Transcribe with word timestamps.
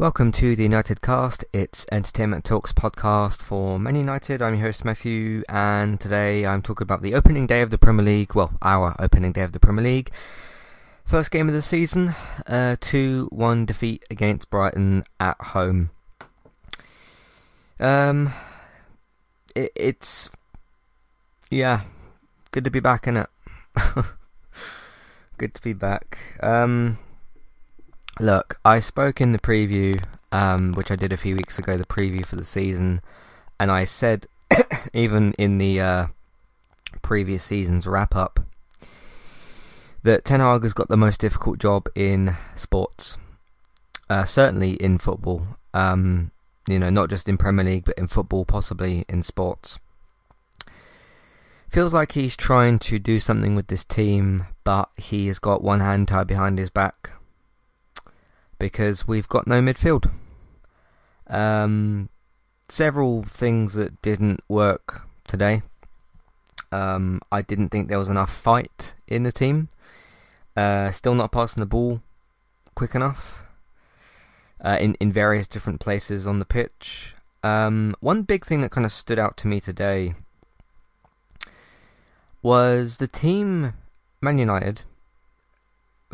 Welcome 0.00 0.32
to 0.32 0.56
the 0.56 0.62
United 0.62 1.02
Cast. 1.02 1.44
It's 1.52 1.84
Entertainment 1.92 2.42
Talks 2.42 2.72
podcast 2.72 3.42
for 3.42 3.78
Man 3.78 3.96
United. 3.96 4.40
I'm 4.40 4.54
your 4.54 4.62
host 4.62 4.82
Matthew, 4.82 5.42
and 5.46 6.00
today 6.00 6.46
I'm 6.46 6.62
talking 6.62 6.86
about 6.86 7.02
the 7.02 7.12
opening 7.12 7.46
day 7.46 7.60
of 7.60 7.68
the 7.68 7.76
Premier 7.76 8.06
League. 8.06 8.34
Well, 8.34 8.54
our 8.62 8.96
opening 8.98 9.32
day 9.32 9.42
of 9.42 9.52
the 9.52 9.60
Premier 9.60 9.84
League. 9.84 10.10
First 11.04 11.30
game 11.30 11.48
of 11.48 11.54
the 11.54 11.60
season, 11.60 12.14
uh, 12.46 12.76
2-1 12.80 13.66
defeat 13.66 14.02
against 14.10 14.48
Brighton 14.48 15.04
at 15.20 15.38
home. 15.38 15.90
Um, 17.78 18.32
it, 19.54 19.70
it's 19.76 20.30
yeah, 21.50 21.82
good 22.52 22.64
to 22.64 22.70
be 22.70 22.80
back 22.80 23.06
in 23.06 23.18
it. 23.18 23.28
good 25.36 25.52
to 25.52 25.60
be 25.60 25.74
back. 25.74 26.16
Um, 26.42 26.96
look, 28.18 28.58
I 28.64 28.80
spoke 28.80 29.20
in 29.20 29.32
the 29.32 29.38
preview, 29.38 30.02
um, 30.32 30.72
which 30.72 30.90
I 30.90 30.96
did 30.96 31.12
a 31.12 31.16
few 31.16 31.36
weeks 31.36 31.58
ago, 31.58 31.76
the 31.76 31.84
preview 31.84 32.24
for 32.24 32.36
the 32.36 32.44
season, 32.44 33.00
and 33.58 33.70
I 33.70 33.84
said, 33.84 34.26
even 34.92 35.32
in 35.34 35.58
the 35.58 35.80
uh, 35.80 36.06
previous 37.02 37.44
season's 37.44 37.86
wrap 37.86 38.16
up, 38.16 38.40
that 40.02 40.24
Ten 40.24 40.40
Hag 40.40 40.62
has 40.62 40.72
got 40.72 40.88
the 40.88 40.96
most 40.96 41.20
difficult 41.20 41.58
job 41.58 41.88
in 41.94 42.36
sports. 42.56 43.18
Uh, 44.08 44.24
certainly 44.24 44.72
in 44.72 44.98
football. 44.98 45.46
Um, 45.72 46.32
you 46.66 46.78
know, 46.78 46.90
not 46.90 47.10
just 47.10 47.28
in 47.28 47.38
Premier 47.38 47.64
League, 47.64 47.84
but 47.84 47.98
in 47.98 48.08
football, 48.08 48.44
possibly 48.44 49.04
in 49.08 49.22
sports. 49.22 49.78
Feels 51.68 51.94
like 51.94 52.12
he's 52.12 52.34
trying 52.34 52.80
to 52.80 52.98
do 52.98 53.20
something 53.20 53.54
with 53.54 53.68
this 53.68 53.84
team, 53.84 54.46
but 54.64 54.88
he 54.96 55.28
has 55.28 55.38
got 55.38 55.62
one 55.62 55.78
hand 55.78 56.08
tied 56.08 56.26
behind 56.26 56.58
his 56.58 56.70
back 56.70 57.10
because 58.60 59.08
we've 59.08 59.28
got 59.28 59.48
no 59.48 59.60
midfield. 59.60 60.08
Um, 61.26 62.10
several 62.68 63.24
things 63.24 63.74
that 63.74 64.00
didn't 64.02 64.40
work 64.48 65.08
today. 65.26 65.62
Um, 66.70 67.20
I 67.32 67.42
didn't 67.42 67.70
think 67.70 67.88
there 67.88 67.98
was 67.98 68.08
enough 68.08 68.32
fight 68.32 68.94
in 69.08 69.24
the 69.24 69.32
team. 69.32 69.70
Uh, 70.56 70.92
still 70.92 71.14
not 71.16 71.32
passing 71.32 71.60
the 71.60 71.66
ball 71.66 72.02
quick 72.74 72.94
enough 72.94 73.44
uh, 74.60 74.76
in 74.80 74.94
in 75.00 75.10
various 75.10 75.46
different 75.46 75.80
places 75.80 76.26
on 76.26 76.38
the 76.38 76.44
pitch. 76.44 77.14
Um, 77.42 77.96
one 78.00 78.22
big 78.22 78.44
thing 78.44 78.60
that 78.60 78.70
kind 78.70 78.84
of 78.84 78.92
stood 78.92 79.18
out 79.18 79.36
to 79.38 79.48
me 79.48 79.60
today 79.60 80.14
was 82.42 82.98
the 82.98 83.08
team, 83.08 83.72
Man 84.20 84.38
United, 84.38 84.82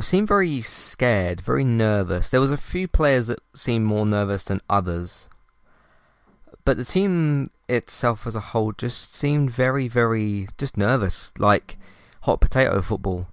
seemed 0.05 0.28
very 0.28 0.61
scared, 0.62 1.41
very 1.41 1.64
nervous. 1.64 2.28
There 2.28 2.41
was 2.41 2.50
a 2.50 2.56
few 2.56 2.86
players 2.86 3.28
that 3.28 3.39
seemed 3.55 3.86
more 3.86 4.05
nervous 4.05 4.42
than 4.42 4.61
others, 4.69 5.28
but 6.64 6.77
the 6.77 6.84
team 6.84 7.50
itself 7.69 8.27
as 8.27 8.36
a 8.36 8.41
whole 8.41 8.72
just 8.72 9.14
seemed 9.14 9.50
very, 9.50 9.89
very 9.89 10.48
just 10.58 10.77
nervous, 10.77 11.33
like 11.39 11.78
hot 12.22 12.41
potato 12.41 12.83
football 12.83 13.28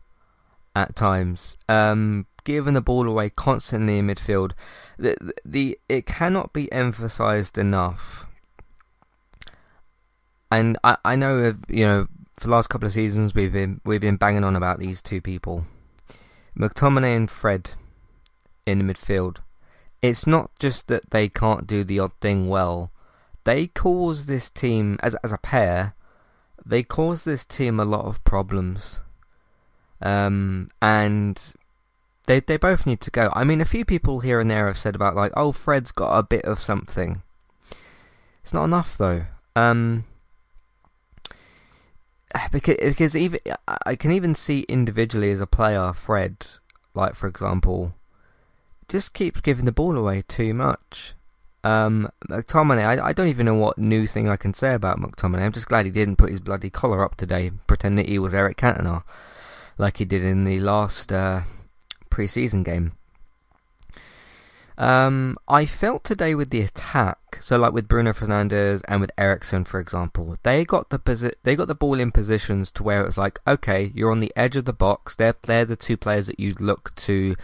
at 0.76 0.96
times. 0.96 1.58
Um, 1.68 2.28
giving 2.44 2.74
the 2.74 2.82
ball 2.82 3.08
away 3.08 3.30
constantly 3.30 3.98
in 3.98 4.08
midfield. 4.08 4.52
The, 4.98 5.16
the, 5.20 5.34
the 5.46 5.80
it 5.90 6.06
cannot 6.06 6.54
be 6.54 6.72
emphasized 6.72 7.58
enough. 7.58 8.28
And 10.52 10.78
I, 10.84 10.98
I 11.04 11.16
know 11.16 11.56
you 11.68 11.86
know 11.86 12.08
for 12.38 12.48
the 12.48 12.52
last 12.52 12.68
couple 12.68 12.86
of 12.86 12.94
seasons 12.94 13.34
we've 13.34 13.54
been 13.54 13.82
we've 13.84 14.02
been 14.02 14.18
banging 14.18 14.44
on 14.44 14.56
about 14.56 14.80
these 14.80 15.02
two 15.02 15.22
people, 15.22 15.66
McTominay 16.58 17.16
and 17.16 17.30
Fred, 17.30 17.72
in 18.66 18.80
the 18.80 18.94
midfield. 18.94 19.38
It's 20.02 20.28
not 20.28 20.52
just 20.60 20.88
that 20.88 21.12
they 21.12 21.30
can't 21.30 21.66
do 21.66 21.84
the 21.84 22.00
odd 22.00 22.14
thing 22.22 22.48
well; 22.48 22.92
they 23.44 23.68
cause 23.68 24.26
this 24.26 24.50
team 24.50 24.98
as 25.02 25.16
as 25.24 25.32
a 25.32 25.38
pair. 25.38 25.96
They 26.66 26.84
cause 26.84 27.24
this 27.24 27.46
team 27.46 27.80
a 27.80 27.86
lot 27.86 28.06
of 28.06 28.24
problems. 28.24 29.02
Um, 30.02 30.70
and 30.82 31.42
they 32.26 32.40
they 32.40 32.58
both 32.58 32.86
need 32.86 33.02
to 33.02 33.12
go. 33.12 33.32
I 33.34 33.44
mean, 33.44 33.62
a 33.62 33.66
few 33.66 33.86
people 33.86 34.20
here 34.20 34.40
and 34.40 34.52
there 34.52 34.68
have 34.68 34.78
said 34.78 34.96
about 34.96 35.16
like, 35.16 35.32
oh, 35.36 35.52
Fred's 35.52 35.92
got 35.92 36.18
a 36.18 36.24
bit 36.24 36.46
of 36.46 36.62
something. 36.62 37.24
It's 38.42 38.54
not 38.54 38.66
enough 38.66 38.98
though. 38.98 39.26
Um, 39.56 40.06
because 42.52 42.78
because 42.80 43.16
even 43.16 43.40
I 43.86 43.96
can 43.96 44.12
even 44.12 44.36
see 44.36 44.62
individually 44.62 45.32
as 45.32 45.42
a 45.42 45.48
player, 45.48 45.94
Fred, 45.94 46.48
like 46.94 47.16
for 47.16 47.28
example, 47.28 47.94
just 48.88 49.14
keeps 49.14 49.42
giving 49.42 49.66
the 49.66 49.72
ball 49.72 49.98
away 49.98 50.24
too 50.28 50.54
much. 50.54 51.14
Um, 51.66 52.10
McTominay, 52.28 52.84
I, 52.84 53.08
I 53.08 53.14
don't 53.14 53.30
even 53.30 53.46
know 53.46 53.54
what 53.54 53.78
new 53.78 54.06
thing 54.06 54.28
I 54.28 54.36
can 54.36 54.54
say 54.54 54.74
about 54.74 55.00
McTominay. 55.00 55.44
I'm 55.44 55.54
just 55.54 55.70
glad 55.70 55.86
he 55.86 55.92
didn't 55.92 56.18
put 56.18 56.30
his 56.30 56.42
bloody 56.42 56.70
collar 56.70 57.04
up 57.04 57.16
today, 57.16 57.52
pretend 57.68 57.98
that 57.98 58.10
he 58.10 58.20
was 58.20 58.34
Eric 58.34 58.58
Cantona, 58.58 59.04
like 59.78 59.98
he 59.98 60.06
did 60.06 60.26
in 60.26 60.44
the 60.44 60.60
last 60.60 61.14
uh, 61.14 61.42
pre-season 62.10 62.64
game. 62.64 62.94
Um, 64.78 65.38
I 65.48 65.66
felt 65.66 66.04
today 66.04 66.34
with 66.34 66.50
the 66.50 66.62
attack, 66.62 67.38
so 67.40 67.58
like 67.58 67.74
with 67.74 67.88
Bruno 67.88 68.12
Fernandes 68.12 68.82
and 68.88 69.02
with 69.02 69.12
Eriksen, 69.18 69.66
for 69.66 69.80
example, 69.80 70.38
they 70.42 70.66
got 70.66 70.90
the 70.90 70.98
posi- 70.98 71.36
they 71.44 71.56
got 71.56 71.68
the 71.68 71.76
ball 71.76 72.00
in 72.00 72.12
positions 72.12 72.72
to 72.72 72.84
where 72.84 73.02
it 73.02 73.06
was 73.06 73.18
like, 73.18 73.40
okay, 73.48 73.92
you're 73.94 74.12
on 74.12 74.20
the 74.20 74.34
edge 74.36 74.56
of 74.56 74.66
the 74.66 74.74
box. 74.74 75.16
They're 75.16 75.36
they're 75.44 75.66
the 75.66 75.76
two 75.76 75.96
players 75.96 76.28
that 76.28 76.40
you 76.40 76.56
look 76.60 76.96
to 76.96 77.36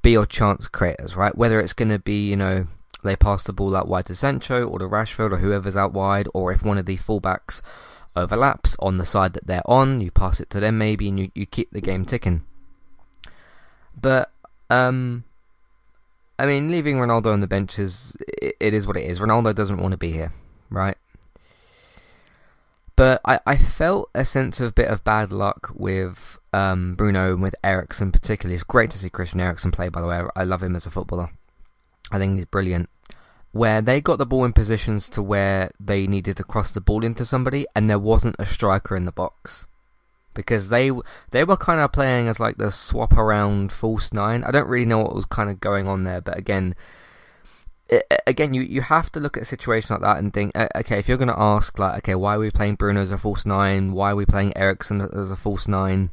be 0.00 0.12
your 0.12 0.26
chance 0.26 0.66
creators, 0.68 1.14
right? 1.14 1.36
Whether 1.36 1.60
it's 1.60 1.74
going 1.74 1.90
to 1.90 1.98
be, 1.98 2.30
you 2.30 2.36
know, 2.36 2.66
they 3.04 3.16
pass 3.16 3.42
the 3.42 3.52
ball 3.52 3.76
out 3.76 3.88
wide 3.88 4.06
to 4.06 4.14
Sancho 4.14 4.66
or 4.66 4.78
to 4.78 4.86
Rashford 4.86 5.32
or 5.32 5.38
whoever's 5.38 5.76
out 5.76 5.92
wide, 5.92 6.28
or 6.32 6.52
if 6.52 6.62
one 6.62 6.78
of 6.78 6.86
the 6.86 6.96
fullbacks 6.96 7.60
overlaps 8.16 8.76
on 8.78 8.98
the 8.98 9.06
side 9.06 9.34
that 9.34 9.46
they're 9.46 9.70
on, 9.70 10.00
you 10.00 10.10
pass 10.10 10.40
it 10.40 10.48
to 10.50 10.60
them 10.60 10.78
maybe, 10.78 11.08
and 11.08 11.20
you, 11.20 11.30
you 11.34 11.46
keep 11.46 11.70
the 11.70 11.80
game 11.80 12.04
ticking. 12.04 12.44
But 13.98 14.32
um, 14.70 15.24
I 16.42 16.46
mean, 16.46 16.72
leaving 16.72 16.96
Ronaldo 16.96 17.32
on 17.32 17.38
the 17.38 17.46
bench 17.46 17.78
is 17.78 18.16
it, 18.18 18.56
it 18.58 18.74
is 18.74 18.84
what 18.84 18.96
it 18.96 19.04
is. 19.04 19.20
Ronaldo 19.20 19.54
doesn't 19.54 19.78
want 19.80 19.92
to 19.92 19.96
be 19.96 20.10
here, 20.10 20.32
right? 20.70 20.96
But 22.96 23.20
I, 23.24 23.38
I 23.46 23.56
felt 23.56 24.10
a 24.12 24.24
sense 24.24 24.58
of 24.58 24.74
bit 24.74 24.88
of 24.88 25.04
bad 25.04 25.32
luck 25.32 25.70
with 25.72 26.40
um, 26.52 26.96
Bruno 26.96 27.32
and 27.34 27.42
with 27.42 27.54
Eriksen 27.62 28.10
particularly. 28.10 28.56
It's 28.56 28.64
great 28.64 28.90
to 28.90 28.98
see 28.98 29.08
Christian 29.08 29.40
Eriksen 29.40 29.70
play, 29.70 29.88
by 29.88 30.00
the 30.00 30.08
way. 30.08 30.24
I 30.34 30.42
love 30.42 30.64
him 30.64 30.74
as 30.74 30.84
a 30.84 30.90
footballer. 30.90 31.30
I 32.10 32.18
think 32.18 32.34
he's 32.34 32.46
brilliant. 32.46 32.90
Where 33.52 33.80
they 33.80 34.00
got 34.00 34.18
the 34.18 34.26
ball 34.26 34.44
in 34.44 34.52
positions 34.52 35.08
to 35.10 35.22
where 35.22 35.70
they 35.78 36.08
needed 36.08 36.38
to 36.38 36.44
cross 36.44 36.72
the 36.72 36.80
ball 36.80 37.04
into 37.04 37.24
somebody, 37.24 37.66
and 37.76 37.88
there 37.88 38.00
wasn't 38.00 38.34
a 38.40 38.46
striker 38.46 38.96
in 38.96 39.04
the 39.04 39.12
box 39.12 39.68
because 40.34 40.68
they 40.68 40.90
they 41.30 41.44
were 41.44 41.56
kind 41.56 41.80
of 41.80 41.92
playing 41.92 42.28
as 42.28 42.40
like 42.40 42.58
the 42.58 42.70
swap 42.70 43.12
around 43.14 43.72
false 43.72 44.12
nine. 44.12 44.44
I 44.44 44.50
don't 44.50 44.68
really 44.68 44.86
know 44.86 44.98
what 44.98 45.14
was 45.14 45.24
kind 45.26 45.50
of 45.50 45.60
going 45.60 45.86
on 45.86 46.04
there, 46.04 46.20
but 46.20 46.36
again, 46.36 46.74
it, 47.88 48.22
again, 48.26 48.54
you, 48.54 48.62
you 48.62 48.80
have 48.80 49.12
to 49.12 49.20
look 49.20 49.36
at 49.36 49.42
a 49.42 49.46
situation 49.46 49.94
like 49.94 50.02
that 50.02 50.18
and 50.18 50.32
think, 50.32 50.56
okay, 50.56 50.98
if 50.98 51.08
you're 51.08 51.18
going 51.18 51.28
to 51.28 51.38
ask 51.38 51.78
like, 51.78 51.98
okay, 51.98 52.14
why 52.14 52.36
are 52.36 52.38
we 52.38 52.50
playing 52.50 52.76
Bruno 52.76 53.02
as 53.02 53.12
a 53.12 53.18
false 53.18 53.44
nine? 53.44 53.92
Why 53.92 54.12
are 54.12 54.16
we 54.16 54.24
playing 54.24 54.56
Eriksen 54.56 55.00
as 55.00 55.30
a 55.30 55.36
false 55.36 55.68
nine? 55.68 56.10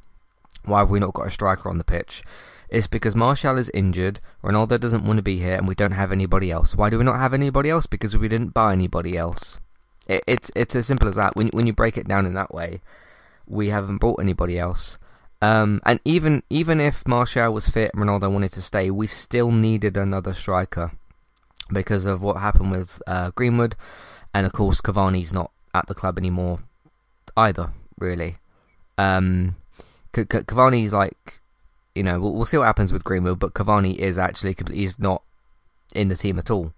Why 0.66 0.80
have 0.80 0.90
we 0.90 1.00
not 1.00 1.14
got 1.14 1.28
a 1.28 1.32
striker 1.32 1.70
on 1.70 1.78
the 1.78 1.84
pitch? 1.84 2.24
It's 2.70 2.88
because 2.88 3.16
Martial 3.16 3.58
is 3.58 3.72
injured, 3.74 4.20
Ronaldo 4.44 4.80
doesn't 4.80 5.04
want 5.04 5.18
to 5.18 5.24
be 5.24 5.40
here, 5.40 5.56
and 5.56 5.68
we 5.68 5.74
don't 5.74 5.94
have 5.94 6.12
anybody 6.12 6.52
else. 6.52 6.76
Why 6.76 6.90
do 6.90 7.00
we 7.00 7.04
not 7.04 7.18
have 7.18 7.34
anybody 7.34 7.70
else? 7.70 7.88
Because 7.88 8.16
we 8.16 8.28
didn't 8.28 8.54
buy 8.54 8.74
anybody 8.74 9.18
else. 9.18 9.60
It, 10.08 10.24
it's 10.28 10.52
it's 10.56 10.76
as 10.76 10.86
simple 10.86 11.08
as 11.08 11.16
that. 11.16 11.36
When 11.36 11.48
when 11.48 11.66
you 11.66 11.74
break 11.74 11.98
it 11.98 12.08
down 12.08 12.28
in 12.28 12.34
that 12.34 12.54
way, 12.54 12.82
we 13.50 13.70
haven't 13.70 13.98
brought 13.98 14.22
anybody 14.22 14.58
else. 14.58 14.98
Um, 15.42 15.82
and 15.86 16.00
even 16.04 16.44
even 16.50 16.80
if 16.80 17.08
Martial 17.08 17.52
was 17.54 17.70
fit, 17.70 17.92
Ronaldo 17.94 18.32
wanted 18.32 18.52
to 18.54 18.62
stay, 18.62 18.92
we 18.92 19.08
still 19.08 19.52
needed 19.52 19.98
another 19.98 20.34
striker 20.34 20.92
because 21.72 22.06
of 22.06 22.22
what 22.22 22.38
happened 22.38 22.72
with 22.72 23.02
uh, 23.08 23.32
Greenwood, 23.32 23.76
and 24.34 24.46
of 24.46 24.52
course 24.52 24.82
Cavani's 24.82 25.34
not 25.34 25.52
at 25.74 25.88
the 25.88 25.96
club 25.96 26.18
anymore 26.18 26.60
either. 27.38 27.72
Really, 27.98 28.36
um, 28.98 29.56
C- 30.14 30.24
C- 30.24 30.40
Cavani's 30.40 30.94
like, 30.94 31.40
you 31.96 32.04
know, 32.04 32.20
we'll, 32.20 32.34
we'll, 32.34 32.46
see 32.46 32.58
what 32.58 32.66
happens 32.66 32.92
with 32.92 33.04
Greenwood, 33.06 33.40
but 33.40 33.54
Cavani 33.54 33.96
is 33.96 34.18
actually 34.18 34.56
he's 34.72 35.00
not 35.00 35.24
in 35.96 36.10
the 36.10 36.16
team 36.16 36.38
at 36.38 36.52
all. 36.52 36.74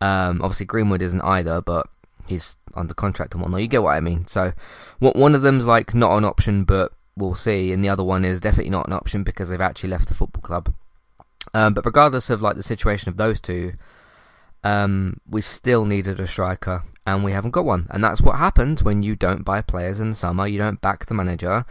Um, 0.00 0.42
obviously 0.42 0.66
Greenwood 0.66 1.02
isn't 1.02 1.20
either, 1.22 1.60
but 1.60 1.86
he's 2.26 2.56
under 2.74 2.94
contract 2.94 3.34
and 3.34 3.42
whatnot. 3.42 3.60
You 3.60 3.68
get 3.68 3.82
what 3.82 3.96
I 3.96 4.00
mean. 4.00 4.26
So 4.26 4.52
one 4.98 5.34
of 5.34 5.42
them's 5.42 5.66
like 5.66 5.94
not 5.94 6.16
an 6.16 6.24
option, 6.24 6.64
but 6.64 6.92
we'll 7.16 7.34
see, 7.34 7.72
and 7.72 7.84
the 7.84 7.88
other 7.88 8.04
one 8.04 8.24
is 8.24 8.40
definitely 8.40 8.70
not 8.70 8.86
an 8.86 8.92
option 8.92 9.22
because 9.22 9.48
they've 9.48 9.60
actually 9.60 9.90
left 9.90 10.08
the 10.08 10.14
football 10.14 10.42
club. 10.42 10.74
Um, 11.54 11.74
but 11.74 11.84
regardless 11.84 12.30
of 12.30 12.40
like 12.40 12.56
the 12.56 12.62
situation 12.62 13.08
of 13.08 13.16
those 13.16 13.40
two, 13.40 13.74
um, 14.64 15.20
we 15.28 15.40
still 15.40 15.84
needed 15.84 16.20
a 16.20 16.26
striker, 16.26 16.84
and 17.06 17.24
we 17.24 17.32
haven't 17.32 17.50
got 17.50 17.64
one. 17.64 17.86
And 17.90 18.02
that's 18.02 18.20
what 18.20 18.36
happens 18.36 18.82
when 18.82 19.02
you 19.02 19.16
don't 19.16 19.44
buy 19.44 19.60
players 19.60 20.00
in 20.00 20.10
the 20.10 20.16
summer. 20.16 20.46
You 20.46 20.58
don't 20.58 20.80
back 20.80 21.06
the 21.06 21.14
manager. 21.14 21.64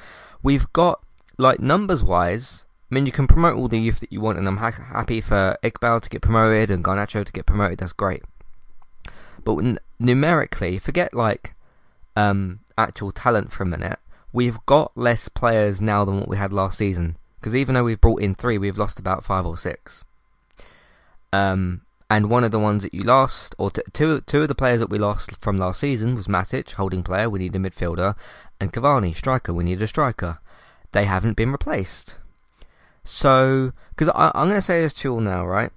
We've 0.43 0.71
got 0.73 1.03
like 1.37 1.59
numbers 1.59 2.03
wise, 2.03 2.65
I 2.91 2.95
mean, 2.95 3.05
you 3.05 3.13
can 3.13 3.25
promote 3.25 3.55
all 3.55 3.69
the 3.69 3.79
youth 3.79 4.01
that 4.01 4.11
you 4.11 4.19
want, 4.19 4.37
and 4.37 4.47
I'm 4.47 4.57
ha- 4.57 4.71
happy 4.71 5.21
for 5.21 5.57
Iqbal 5.63 6.01
to 6.01 6.09
get 6.09 6.21
promoted 6.21 6.69
and 6.69 6.83
Garnacho 6.83 7.25
to 7.25 7.31
get 7.31 7.45
promoted. 7.45 7.79
That's 7.79 7.93
great. 7.93 8.23
But 9.43 9.55
when, 9.55 9.79
numerically, 9.99 10.79
forget 10.79 11.13
like 11.13 11.53
um, 12.15 12.59
actual 12.77 13.11
talent 13.11 13.51
for 13.51 13.63
a 13.63 13.67
minute. 13.67 13.99
We've 14.33 14.63
got 14.65 14.91
less 14.95 15.27
players 15.27 15.81
now 15.81 16.05
than 16.05 16.19
what 16.19 16.29
we 16.29 16.37
had 16.37 16.53
last 16.53 16.77
season. 16.77 17.17
Because 17.39 17.55
even 17.55 17.75
though 17.75 17.83
we've 17.83 17.99
brought 17.99 18.21
in 18.21 18.35
three, 18.35 18.57
we've 18.57 18.77
lost 18.77 18.99
about 18.99 19.25
five 19.25 19.45
or 19.45 19.57
six. 19.57 20.03
Um, 21.33 21.81
and 22.09 22.29
one 22.29 22.43
of 22.43 22.51
the 22.51 22.59
ones 22.59 22.83
that 22.83 22.93
you 22.93 23.01
lost, 23.01 23.55
or 23.57 23.71
t- 23.71 23.81
two, 23.93 24.21
two 24.21 24.43
of 24.43 24.47
the 24.47 24.55
players 24.55 24.79
that 24.79 24.89
we 24.89 24.99
lost 24.99 25.41
from 25.41 25.57
last 25.57 25.79
season 25.79 26.15
was 26.15 26.27
Matic, 26.27 26.73
holding 26.73 27.03
player, 27.03 27.29
we 27.29 27.39
need 27.39 27.55
a 27.55 27.59
midfielder, 27.59 28.15
and 28.59 28.71
Cavani, 28.71 29.15
striker, 29.15 29.53
we 29.53 29.63
need 29.63 29.81
a 29.81 29.87
striker. 29.87 30.39
They 30.91 31.05
haven't 31.05 31.37
been 31.37 31.51
replaced. 31.51 32.17
So, 33.03 33.71
because 33.89 34.11
I'm 34.13 34.49
going 34.49 34.55
to 34.55 34.61
say 34.61 34.81
this 34.81 34.93
to 34.95 35.07
you 35.07 35.13
all 35.15 35.21
now, 35.21 35.45
right? 35.45 35.71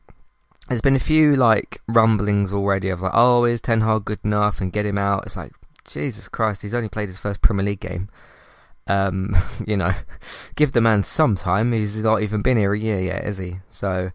There's 0.69 0.81
been 0.81 0.97
a 0.97 1.01
few 1.01 1.37
like 1.37 1.81
rumblings 1.87 2.53
already 2.53 2.89
of 2.89 3.03
like, 3.03 3.13
oh, 3.15 3.45
is 3.45 3.61
Ten 3.61 3.83
Hag 3.83 4.05
good 4.05 4.21
enough 4.25 4.61
and 4.61 4.73
get 4.73 4.87
him 4.87 4.99
out? 4.99 5.27
It's 5.27 5.37
like, 5.37 5.53
Jesus 5.85 6.29
Christ, 6.29 6.63
he's 6.63 6.75
only 6.75 6.89
played 6.89 7.09
his 7.09 7.19
first 7.19 7.43
Premier 7.43 7.65
League 7.65 7.81
game. 7.81 8.09
Um, 8.87 9.37
you 9.67 9.77
know, 9.77 9.93
give 10.55 10.73
the 10.73 10.81
man 10.81 11.03
some 11.03 11.35
time. 11.35 11.73
He's 11.73 11.99
not 11.99 12.23
even 12.23 12.43
been 12.43 12.57
here 12.57 12.73
a 12.73 12.79
year 12.79 13.01
yet, 13.01 13.25
is 13.25 13.39
he? 13.39 13.59
So, 13.71 14.11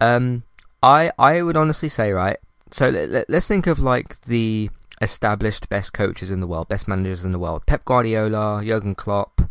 um, 0.00 0.44
I 0.82 1.10
I 1.18 1.42
would 1.42 1.56
honestly 1.56 1.88
say 1.88 2.12
right. 2.12 2.38
So 2.70 2.90
let, 2.90 3.30
us 3.30 3.48
think 3.48 3.66
of 3.66 3.80
like 3.80 4.20
the 4.22 4.70
established 5.00 5.68
best 5.68 5.92
coaches 5.92 6.30
in 6.30 6.40
the 6.40 6.46
world, 6.46 6.68
best 6.68 6.88
managers 6.88 7.24
in 7.24 7.32
the 7.32 7.38
world: 7.38 7.66
Pep 7.66 7.84
Guardiola, 7.84 8.62
Jurgen 8.64 8.94
Klopp, 8.94 9.42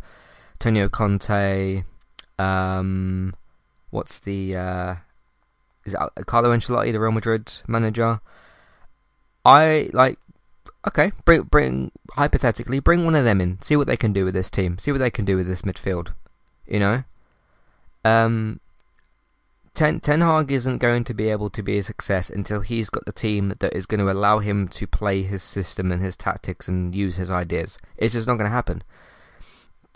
Antonio 0.54 0.88
Conte. 0.88 1.84
Um, 2.38 3.34
what's 3.90 4.18
the 4.20 4.56
uh, 4.56 4.94
is 5.88 5.96
it 6.16 6.26
Carlo 6.26 6.54
Ancelotti, 6.56 6.92
the 6.92 7.00
Real 7.00 7.12
Madrid 7.12 7.52
manager? 7.66 8.20
I 9.44 9.90
like 9.92 10.18
okay, 10.86 11.12
bring 11.24 11.42
bring 11.42 11.92
hypothetically 12.12 12.80
bring 12.80 13.04
one 13.04 13.14
of 13.14 13.24
them 13.24 13.40
in, 13.40 13.60
see 13.62 13.76
what 13.76 13.86
they 13.86 13.96
can 13.96 14.12
do 14.12 14.24
with 14.24 14.34
this 14.34 14.50
team, 14.50 14.78
see 14.78 14.92
what 14.92 14.98
they 14.98 15.10
can 15.10 15.24
do 15.24 15.36
with 15.36 15.46
this 15.46 15.62
midfield. 15.62 16.12
You 16.66 16.80
know, 16.80 17.04
um, 18.04 18.60
Ten 19.74 20.00
Ten 20.00 20.20
Hag 20.20 20.50
isn't 20.50 20.78
going 20.78 21.04
to 21.04 21.14
be 21.14 21.30
able 21.30 21.50
to 21.50 21.62
be 21.62 21.78
a 21.78 21.82
success 21.82 22.30
until 22.30 22.60
he's 22.60 22.90
got 22.90 23.04
the 23.04 23.12
team 23.12 23.54
that 23.58 23.74
is 23.74 23.86
going 23.86 24.00
to 24.00 24.10
allow 24.10 24.40
him 24.40 24.68
to 24.68 24.86
play 24.86 25.22
his 25.22 25.42
system 25.42 25.92
and 25.92 26.02
his 26.02 26.16
tactics 26.16 26.68
and 26.68 26.94
use 26.94 27.16
his 27.16 27.30
ideas. 27.30 27.78
It's 27.96 28.14
just 28.14 28.26
not 28.26 28.38
going 28.38 28.50
to 28.50 28.54
happen. 28.54 28.82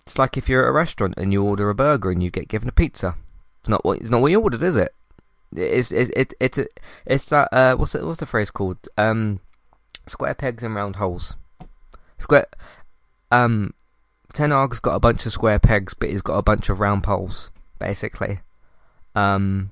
It's 0.01 0.17
like 0.17 0.37
if 0.37 0.49
you're 0.49 0.63
at 0.63 0.69
a 0.69 0.73
restaurant 0.73 1.15
and 1.17 1.31
you 1.31 1.43
order 1.43 1.69
a 1.69 1.75
burger 1.75 2.11
and 2.11 2.21
you 2.21 2.29
get 2.29 2.49
given 2.49 2.67
a 2.69 2.73
pizza. 2.73 3.15
It's 3.59 3.69
not 3.69 3.85
what 3.85 3.99
it's 3.99 4.09
not 4.09 4.21
what 4.21 4.31
you 4.31 4.41
ordered, 4.41 4.63
is 4.63 4.75
it? 4.75 4.93
It's 5.55 5.91
it's 5.91 6.09
it, 6.15 6.33
it's 6.39 6.59
it's 7.05 7.29
that 7.29 7.49
uh 7.51 7.75
what's 7.75 7.93
the, 7.93 8.05
what's 8.05 8.19
the 8.19 8.25
phrase 8.25 8.51
called? 8.51 8.87
Um 8.97 9.39
Square 10.05 10.35
pegs 10.35 10.63
and 10.63 10.75
round 10.75 10.97
holes. 10.97 11.35
Square. 12.17 12.47
Um, 13.31 13.73
Ten 14.33 14.51
Hag's 14.51 14.79
got 14.79 14.95
a 14.95 14.99
bunch 14.99 15.25
of 15.25 15.31
square 15.31 15.59
pegs, 15.59 15.93
but 15.93 16.09
he's 16.09 16.21
got 16.21 16.37
a 16.37 16.43
bunch 16.43 16.69
of 16.69 16.79
round 16.79 17.03
poles, 17.03 17.51
basically. 17.79 18.39
Um, 19.15 19.71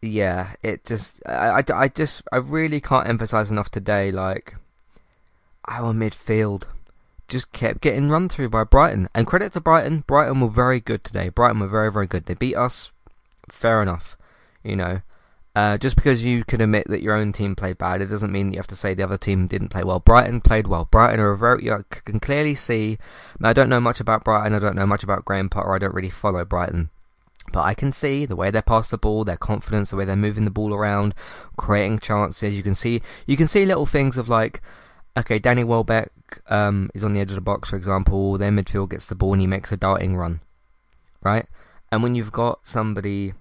yeah, 0.00 0.54
it 0.62 0.84
just, 0.84 1.20
I, 1.26 1.60
I, 1.60 1.64
I 1.74 1.88
just, 1.88 2.22
I 2.32 2.36
really 2.36 2.80
can't 2.80 3.08
emphasize 3.08 3.50
enough 3.50 3.70
today, 3.70 4.12
like, 4.12 4.54
our 5.66 5.92
midfield 5.92 6.64
just 7.26 7.52
kept 7.52 7.80
getting 7.80 8.08
run 8.08 8.28
through 8.28 8.50
by 8.50 8.64
Brighton. 8.64 9.08
And 9.14 9.26
credit 9.26 9.52
to 9.54 9.60
Brighton, 9.60 10.04
Brighton 10.06 10.40
were 10.40 10.48
very 10.48 10.78
good 10.80 11.02
today. 11.02 11.28
Brighton 11.28 11.60
were 11.60 11.68
very, 11.68 11.90
very 11.90 12.06
good. 12.06 12.26
They 12.26 12.34
beat 12.34 12.56
us, 12.56 12.92
fair 13.52 13.82
enough, 13.82 14.16
you 14.62 14.76
know. 14.76 15.02
Uh, 15.54 15.76
just 15.76 15.96
because 15.96 16.24
you 16.24 16.44
can 16.44 16.60
admit 16.60 16.86
that 16.88 17.02
your 17.02 17.14
own 17.14 17.32
team 17.32 17.56
played 17.56 17.76
bad, 17.76 18.00
it 18.00 18.06
doesn't 18.06 18.30
mean 18.30 18.52
you 18.52 18.58
have 18.58 18.68
to 18.68 18.76
say 18.76 18.94
the 18.94 19.02
other 19.02 19.16
team 19.16 19.48
didn't 19.48 19.68
play 19.68 19.82
well. 19.82 19.98
Brighton 19.98 20.40
played 20.40 20.68
well. 20.68 20.84
Brighton 20.84 21.18
are 21.18 21.32
a 21.32 21.36
very 21.36 21.64
you 21.64 21.84
can 22.04 22.20
clearly 22.20 22.54
see. 22.54 22.98
I 23.42 23.52
don't 23.52 23.68
know 23.68 23.80
much 23.80 23.98
about 23.98 24.22
Brighton. 24.22 24.54
I 24.54 24.60
don't 24.60 24.76
know 24.76 24.86
much 24.86 25.02
about 25.02 25.24
Graham 25.24 25.48
Potter. 25.48 25.74
I 25.74 25.78
don't 25.78 25.94
really 25.94 26.10
follow 26.10 26.44
Brighton. 26.44 26.90
But 27.52 27.62
I 27.62 27.74
can 27.74 27.90
see 27.90 28.26
the 28.26 28.36
way 28.36 28.52
they 28.52 28.62
pass 28.62 28.86
the 28.86 28.98
ball, 28.98 29.24
their 29.24 29.36
confidence, 29.36 29.90
the 29.90 29.96
way 29.96 30.04
they're 30.04 30.14
moving 30.14 30.44
the 30.44 30.52
ball 30.52 30.72
around, 30.72 31.16
creating 31.56 31.98
chances. 31.98 32.56
You 32.56 32.62
can 32.62 32.76
see 32.76 33.02
you 33.26 33.36
can 33.36 33.48
see 33.48 33.64
little 33.64 33.86
things 33.86 34.16
of 34.16 34.28
like, 34.28 34.60
okay, 35.16 35.40
Danny 35.40 35.64
Welbeck 35.64 36.12
um, 36.48 36.90
is 36.94 37.02
on 37.02 37.12
the 37.12 37.20
edge 37.20 37.30
of 37.30 37.34
the 37.34 37.40
box, 37.40 37.70
for 37.70 37.76
example. 37.76 38.38
Their 38.38 38.52
midfield 38.52 38.90
gets 38.90 39.06
the 39.06 39.16
ball 39.16 39.32
and 39.32 39.40
he 39.40 39.48
makes 39.48 39.72
a 39.72 39.76
darting 39.76 40.16
run, 40.16 40.40
right? 41.22 41.46
And 41.92 42.02
when 42.02 42.14
you've 42.14 42.32
got 42.32 42.66
somebody 42.66 43.34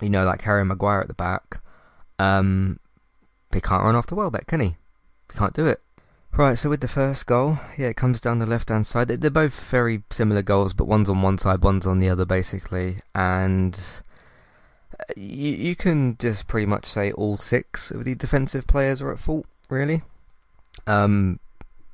you 0.00 0.10
know, 0.10 0.24
like 0.24 0.42
Harry 0.42 0.64
Maguire 0.64 1.00
at 1.00 1.08
the 1.08 1.14
back, 1.14 1.60
um, 2.18 2.78
he 3.52 3.60
can't 3.60 3.84
run 3.84 3.94
off 3.96 4.06
the 4.06 4.14
Welbeck, 4.14 4.46
can 4.46 4.60
he? 4.60 4.76
He 5.32 5.38
can't 5.38 5.54
do 5.54 5.66
it. 5.66 5.80
Right, 6.32 6.58
so 6.58 6.68
with 6.68 6.80
the 6.80 6.88
first 6.88 7.26
goal, 7.26 7.58
yeah, 7.78 7.88
it 7.88 7.96
comes 7.96 8.20
down 8.20 8.40
the 8.40 8.46
left 8.46 8.68
hand 8.68 8.86
side. 8.86 9.08
They're 9.08 9.30
both 9.30 9.58
very 9.70 10.02
similar 10.10 10.42
goals, 10.42 10.74
but 10.74 10.86
one's 10.86 11.08
on 11.08 11.22
one 11.22 11.38
side, 11.38 11.62
one's 11.62 11.86
on 11.86 11.98
the 11.98 12.10
other, 12.10 12.26
basically. 12.26 13.00
And 13.14 13.80
uh, 15.00 15.04
you, 15.16 15.52
you 15.52 15.76
can 15.76 16.18
just 16.18 16.46
pretty 16.46 16.66
much 16.66 16.84
say 16.84 17.10
all 17.12 17.38
six 17.38 17.90
of 17.90 18.04
the 18.04 18.14
defensive 18.14 18.66
players 18.66 19.00
are 19.00 19.12
at 19.12 19.18
fault, 19.18 19.46
really. 19.70 20.02
Um, 20.86 21.40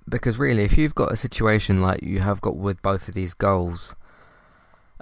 because 0.08 0.40
really, 0.40 0.64
if 0.64 0.76
you've 0.76 0.96
got 0.96 1.12
a 1.12 1.16
situation 1.16 1.80
like 1.80 2.02
you 2.02 2.18
have 2.18 2.40
got 2.40 2.56
with 2.56 2.82
both 2.82 3.06
of 3.06 3.14
these 3.14 3.34
goals, 3.34 3.94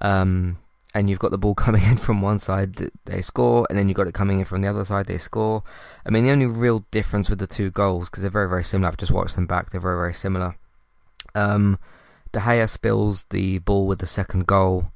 um, 0.00 0.58
and 0.94 1.08
you've 1.08 1.18
got 1.18 1.30
the 1.30 1.38
ball 1.38 1.54
coming 1.66 1.82
in 1.84 1.96
from 1.96 2.22
one 2.22 2.38
side, 2.38 2.90
they 3.04 3.22
score, 3.22 3.66
and 3.68 3.78
then 3.78 3.88
you've 3.88 3.96
got 3.96 4.08
it 4.08 4.14
coming 4.14 4.40
in 4.40 4.44
from 4.44 4.62
the 4.62 4.68
other 4.68 4.84
side, 4.84 5.06
they 5.06 5.18
score. 5.18 5.62
I 6.04 6.10
mean, 6.10 6.24
the 6.24 6.30
only 6.30 6.46
real 6.46 6.84
difference 6.90 7.30
with 7.30 7.38
the 7.38 7.46
two 7.46 7.70
goals, 7.70 8.08
because 8.08 8.22
they're 8.22 8.30
very, 8.30 8.48
very 8.48 8.64
similar, 8.64 8.88
I've 8.88 8.96
just 8.96 9.12
watched 9.12 9.36
them 9.36 9.46
back, 9.46 9.70
they're 9.70 9.80
very, 9.80 9.96
very 9.96 10.14
similar. 10.14 10.56
Um, 11.34 11.78
De 12.32 12.40
Gea 12.40 12.68
spills 12.68 13.24
the 13.30 13.58
ball 13.58 13.86
with 13.86 13.98
the 13.98 14.06
second 14.06 14.46
goal, 14.46 14.90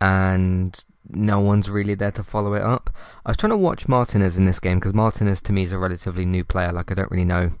and 0.00 0.82
no 1.10 1.40
one's 1.40 1.70
really 1.70 1.94
there 1.94 2.12
to 2.12 2.22
follow 2.22 2.54
it 2.54 2.62
up. 2.62 2.90
I 3.24 3.30
was 3.30 3.36
trying 3.36 3.50
to 3.50 3.56
watch 3.56 3.88
Martinez 3.88 4.36
in 4.36 4.44
this 4.44 4.60
game, 4.60 4.78
because 4.78 4.94
Martinez 4.94 5.42
to 5.42 5.52
me 5.52 5.62
is 5.62 5.72
a 5.72 5.78
relatively 5.78 6.24
new 6.24 6.44
player, 6.44 6.72
like 6.72 6.90
I 6.90 6.94
don't 6.94 7.10
really 7.10 7.24
know 7.24 7.52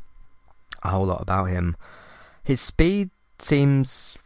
a 0.82 0.90
whole 0.90 1.06
lot 1.06 1.20
about 1.20 1.46
him. 1.46 1.76
His 2.42 2.60
speed 2.60 3.10
seems 3.38 4.16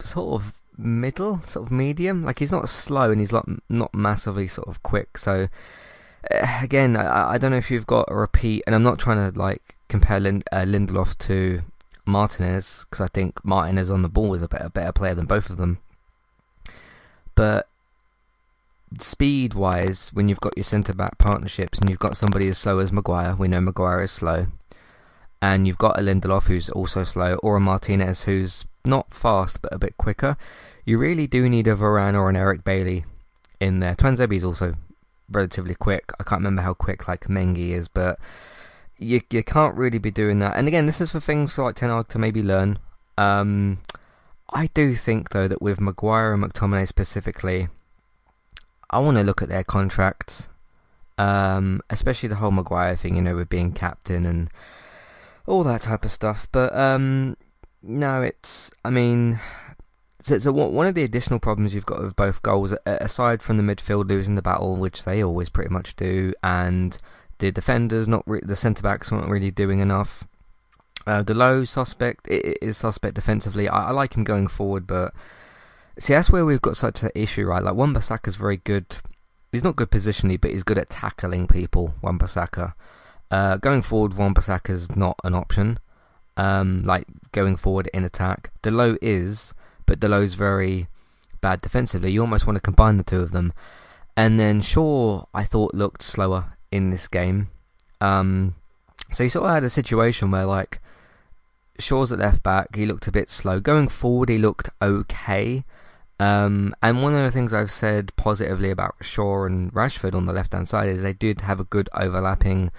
sort 0.00 0.40
of 0.40 0.57
middle, 0.78 1.42
sort 1.44 1.66
of 1.66 1.72
medium. 1.72 2.24
Like 2.24 2.38
he's 2.38 2.52
not 2.52 2.68
slow 2.68 3.10
and 3.10 3.20
he's 3.20 3.32
like 3.32 3.44
not 3.68 3.92
massively 3.94 4.48
sort 4.48 4.68
of 4.68 4.82
quick. 4.82 5.18
So 5.18 5.48
uh, 6.32 6.60
again, 6.62 6.96
I, 6.96 7.32
I 7.32 7.38
don't 7.38 7.50
know 7.50 7.58
if 7.58 7.70
you've 7.70 7.86
got 7.86 8.10
a 8.10 8.14
repeat, 8.14 8.62
and 8.66 8.74
I'm 8.74 8.82
not 8.82 8.98
trying 8.98 9.32
to 9.32 9.38
like 9.38 9.76
compare 9.88 10.20
Lind, 10.20 10.44
uh, 10.52 10.58
Lindelof 10.58 11.18
to 11.18 11.62
Martinez 12.06 12.86
because 12.88 13.04
I 13.04 13.08
think 13.08 13.44
Martinez 13.44 13.90
on 13.90 14.02
the 14.02 14.08
ball 14.08 14.34
is 14.34 14.42
a 14.42 14.48
better 14.48 14.68
better 14.68 14.92
player 14.92 15.14
than 15.14 15.26
both 15.26 15.50
of 15.50 15.56
them. 15.56 15.78
But 17.34 17.68
speed 18.98 19.54
wise, 19.54 20.10
when 20.12 20.28
you've 20.28 20.40
got 20.40 20.56
your 20.56 20.64
centre 20.64 20.94
back 20.94 21.18
partnerships 21.18 21.78
and 21.78 21.88
you've 21.88 21.98
got 21.98 22.16
somebody 22.16 22.48
as 22.48 22.58
slow 22.58 22.78
as 22.78 22.92
Maguire, 22.92 23.36
we 23.36 23.48
know 23.48 23.60
Maguire 23.60 24.02
is 24.02 24.10
slow, 24.10 24.46
and 25.40 25.66
you've 25.66 25.78
got 25.78 25.98
a 25.98 26.02
Lindelof 26.02 26.46
who's 26.46 26.70
also 26.70 27.04
slow, 27.04 27.34
or 27.36 27.56
a 27.56 27.60
Martinez 27.60 28.22
who's 28.22 28.66
not 28.88 29.14
fast 29.14 29.62
but 29.62 29.72
a 29.72 29.78
bit 29.78 29.96
quicker, 29.96 30.36
you 30.84 30.98
really 30.98 31.26
do 31.26 31.48
need 31.48 31.66
a 31.68 31.76
Varane 31.76 32.14
or 32.14 32.28
an 32.28 32.36
Eric 32.36 32.64
Bailly 32.64 33.04
in 33.60 33.80
there. 33.80 33.94
Tuanzebe's 33.94 34.44
also 34.44 34.74
relatively 35.30 35.74
quick. 35.74 36.10
I 36.18 36.24
can't 36.24 36.40
remember 36.40 36.62
how 36.62 36.74
quick 36.74 37.06
like 37.06 37.28
Mengi 37.28 37.70
is, 37.70 37.88
but 37.88 38.18
you 38.98 39.20
you 39.30 39.42
can't 39.42 39.74
really 39.74 39.98
be 39.98 40.10
doing 40.10 40.38
that. 40.40 40.56
And 40.56 40.66
again, 40.66 40.86
this 40.86 41.00
is 41.00 41.12
for 41.12 41.20
things 41.20 41.52
for 41.52 41.64
like 41.64 41.76
Ten 41.76 41.90
Hag 41.90 42.08
to 42.08 42.18
maybe 42.18 42.42
learn. 42.42 42.78
Um, 43.16 43.80
I 44.52 44.68
do 44.68 44.94
think 44.94 45.30
though 45.30 45.48
that 45.48 45.62
with 45.62 45.80
Maguire 45.80 46.32
and 46.32 46.42
McTominay 46.42 46.88
specifically, 46.88 47.68
I 48.90 49.00
want 49.00 49.16
to 49.18 49.22
look 49.22 49.42
at 49.42 49.48
their 49.48 49.64
contracts, 49.64 50.48
um, 51.18 51.82
especially 51.90 52.28
the 52.28 52.36
whole 52.36 52.50
Maguire 52.50 52.96
thing, 52.96 53.16
you 53.16 53.22
know, 53.22 53.36
with 53.36 53.48
being 53.48 53.72
captain 53.72 54.24
and 54.24 54.50
all 55.46 55.64
that 55.64 55.82
type 55.82 56.04
of 56.04 56.10
stuff. 56.10 56.48
But 56.50 56.74
um, 56.74 57.36
no, 57.82 58.22
it's. 58.22 58.70
I 58.84 58.90
mean, 58.90 59.40
so, 60.20 60.38
so 60.38 60.52
one 60.52 60.86
of 60.86 60.94
the 60.94 61.04
additional 61.04 61.38
problems 61.38 61.74
you've 61.74 61.86
got 61.86 62.02
with 62.02 62.16
both 62.16 62.42
goals, 62.42 62.74
aside 62.84 63.42
from 63.42 63.56
the 63.56 63.62
midfield 63.62 64.08
losing 64.08 64.34
the 64.34 64.42
battle, 64.42 64.76
which 64.76 65.04
they 65.04 65.22
always 65.22 65.48
pretty 65.48 65.70
much 65.70 65.96
do, 65.96 66.32
and 66.42 66.98
the 67.38 67.52
defenders 67.52 68.08
not 68.08 68.24
re- 68.26 68.40
the 68.42 68.56
centre 68.56 68.82
backs 68.82 69.12
aren't 69.12 69.28
really 69.28 69.50
doing 69.50 69.80
enough. 69.80 70.24
Uh, 71.06 71.22
low 71.26 71.64
suspect 71.64 72.26
is 72.28 72.76
suspect 72.76 73.14
defensively. 73.14 73.68
I, 73.68 73.88
I, 73.88 73.90
like 73.92 74.14
him 74.14 74.24
going 74.24 74.48
forward, 74.48 74.86
but 74.86 75.14
see 75.98 76.12
that's 76.12 76.30
where 76.30 76.44
we've 76.44 76.60
got 76.60 76.76
such 76.76 77.02
an 77.02 77.10
issue, 77.14 77.46
right? 77.46 77.62
Like 77.62 77.74
Wan 77.74 77.96
is 77.96 78.36
very 78.36 78.58
good. 78.58 78.96
He's 79.50 79.64
not 79.64 79.76
good 79.76 79.90
positionally, 79.90 80.38
but 80.38 80.50
he's 80.50 80.64
good 80.64 80.76
at 80.76 80.90
tackling 80.90 81.46
people. 81.46 81.94
Wan 82.02 82.18
Uh, 83.30 83.56
going 83.56 83.82
forward, 83.82 84.14
Wan 84.14 84.34
is 84.68 84.94
not 84.94 85.18
an 85.24 85.34
option. 85.34 85.78
Um, 86.38 86.84
like 86.84 87.04
going 87.32 87.56
forward 87.56 87.90
in 87.92 88.04
attack. 88.04 88.50
Dalot 88.62 88.96
is, 89.02 89.52
but 89.86 90.00
Dalot's 90.00 90.34
very 90.34 90.86
bad 91.40 91.60
defensively. 91.60 92.12
You 92.12 92.20
almost 92.20 92.46
want 92.46 92.56
to 92.56 92.62
combine 92.62 92.96
the 92.96 93.04
two 93.04 93.20
of 93.20 93.32
them. 93.32 93.52
And 94.16 94.38
then 94.38 94.60
Shaw, 94.60 95.24
I 95.34 95.44
thought 95.44 95.74
looked 95.74 96.02
slower 96.02 96.56
in 96.70 96.90
this 96.90 97.08
game. 97.08 97.50
Um, 98.00 98.54
so 99.12 99.24
you 99.24 99.30
sort 99.30 99.46
of 99.46 99.54
had 99.54 99.64
a 99.64 99.70
situation 99.70 100.30
where 100.30 100.46
like 100.46 100.80
Shaw's 101.78 102.12
at 102.12 102.18
left 102.18 102.42
back, 102.42 102.74
he 102.74 102.86
looked 102.86 103.06
a 103.06 103.12
bit 103.12 103.30
slow. 103.30 103.60
Going 103.60 103.88
forward, 103.88 104.28
he 104.28 104.38
looked 104.38 104.70
okay. 104.82 105.64
Um, 106.20 106.74
and 106.82 107.02
one 107.02 107.14
of 107.14 107.22
the 107.22 107.30
things 107.30 107.52
I've 107.52 107.70
said 107.70 108.14
positively 108.16 108.70
about 108.70 108.96
Shaw 109.00 109.44
and 109.44 109.72
Rashford 109.72 110.14
on 110.14 110.26
the 110.26 110.32
left 110.32 110.52
hand 110.52 110.68
side 110.68 110.88
is 110.88 111.02
they 111.02 111.12
did 111.12 111.42
have 111.42 111.60
a 111.60 111.64
good 111.64 111.88
overlapping. 111.94 112.70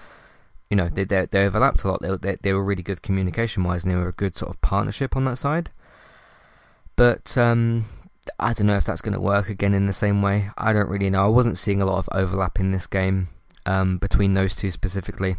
You 0.69 0.77
know, 0.77 0.89
they 0.89 1.03
they, 1.03 1.25
they 1.25 1.45
overlapped 1.45 1.83
a 1.83 1.87
lot. 1.87 2.01
They, 2.01 2.15
they, 2.17 2.37
they 2.41 2.53
were 2.53 2.63
really 2.63 2.83
good 2.83 3.01
communication 3.01 3.63
wise, 3.63 3.83
and 3.83 3.91
they 3.91 3.97
were 3.97 4.09
a 4.09 4.13
good 4.13 4.35
sort 4.35 4.51
of 4.51 4.61
partnership 4.61 5.15
on 5.15 5.25
that 5.25 5.37
side. 5.37 5.71
But 6.95 7.37
um, 7.37 7.85
I 8.37 8.53
don't 8.53 8.67
know 8.67 8.77
if 8.77 8.85
that's 8.85 9.01
going 9.01 9.13
to 9.13 9.21
work 9.21 9.49
again 9.49 9.73
in 9.73 9.87
the 9.87 9.93
same 9.93 10.21
way. 10.21 10.49
I 10.57 10.73
don't 10.73 10.89
really 10.89 11.09
know. 11.09 11.25
I 11.25 11.29
wasn't 11.29 11.57
seeing 11.57 11.81
a 11.81 11.85
lot 11.85 11.99
of 11.99 12.09
overlap 12.11 12.59
in 12.59 12.71
this 12.71 12.87
game 12.87 13.29
um, 13.65 13.97
between 13.97 14.33
those 14.33 14.55
two 14.55 14.69
specifically. 14.69 15.37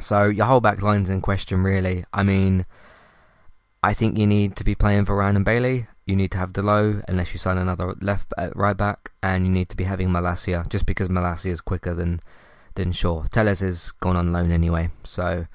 So 0.00 0.24
your 0.24 0.46
whole 0.46 0.60
back 0.60 0.82
line's 0.82 1.10
in 1.10 1.20
question, 1.20 1.62
really. 1.62 2.04
I 2.12 2.22
mean, 2.22 2.66
I 3.82 3.94
think 3.94 4.18
you 4.18 4.26
need 4.26 4.56
to 4.56 4.64
be 4.64 4.74
playing 4.74 5.06
Varane 5.06 5.36
and 5.36 5.44
Bailly. 5.44 5.86
You 6.06 6.16
need 6.16 6.32
to 6.32 6.38
have 6.38 6.52
Dalot, 6.52 7.02
unless 7.08 7.32
you 7.32 7.38
sign 7.38 7.56
another 7.56 7.94
left 8.00 8.34
uh, 8.36 8.50
right 8.54 8.76
back, 8.76 9.12
and 9.22 9.46
you 9.46 9.52
need 9.52 9.68
to 9.70 9.76
be 9.76 9.84
having 9.84 10.10
Malacia, 10.10 10.68
just 10.68 10.84
because 10.84 11.08
Malacia 11.08 11.50
is 11.50 11.60
quicker 11.60 11.94
than 11.94 12.20
than 12.74 12.92
Shaw. 12.92 13.24
Telles 13.24 13.62
is 13.62 13.92
gone 13.92 14.16
on 14.16 14.32
loan 14.32 14.50
anyway, 14.50 14.90
so 15.02 15.46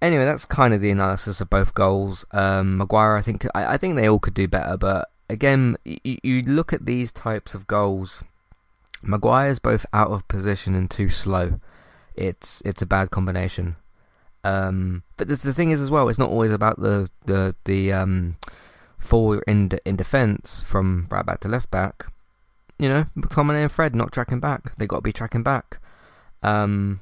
anyway, 0.00 0.24
that's 0.24 0.46
kind 0.46 0.74
of 0.74 0.80
the 0.80 0.90
analysis 0.90 1.40
of 1.40 1.50
both 1.50 1.74
goals. 1.74 2.24
Um, 2.32 2.78
Maguire, 2.78 3.16
I 3.16 3.22
think, 3.22 3.46
I, 3.54 3.74
I, 3.74 3.76
think 3.76 3.96
they 3.96 4.08
all 4.08 4.18
could 4.18 4.34
do 4.34 4.48
better, 4.48 4.76
but 4.76 5.10
again, 5.28 5.76
you, 5.84 6.18
you 6.22 6.42
look 6.42 6.72
at 6.72 6.86
these 6.86 7.12
types 7.12 7.54
of 7.54 7.66
goals. 7.66 8.24
Maguire's 9.02 9.58
both 9.58 9.86
out 9.92 10.10
of 10.10 10.28
position 10.28 10.74
and 10.74 10.90
too 10.90 11.08
slow 11.08 11.60
it's 12.20 12.62
it's 12.64 12.82
a 12.82 12.86
bad 12.86 13.10
combination. 13.10 13.76
Um, 14.44 15.02
but 15.16 15.28
the, 15.28 15.36
the 15.36 15.54
thing 15.54 15.70
is 15.70 15.80
as 15.80 15.90
well, 15.90 16.08
it's 16.08 16.18
not 16.18 16.30
always 16.30 16.52
about 16.52 16.80
the 16.80 17.08
the 17.26 17.56
the 17.64 17.92
um, 17.92 18.36
in 19.46 19.70
in 19.84 19.96
defence 19.96 20.62
from 20.66 21.08
right 21.10 21.24
back 21.24 21.40
to 21.40 21.48
left 21.48 21.70
back. 21.70 22.06
You 22.78 22.88
know, 22.88 23.06
McTominay 23.16 23.62
and 23.62 23.72
Fred 23.72 23.94
not 23.94 24.12
tracking 24.12 24.40
back. 24.40 24.76
They 24.76 24.86
got 24.86 24.96
to 24.96 25.02
be 25.02 25.12
tracking 25.12 25.42
back. 25.42 25.78
Um, 26.42 27.00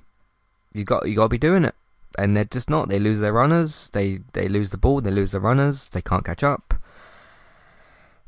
you 0.73 0.85
got 0.85 1.09
you 1.09 1.17
got 1.17 1.25
to 1.25 1.29
be 1.29 1.39
doing 1.39 1.65
it, 1.65 1.75
and 2.19 2.37
they're 2.37 2.45
just 2.45 2.71
not. 2.71 2.89
They 2.89 2.99
lose 2.99 3.21
their 3.21 3.33
runners. 3.33 3.91
They 3.91 4.21
they 4.33 4.49
lose 4.49 4.71
the 4.71 4.79
ball. 4.79 5.01
They 5.01 5.11
lose 5.11 5.33
the 5.33 5.41
runners. 5.41 5.89
They 5.89 6.03
can't 6.03 6.25
catch 6.25 6.43
up 6.43 6.75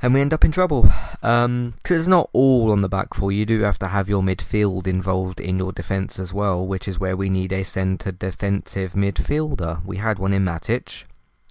and 0.02 0.14
we 0.14 0.20
end 0.20 0.32
up 0.32 0.44
in 0.44 0.52
trouble. 0.52 0.82
Because 0.82 1.44
um, 1.44 1.74
it's 1.84 2.06
not 2.06 2.30
all 2.32 2.70
on 2.70 2.80
the 2.80 2.88
back 2.88 3.14
four. 3.14 3.32
You 3.32 3.44
do 3.44 3.60
have 3.60 3.78
to 3.80 3.88
have 3.88 4.08
your 4.08 4.22
midfield 4.22 4.86
involved 4.86 5.40
in 5.40 5.58
your 5.58 5.72
defence 5.72 6.18
as 6.18 6.32
well, 6.32 6.66
which 6.66 6.88
is 6.88 6.98
where 6.98 7.16
we 7.16 7.28
need 7.28 7.52
a 7.52 7.64
centre 7.64 8.12
defensive 8.12 8.92
midfielder. 8.92 9.84
We 9.84 9.98
had 9.98 10.18
one 10.18 10.32
in 10.32 10.44
Matic, 10.44 11.04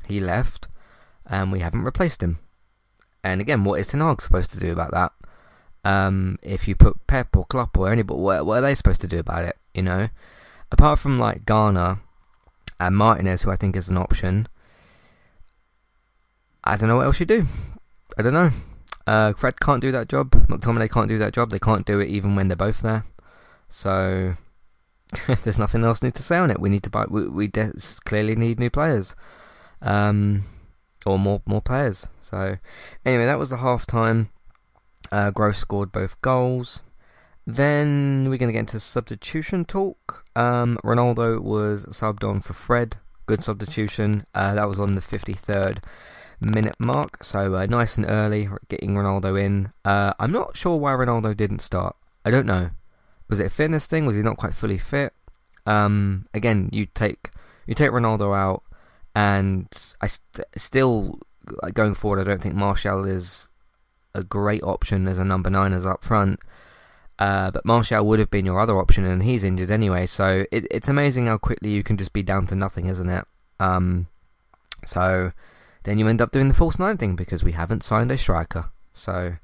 he 0.05 0.19
left, 0.19 0.67
and 1.25 1.51
we 1.51 1.59
haven't 1.59 1.83
replaced 1.83 2.23
him. 2.23 2.39
And 3.23 3.41
again, 3.41 3.63
what 3.63 3.79
is 3.79 3.87
Ten 3.87 3.99
Hag 3.99 4.21
supposed 4.21 4.51
to 4.51 4.59
do 4.59 4.71
about 4.71 4.91
that? 4.91 5.11
Um, 5.83 6.37
if 6.41 6.67
you 6.67 6.75
put 6.75 7.07
Pep 7.07 7.35
or 7.35 7.45
Klopp 7.45 7.77
or 7.77 7.89
anybody, 7.89 8.19
what, 8.19 8.45
what 8.45 8.59
are 8.59 8.61
they 8.61 8.75
supposed 8.75 9.01
to 9.01 9.07
do 9.07 9.19
about 9.19 9.45
it? 9.45 9.57
You 9.73 9.83
know, 9.83 10.09
apart 10.71 10.99
from 10.99 11.19
like 11.19 11.45
Garner 11.45 11.99
and 12.79 12.95
Martinez, 12.95 13.43
who 13.43 13.51
I 13.51 13.55
think 13.55 13.75
is 13.75 13.87
an 13.89 13.97
option. 13.97 14.47
I 16.63 16.75
don't 16.77 16.89
know 16.89 16.97
what 16.97 17.05
else 17.05 17.19
you 17.19 17.25
do. 17.25 17.47
I 18.17 18.21
don't 18.21 18.33
know. 18.33 18.51
Uh, 19.07 19.33
Fred 19.33 19.59
can't 19.59 19.81
do 19.81 19.91
that 19.91 20.07
job. 20.09 20.31
McTominay 20.47 20.89
can't 20.91 21.07
do 21.07 21.17
that 21.17 21.33
job. 21.33 21.49
They 21.49 21.59
can't 21.59 21.85
do 21.85 21.99
it 21.99 22.09
even 22.09 22.35
when 22.35 22.47
they're 22.47 22.55
both 22.55 22.81
there. 22.81 23.05
So 23.67 24.35
there's 25.43 25.59
nothing 25.59 25.83
else 25.83 26.03
new 26.03 26.11
to 26.11 26.23
say 26.23 26.37
on 26.37 26.51
it. 26.51 26.59
We 26.59 26.69
need 26.69 26.83
to 26.83 26.89
buy. 26.89 27.05
We, 27.09 27.27
we 27.27 27.47
de- 27.47 27.73
clearly 28.05 28.35
need 28.35 28.59
new 28.59 28.69
players, 28.69 29.15
um, 29.81 30.45
or 31.05 31.17
more 31.17 31.41
more 31.45 31.61
players. 31.61 32.07
So 32.21 32.57
anyway, 33.05 33.25
that 33.25 33.39
was 33.39 33.49
the 33.49 33.57
half 33.57 33.85
time. 33.85 34.29
Uh, 35.11 35.31
Gross 35.31 35.57
scored 35.57 35.91
both 35.91 36.21
goals. 36.21 36.83
Then 37.45 38.27
we're 38.29 38.37
going 38.37 38.49
to 38.49 38.53
get 38.53 38.59
into 38.59 38.79
substitution 38.79 39.65
talk. 39.65 40.25
Um, 40.35 40.77
Ronaldo 40.83 41.39
was 41.39 41.85
subbed 41.85 42.27
on 42.27 42.41
for 42.41 42.53
Fred. 42.53 42.97
Good 43.25 43.43
substitution. 43.43 44.25
Uh, 44.35 44.53
that 44.55 44.67
was 44.67 44.79
on 44.79 44.95
the 44.95 45.01
53rd 45.01 45.79
minute 46.39 46.75
mark. 46.79 47.23
So 47.23 47.55
uh, 47.55 47.65
nice 47.65 47.97
and 47.97 48.05
early, 48.07 48.49
getting 48.67 48.95
Ronaldo 48.95 49.39
in. 49.39 49.71
Uh, 49.83 50.13
I'm 50.19 50.31
not 50.31 50.57
sure 50.57 50.77
why 50.77 50.91
Ronaldo 50.91 51.35
didn't 51.35 51.59
start. 51.59 51.95
I 52.23 52.31
don't 52.31 52.45
know. 52.45 52.71
Was 53.27 53.39
it 53.39 53.47
a 53.47 53.49
fitness 53.49 53.85
thing? 53.85 54.05
Was 54.05 54.15
he 54.15 54.21
not 54.21 54.37
quite 54.37 54.53
fully 54.53 54.77
fit? 54.77 55.13
Um, 55.65 56.27
again, 56.33 56.69
you 56.71 56.87
take 56.87 57.29
you 57.67 57.75
take 57.75 57.91
Ronaldo 57.91 58.35
out, 58.35 58.63
and 59.15 59.67
I 60.01 60.07
st- 60.07 60.47
still 60.55 61.19
going 61.73 61.93
forward. 61.93 62.19
I 62.19 62.23
don't 62.23 62.41
think 62.41 62.55
Martial 62.55 63.05
is 63.05 63.48
a 64.19 64.23
great 64.23 64.63
option 64.63 65.07
as 65.07 65.17
a 65.17 65.25
number 65.25 65.49
nine 65.49 65.73
as 65.73 65.85
up 65.85 66.03
front. 66.03 66.39
Uh, 67.17 67.51
but 67.51 67.65
Martial 67.65 68.05
would 68.05 68.19
have 68.19 68.31
been 68.31 68.45
your 68.45 68.59
other 68.59 68.77
option, 68.77 69.05
and 69.05 69.23
he's 69.23 69.43
injured 69.43 69.71
anyway. 69.71 70.05
So 70.05 70.45
it, 70.51 70.65
it's 70.71 70.87
amazing 70.87 71.27
how 71.27 71.37
quickly 71.37 71.71
you 71.71 71.83
can 71.83 71.97
just 71.97 72.13
be 72.13 72.23
down 72.23 72.47
to 72.47 72.55
nothing, 72.55 72.87
isn't 72.87 73.09
it? 73.09 73.25
Um, 73.59 74.07
so 74.85 75.33
then 75.83 75.97
you 75.99 76.07
end 76.07 76.21
up 76.21 76.31
doing 76.31 76.47
the 76.47 76.53
false 76.53 76.79
nine 76.79 76.97
thing 76.97 77.15
because 77.15 77.43
we 77.43 77.51
haven't 77.51 77.83
signed 77.83 78.11
a 78.11 78.17
striker. 78.17 78.69
So, 78.93 79.35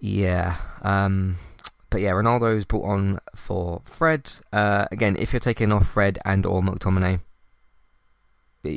yeah. 0.00 0.56
Um, 0.82 1.38
but 1.88 2.02
yeah, 2.02 2.10
Ronaldo 2.10 2.56
is 2.56 2.66
brought 2.66 2.84
on 2.84 3.20
for 3.34 3.80
Fred. 3.86 4.30
Uh, 4.52 4.86
again, 4.90 5.16
if 5.18 5.32
you're 5.32 5.40
taking 5.40 5.72
off 5.72 5.88
Fred 5.88 6.18
and 6.26 6.44
or 6.44 6.60
McTominay, 6.60 7.20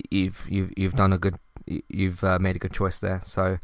you've 0.09 0.45
you've 0.49 0.71
you've 0.77 0.95
done 0.95 1.11
a 1.11 1.17
good 1.17 1.35
you've 1.89 2.23
uh, 2.23 2.39
made 2.39 2.55
a 2.55 2.59
good 2.59 2.73
choice 2.73 2.97
there. 2.97 3.21
So 3.25 3.59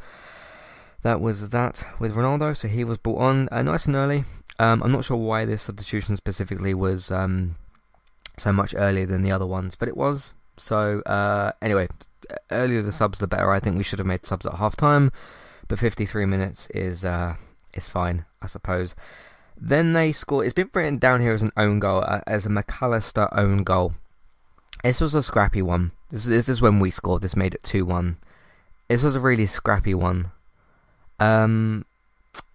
that 1.06 1.22
was 1.22 1.52
that 1.52 1.84
with 2.00 2.16
Ronaldo. 2.16 2.58
So 2.58 2.68
he 2.68 2.84
was 2.84 2.98
brought 2.98 3.22
on 3.22 3.48
uh, 3.52 3.62
nice 3.62 3.86
and 3.86 3.96
early. 3.96 4.26
Um, 4.58 4.82
I'm 4.82 4.92
not 4.92 5.06
sure 5.06 5.16
why 5.16 5.46
this 5.46 5.62
substitution 5.62 6.16
specifically 6.18 6.74
was 6.74 7.12
um, 7.12 7.58
so 8.38 8.52
much 8.52 8.74
earlier 8.76 9.06
than 9.06 9.22
the 9.22 9.32
other 9.32 9.46
ones, 9.46 9.76
but 9.76 9.88
it 9.88 9.96
was. 9.96 10.34
So 10.58 11.02
uh, 11.02 11.52
anyway, 11.62 11.90
earlier 12.50 12.82
the 12.82 12.92
subs 12.92 13.20
the 13.20 13.28
better. 13.28 13.52
I 13.52 13.60
think 13.60 13.78
we 13.78 13.84
should 13.84 14.00
have 14.00 14.08
made 14.08 14.26
subs 14.26 14.48
at 14.48 14.56
half 14.56 14.76
time, 14.76 15.12
but 15.68 15.78
53 15.78 16.26
minutes 16.26 16.68
is 16.72 17.06
uh, 17.06 17.36
is 17.76 17.88
fine, 17.88 18.26
I 18.42 18.48
suppose. 18.48 18.96
Then 19.56 19.94
they 19.94 20.12
score. 20.12 20.44
It's 20.44 20.56
been 20.56 20.72
written 20.74 20.98
down 20.98 21.22
here 21.22 21.34
as 21.34 21.44
an 21.44 21.52
own 21.56 21.80
goal, 21.80 22.04
uh, 22.08 22.22
as 22.26 22.48
a 22.48 22.50
Mac 22.50 22.82
Allister 22.82 23.30
own 23.32 23.62
goal. 23.62 23.94
This 24.84 25.02
was 25.02 25.14
a 25.14 25.22
scrappy 25.22 25.62
one. 25.62 25.92
This, 26.10 26.26
this 26.26 26.50
is 26.50 26.64
when 26.64 26.80
we 26.80 26.90
scored. 26.90 27.22
This 27.22 27.36
made 27.36 27.54
it 27.54 27.64
2 27.64 27.86
1. 27.86 28.18
This 28.88 29.04
was 29.04 29.16
a 29.16 29.20
really 29.20 29.46
scrappy 29.46 29.94
one. 29.94 30.32
Um, 31.20 31.86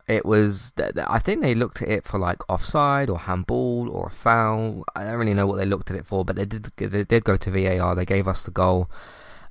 it 0.08 0.26
was. 0.26 0.72
I 1.06 1.18
think 1.18 1.40
they 1.40 1.54
looked 1.54 1.82
at 1.82 1.88
it 1.88 2.04
for 2.04 2.18
like 2.18 2.38
offside 2.50 3.08
or 3.08 3.18
handball 3.18 3.88
or 3.90 4.06
a 4.06 4.10
foul. 4.10 4.84
I 4.96 5.04
don't 5.04 5.14
really 5.14 5.34
know 5.34 5.46
what 5.46 5.58
they 5.58 5.64
looked 5.64 5.90
at 5.90 5.96
it 5.96 6.06
for, 6.06 6.24
but 6.24 6.36
they 6.36 6.44
did. 6.44 6.64
They 6.76 7.04
did 7.04 7.24
go 7.24 7.36
to 7.36 7.50
VAR. 7.50 7.94
They 7.94 8.04
gave 8.04 8.26
us 8.26 8.42
the 8.42 8.50
goal. 8.50 8.90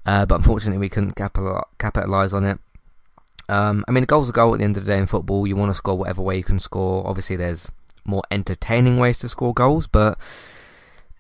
Uh, 0.06 0.26
but 0.26 0.36
unfortunately, 0.36 0.80
we 0.80 0.90
couldn't 0.90 1.16
capitalise 1.16 2.34
on 2.34 2.46
it. 2.46 2.60
Um, 3.48 3.84
I 3.88 3.92
mean, 3.92 4.04
a 4.04 4.06
goal's 4.06 4.30
a 4.30 4.34
goal 4.34 4.54
at 4.54 4.60
the 4.60 4.64
end 4.64 4.78
of 4.78 4.86
the 4.86 4.92
day 4.92 5.00
in 5.00 5.08
football. 5.08 5.48
You 5.48 5.56
want 5.56 5.72
to 5.72 5.76
score 5.76 5.98
whatever 5.98 6.22
way 6.22 6.38
you 6.38 6.44
can 6.44 6.60
score. 6.60 7.08
Obviously, 7.08 7.36
there's 7.36 7.72
more 8.06 8.24
entertaining 8.30 8.98
ways 8.98 9.20
to 9.20 9.30
score 9.30 9.54
goals, 9.54 9.88
but 9.88 10.20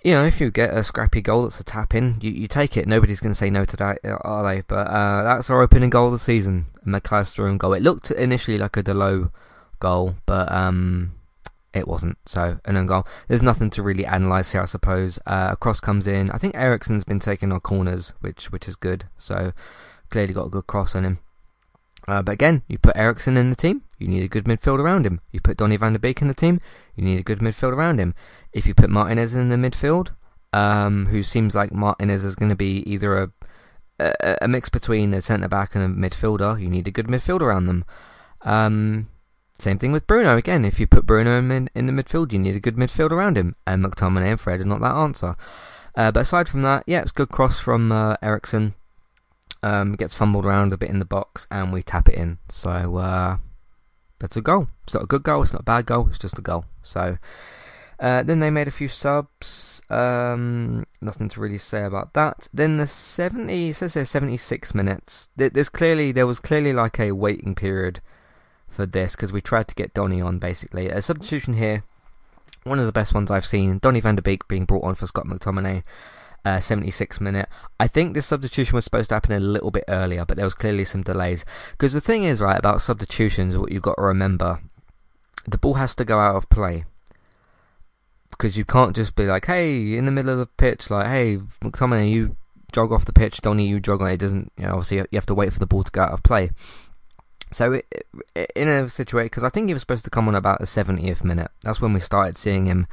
you 0.01 0.13
know, 0.13 0.25
if 0.25 0.39
you 0.39 0.49
get 0.49 0.73
a 0.73 0.83
scrappy 0.83 1.21
goal 1.21 1.43
that's 1.43 1.59
a 1.59 1.63
tap 1.63 1.93
in, 1.93 2.17
you, 2.21 2.31
you 2.31 2.47
take 2.47 2.77
it. 2.77 2.87
Nobody's 2.87 3.19
going 3.19 3.33
to 3.33 3.37
say 3.37 3.49
no 3.49 3.65
to 3.65 3.77
that, 3.77 3.99
are 4.03 4.43
they? 4.43 4.61
But 4.61 4.87
uh, 4.87 5.23
that's 5.23 5.49
our 5.49 5.61
opening 5.61 5.89
goal 5.89 6.07
of 6.07 6.13
the 6.13 6.19
season, 6.19 6.67
Mac 6.85 7.11
Allister 7.11 7.47
own 7.47 7.57
goal. 7.57 7.73
It 7.73 7.83
looked 7.83 8.09
initially 8.11 8.57
like 8.57 8.77
a 8.77 8.83
Dalot 8.83 9.31
goal, 9.79 10.15
but 10.25 10.49
um, 10.51 11.13
it 11.73 11.87
wasn't. 11.87 12.17
So 12.25 12.59
an 12.63 12.77
own 12.77 12.85
goal. 12.85 13.05
There's 13.27 13.43
nothing 13.43 13.69
to 13.71 13.83
really 13.83 14.05
analyse 14.05 14.53
here, 14.53 14.61
I 14.61 14.65
suppose. 14.65 15.19
Uh, 15.25 15.49
a 15.51 15.55
cross 15.57 15.79
comes 15.79 16.07
in. 16.07 16.31
I 16.31 16.37
think 16.37 16.55
Eriksen's 16.55 17.03
been 17.03 17.19
taking 17.19 17.51
our 17.51 17.59
corners, 17.59 18.13
which 18.21 18.51
which 18.51 18.67
is 18.67 18.75
good. 18.75 19.05
So 19.17 19.51
clearly 20.09 20.33
got 20.33 20.47
a 20.47 20.49
good 20.49 20.67
cross 20.67 20.95
on 20.95 21.03
him. 21.03 21.19
Uh, 22.07 22.21
but 22.21 22.31
again, 22.31 22.63
you 22.67 22.77
put 22.77 22.95
Eriksen 22.95 23.37
in 23.37 23.49
the 23.49 23.55
team, 23.55 23.83
you 23.99 24.07
need 24.07 24.23
a 24.23 24.27
good 24.27 24.45
midfield 24.45 24.79
around 24.79 25.05
him. 25.05 25.21
You 25.31 25.39
put 25.39 25.57
Donny 25.57 25.77
van 25.77 25.93
der 25.93 25.99
Beek 25.99 26.21
in 26.21 26.27
the 26.27 26.33
team, 26.33 26.59
you 26.95 27.03
need 27.03 27.19
a 27.19 27.23
good 27.23 27.39
midfield 27.39 27.73
around 27.73 27.99
him. 27.99 28.15
If 28.53 28.65
you 28.65 28.73
put 28.73 28.89
Martinez 28.89 29.35
in 29.35 29.49
the 29.49 29.55
midfield, 29.55 30.11
um, 30.53 31.07
who 31.07 31.23
seems 31.23 31.55
like 31.55 31.71
Martinez 31.71 32.23
is 32.23 32.35
going 32.35 32.49
to 32.49 32.55
be 32.55 32.77
either 32.91 33.17
a, 33.21 33.31
a, 33.99 34.37
a 34.43 34.47
mix 34.47 34.69
between 34.69 35.13
a 35.13 35.21
centre 35.21 35.47
back 35.47 35.75
and 35.75 35.83
a 35.83 36.09
midfielder, 36.09 36.59
you 36.61 36.69
need 36.69 36.87
a 36.87 36.91
good 36.91 37.07
midfield 37.07 37.41
around 37.41 37.67
them. 37.67 37.85
Um, 38.41 39.09
same 39.59 39.77
thing 39.77 39.91
with 39.91 40.07
Bruno. 40.07 40.37
Again, 40.37 40.63
if 40.63 40.79
you 40.79 40.87
put 40.87 41.05
Bruno 41.05 41.37
in, 41.37 41.69
in 41.75 41.85
the 41.85 41.91
midfield, 41.91 42.31
you 42.31 42.39
need 42.39 42.55
a 42.55 42.61
good 42.61 42.77
midfield 42.77 43.11
around 43.11 43.37
him. 43.37 43.55
And 43.67 43.83
McTominay 43.83 44.31
and 44.31 44.39
Fred 44.39 44.61
are 44.61 44.65
not 44.65 44.79
that 44.79 44.95
answer. 44.95 45.35
Uh, 45.95 46.11
but 46.11 46.21
aside 46.21 46.47
from 46.47 46.61
that, 46.61 46.83
yeah, 46.87 47.01
it's 47.01 47.11
good 47.11 47.29
cross 47.29 47.59
from 47.59 47.91
uh, 47.91 48.15
Eriksen. 48.21 48.73
Um, 49.61 49.95
gets 49.95 50.13
fumbled 50.13 50.45
around 50.45 50.71
a 50.71 50.77
bit 50.77 50.89
in 50.89 50.99
the 50.99 51.05
box, 51.05 51.45
and 51.51 51.73
we 51.73 51.83
tap 51.83 52.07
it 52.07 52.15
in. 52.15 52.37
So 52.47 52.95
uh, 52.97 53.37
that's 54.19 54.38
a 54.38 54.41
goal. 54.41 54.67
It's 54.83 54.93
not 54.93 55.03
a 55.03 55.07
good 55.07 55.23
goal. 55.23 55.43
It's 55.43 55.53
not 55.53 55.61
a 55.61 55.65
bad 55.65 55.85
goal. 55.85 56.07
It's 56.09 56.19
just 56.19 56.38
a 56.38 56.41
goal. 56.41 56.65
So 56.81 57.17
uh, 57.99 58.23
then 58.23 58.39
they 58.39 58.49
made 58.49 58.67
a 58.67 58.71
few 58.71 58.88
subs. 58.88 59.81
Um, 59.89 60.85
nothing 61.01 61.29
to 61.29 61.41
really 61.41 61.57
say 61.57 61.83
about 61.83 62.13
that. 62.13 62.47
Then 62.53 62.77
the 62.77 62.88
70 62.88 63.73
says 63.73 63.93
there 63.93 64.05
76 64.05 64.73
minutes. 64.73 65.29
There's 65.35 65.69
clearly 65.69 66.11
there 66.11 66.27
was 66.27 66.39
clearly 66.39 66.73
like 66.73 66.99
a 66.99 67.11
waiting 67.11 67.55
period 67.55 68.01
for 68.69 68.85
this 68.85 69.15
because 69.15 69.33
we 69.33 69.41
tried 69.41 69.67
to 69.67 69.75
get 69.75 69.93
Donny 69.93 70.21
on 70.21 70.39
basically. 70.39 70.89
A 70.89 71.01
substitution 71.01 71.55
here, 71.55 71.83
one 72.63 72.79
of 72.79 72.85
the 72.85 72.91
best 72.91 73.13
ones 73.13 73.29
I've 73.31 73.45
seen. 73.45 73.79
Donny 73.79 73.99
van 73.99 74.15
der 74.15 74.21
Beek 74.21 74.47
being 74.47 74.65
brought 74.65 74.83
on 74.83 74.95
for 74.95 75.07
Scott 75.07 75.25
McTominay 75.25 75.83
uh, 76.46 76.60
76 76.60 77.22
minute. 77.22 77.50
I 77.79 77.88
think 77.88 78.13
this 78.13 78.27
substitution 78.27 78.75
was 78.75 78.84
supposed 78.84 79.10
to 79.10 79.15
happen 79.15 79.31
a 79.31 79.39
little 79.39 79.72
bit 79.72 79.86
earlier, 79.88 80.25
but 80.25 80.38
there 80.38 80.46
was 80.46 80.53
clearly 80.53 80.86
some 80.86 81.03
delays. 81.03 81.46
Because 81.72 81.93
the 81.93 82.01
thing 82.01 82.24
is, 82.24 82.41
right, 82.41 82.58
about 82.58 82.81
substitutions, 82.81 83.58
what 83.58 83.72
you've 83.72 83.84
got 83.84 83.96
to 83.96 84.03
remember, 84.03 84.60
the 85.48 85.58
ball 85.58 85.75
has 85.75 85.96
to 85.96 86.05
go 86.05 86.19
out 86.19 86.36
of 86.36 86.50
play. 86.50 86.86
Because 88.31 88.58
you 88.58 88.65
can't 88.65 88.96
just 88.96 89.15
be 89.15 89.25
like, 89.25 89.46
hey, 89.46 89.98
in 89.98 90.05
the 90.05 90.12
middle 90.12 90.31
of 90.31 90.38
the 90.38 90.46
pitch, 90.46 90.89
like, 90.89 91.08
hey, 91.08 91.38
McTominay, 91.62 92.10
you 92.10 92.38
jog 92.72 92.91
off 92.91 93.05
the 93.05 93.13
pitch, 93.13 93.41
Donny, 93.41 93.67
you 93.67 93.79
jog 93.79 94.01
on. 94.01 94.10
It 94.10 94.17
doesn't, 94.17 94.51
you 94.58 94.65
know, 94.65 94.74
obviously 94.74 94.98
you 94.98 95.08
have 95.13 95.25
to 95.25 95.36
wait 95.36 95.51
for 95.51 95.60
the 95.60 95.67
ball 95.67 95.84
to 95.84 95.91
go 95.91 96.01
out 96.01 96.12
of 96.12 96.24
play. 96.24 96.51
So 97.51 97.74
it, 97.74 98.05
it, 98.36 98.51
in 98.55 98.67
a 98.67 98.88
situation, 98.88 99.25
because 99.25 99.43
I 99.43 99.50
think 99.50 99.67
he 99.67 99.74
was 99.74 99.81
supposed 99.81 100.05
to 100.05 100.12
come 100.12 100.27
on 100.27 100.36
about 100.36 100.60
the 100.60 100.65
70th 100.65 101.24
minute. 101.24 101.50
That's 101.63 101.81
when 101.81 101.93
we 101.93 102.00
started 102.00 102.38
seeing 102.38 102.67
him 102.67 102.88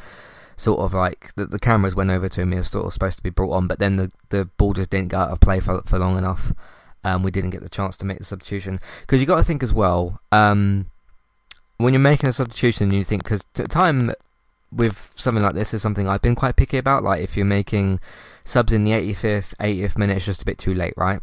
sort 0.56 0.80
of 0.80 0.94
like 0.94 1.34
the, 1.36 1.46
the 1.46 1.58
cameras 1.58 1.94
went 1.94 2.10
over 2.10 2.28
to 2.28 2.40
him. 2.40 2.52
He 2.52 2.58
was 2.58 2.70
sort 2.70 2.86
of 2.86 2.92
supposed 2.92 3.18
to 3.18 3.22
be 3.22 3.30
brought 3.30 3.52
on, 3.52 3.66
but 3.66 3.78
then 3.78 3.96
the, 3.96 4.10
the 4.30 4.46
ball 4.56 4.72
just 4.72 4.90
didn't 4.90 5.08
go 5.08 5.18
out 5.18 5.30
of 5.30 5.40
play 5.40 5.60
for 5.60 5.82
for 5.82 5.98
long 5.98 6.18
enough. 6.18 6.52
Um, 7.04 7.22
we 7.22 7.30
didn't 7.30 7.50
get 7.50 7.62
the 7.62 7.68
chance 7.68 7.96
to 7.98 8.06
make 8.06 8.18
the 8.18 8.25
substitution 8.25 8.80
because 9.02 9.20
you 9.20 9.26
got 9.26 9.36
to 9.36 9.44
think 9.44 9.62
as 9.62 9.72
well. 9.72 10.20
Um, 10.32 10.90
when 11.78 11.92
you're 11.92 12.00
making 12.00 12.28
a 12.28 12.32
substitution, 12.32 12.92
you 12.92 13.04
think 13.04 13.22
because 13.22 13.44
time 13.68 14.12
with 14.72 15.12
something 15.16 15.42
like 15.42 15.54
this 15.54 15.72
is 15.72 15.82
something 15.82 16.08
I've 16.08 16.22
been 16.22 16.34
quite 16.34 16.56
picky 16.56 16.78
about. 16.78 17.04
Like 17.04 17.22
if 17.22 17.36
you're 17.36 17.46
making 17.46 18.00
subs 18.44 18.72
in 18.72 18.84
the 18.84 18.92
85th, 18.92 19.54
80th 19.60 19.98
minute, 19.98 20.16
it's 20.16 20.26
just 20.26 20.42
a 20.42 20.46
bit 20.46 20.58
too 20.58 20.75
late, 20.75 20.94
right? 20.96 21.20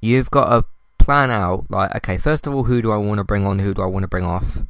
You've 0.00 0.30
got 0.30 0.48
to 0.48 0.64
plan 1.04 1.30
out 1.30 1.70
like, 1.70 1.94
okay, 1.96 2.18
first 2.18 2.46
of 2.46 2.54
all, 2.54 2.64
who 2.64 2.82
do 2.82 2.92
I 2.92 2.96
want 2.96 3.18
to 3.18 3.24
bring 3.24 3.46
on? 3.46 3.58
Who 3.58 3.74
do 3.74 3.82
I 3.82 3.86
want 3.86 4.04
to 4.04 4.08
bring 4.08 4.24
off? 4.24 4.62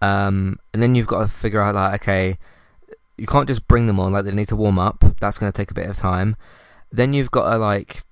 Um, 0.00 0.58
and 0.72 0.82
then 0.82 0.94
you've 0.94 1.06
got 1.06 1.22
to 1.22 1.28
figure 1.28 1.60
out 1.60 1.74
like, 1.74 2.02
okay, 2.02 2.38
you 3.18 3.26
can't 3.26 3.48
just 3.48 3.68
bring 3.68 3.86
them 3.86 4.00
on 4.00 4.12
like 4.12 4.24
they 4.24 4.30
need 4.30 4.48
to 4.48 4.56
warm 4.56 4.78
up. 4.78 5.04
That's 5.20 5.38
going 5.38 5.52
to 5.52 5.56
take 5.56 5.70
a 5.70 5.74
bit 5.74 5.88
of 5.88 5.96
time. 5.96 6.36
Then 6.90 7.12
you've 7.12 7.30
got 7.30 7.50
to 7.50 7.58
like 7.58 8.02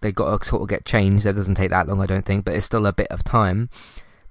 they've 0.00 0.14
got 0.14 0.42
to 0.42 0.48
sort 0.48 0.62
of 0.62 0.68
get 0.68 0.84
changed. 0.84 1.24
That 1.24 1.36
doesn't 1.36 1.54
take 1.54 1.70
that 1.70 1.86
long, 1.86 2.00
I 2.00 2.06
don't 2.06 2.24
think, 2.24 2.44
but 2.44 2.54
it's 2.54 2.66
still 2.66 2.86
a 2.86 2.92
bit 2.92 3.08
of 3.08 3.22
time. 3.22 3.70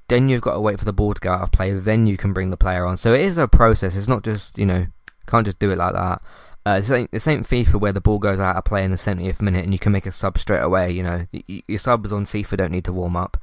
Then 0.09 0.27
you've 0.27 0.41
got 0.41 0.53
to 0.53 0.59
wait 0.59 0.79
for 0.79 0.85
the 0.85 0.91
ball 0.91 1.13
to 1.13 1.21
go 1.21 1.31
out 1.31 1.41
of 1.41 1.51
play. 1.51 1.71
Then 1.71 2.07
you 2.07 2.17
can 2.17 2.33
bring 2.33 2.49
the 2.49 2.57
player 2.57 2.85
on. 2.85 2.97
So 2.97 3.13
it 3.13 3.21
is 3.21 3.37
a 3.37 3.47
process. 3.47 3.95
It's 3.95 4.07
not 4.07 4.23
just 4.23 4.57
you 4.57 4.65
know 4.65 4.87
can't 5.27 5.45
just 5.45 5.59
do 5.59 5.71
it 5.71 5.77
like 5.77 5.93
that. 5.93 6.21
Uh, 6.63 6.77
this, 6.77 6.91
ain't, 6.91 7.11
this 7.11 7.27
ain't 7.27 7.47
FIFA 7.47 7.79
where 7.79 7.93
the 7.93 8.01
ball 8.01 8.19
goes 8.19 8.39
out 8.39 8.55
of 8.55 8.63
play 8.63 8.83
in 8.83 8.91
the 8.91 8.97
70th 8.97 9.41
minute 9.41 9.63
and 9.63 9.73
you 9.73 9.79
can 9.79 9.91
make 9.91 10.05
a 10.05 10.11
sub 10.11 10.37
straight 10.37 10.59
away. 10.59 10.91
You 10.91 11.01
know, 11.01 11.25
your 11.47 11.79
subs 11.79 12.13
on 12.13 12.27
FIFA 12.27 12.57
don't 12.57 12.71
need 12.71 12.85
to 12.85 12.93
warm 12.93 13.15
up, 13.15 13.37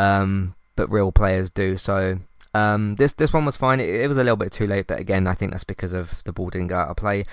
um, 0.00 0.56
but 0.74 0.90
real 0.90 1.12
players 1.12 1.50
do. 1.50 1.76
So 1.76 2.18
um, 2.58 2.96
this 2.96 3.12
this 3.12 3.32
one 3.32 3.44
was 3.44 3.56
fine. 3.56 3.80
It, 3.80 3.88
it, 3.88 4.08
was 4.08 4.18
a 4.18 4.24
little 4.24 4.36
bit 4.36 4.52
too 4.52 4.66
late, 4.66 4.86
but 4.86 4.98
again, 4.98 5.26
I 5.26 5.34
think 5.34 5.52
that's 5.52 5.64
because 5.64 5.92
of 5.92 6.22
the 6.24 6.32
ball 6.32 6.50
didn't 6.50 6.68
go 6.68 6.76
out 6.76 6.88
of 6.88 6.96
play. 6.96 7.24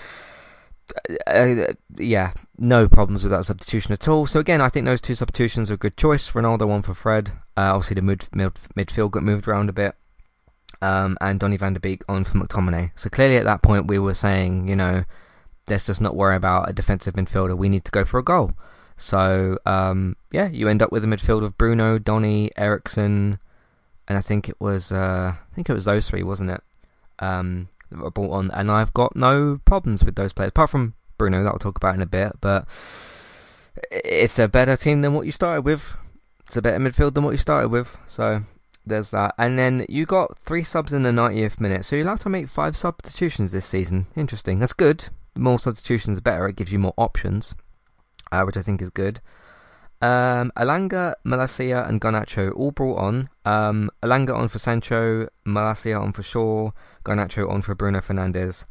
Uh, 1.25 1.31
uh, 1.31 1.73
yeah, 1.97 2.33
no 2.57 2.87
problems 2.87 3.23
with 3.23 3.31
that 3.31 3.45
substitution 3.45 3.91
at 3.91 4.07
all. 4.07 4.27
So 4.27 4.39
again, 4.39 4.61
I 4.61 4.69
think 4.69 4.85
those 4.85 5.01
two 5.01 5.15
substitutions 5.15 5.71
are 5.71 5.75
a 5.75 5.77
good 5.77 5.97
choice. 5.97 6.31
Ronaldo 6.31 6.67
one 6.67 6.83
for 6.83 6.93
Fred. 6.93 7.31
Uh, 7.57 7.73
obviously, 7.73 7.95
the 7.95 8.01
mid, 8.01 8.27
mid, 8.35 8.53
midfield 8.77 9.11
got 9.11 9.23
moved 9.23 9.47
around 9.47 9.69
a 9.69 9.73
bit. 9.73 9.95
Um, 10.81 11.17
and 11.21 11.39
Donny 11.39 11.57
van 11.57 11.73
der 11.73 11.79
Beek 11.79 12.03
on 12.07 12.25
for 12.25 12.37
McTominay. 12.37 12.91
So 12.95 13.09
clearly, 13.09 13.37
at 13.37 13.45
that 13.45 13.63
point, 13.63 13.87
we 13.87 13.97
were 13.97 14.13
saying, 14.13 14.67
you 14.67 14.75
know, 14.75 15.05
let's 15.67 15.87
just 15.87 16.01
not 16.01 16.15
worry 16.15 16.35
about 16.35 16.69
a 16.69 16.73
defensive 16.73 17.15
midfielder. 17.15 17.57
We 17.57 17.69
need 17.69 17.85
to 17.85 17.91
go 17.91 18.05
for 18.05 18.19
a 18.19 18.23
goal. 18.23 18.53
So 18.97 19.57
um, 19.65 20.15
yeah, 20.31 20.47
you 20.49 20.67
end 20.67 20.81
up 20.81 20.91
with 20.91 21.03
a 21.03 21.07
midfield 21.07 21.43
of 21.43 21.57
Bruno, 21.57 21.97
Donny, 21.97 22.51
Eriksen, 22.57 23.39
and 24.07 24.17
I 24.17 24.21
think 24.21 24.49
it 24.49 24.59
was 24.59 24.91
uh, 24.91 25.35
I 25.35 25.55
think 25.55 25.69
it 25.69 25.73
was 25.73 25.85
those 25.85 26.09
three, 26.09 26.23
wasn't 26.23 26.51
it? 26.51 26.61
Um, 27.19 27.69
that 27.89 27.99
were 27.99 28.11
brought 28.11 28.31
on, 28.31 28.51
and 28.51 28.69
I've 28.71 28.93
got 28.93 29.15
no 29.15 29.59
problems 29.65 30.03
with 30.03 30.15
those 30.15 30.33
players 30.33 30.49
apart 30.49 30.69
from 30.69 30.93
Bruno 31.17 31.43
that 31.43 31.49
I'll 31.49 31.59
talk 31.59 31.77
about 31.77 31.95
in 31.95 32.01
a 32.01 32.07
bit. 32.07 32.33
But 32.41 32.67
it's 33.91 34.39
a 34.39 34.47
better 34.47 34.75
team 34.75 35.01
than 35.01 35.13
what 35.13 35.25
you 35.25 35.31
started 35.31 35.61
with. 35.63 35.93
It's 36.47 36.57
a 36.57 36.61
better 36.61 36.79
midfield 36.79 37.13
than 37.13 37.23
what 37.23 37.31
you 37.31 37.37
started 37.37 37.69
with. 37.69 37.97
So 38.07 38.43
there's 38.85 39.09
that. 39.09 39.33
And 39.37 39.57
then 39.57 39.85
you 39.89 40.05
got 40.05 40.37
three 40.37 40.63
subs 40.63 40.93
in 40.93 41.03
the 41.03 41.09
90th 41.09 41.59
minute, 41.59 41.85
so 41.85 41.95
you're 41.95 42.05
allowed 42.05 42.21
to 42.21 42.29
make 42.29 42.47
five 42.47 42.77
substitutions 42.77 43.51
this 43.51 43.65
season. 43.65 44.07
Interesting. 44.15 44.59
That's 44.59 44.73
good. 44.73 45.09
The 45.33 45.39
more 45.41 45.59
substitutions, 45.59 46.17
the 46.17 46.21
better. 46.21 46.47
It 46.47 46.55
gives 46.55 46.71
you 46.71 46.79
more 46.79 46.93
options, 46.97 47.55
uh, 48.31 48.43
which 48.43 48.57
I 48.57 48.61
think 48.61 48.81
is 48.81 48.89
good. 48.89 49.19
Um, 50.01 50.51
Elanga, 50.57 51.15
Malacia, 51.25 51.87
and 51.87 51.99
Garnacho 52.01 52.55
all 52.55 52.71
brought 52.71 52.97
on. 52.97 53.29
Um, 53.45 53.89
Elanga 54.03 54.35
on 54.35 54.47
for 54.47 54.59
Sancho, 54.59 55.27
Malacia 55.45 55.99
on 55.99 56.11
for 56.11 56.23
Shaw, 56.23 56.71
Garnacho 57.03 57.49
on 57.49 57.61
for 57.61 57.75
Bruno 57.75 57.99
Fernandes. 57.99 58.65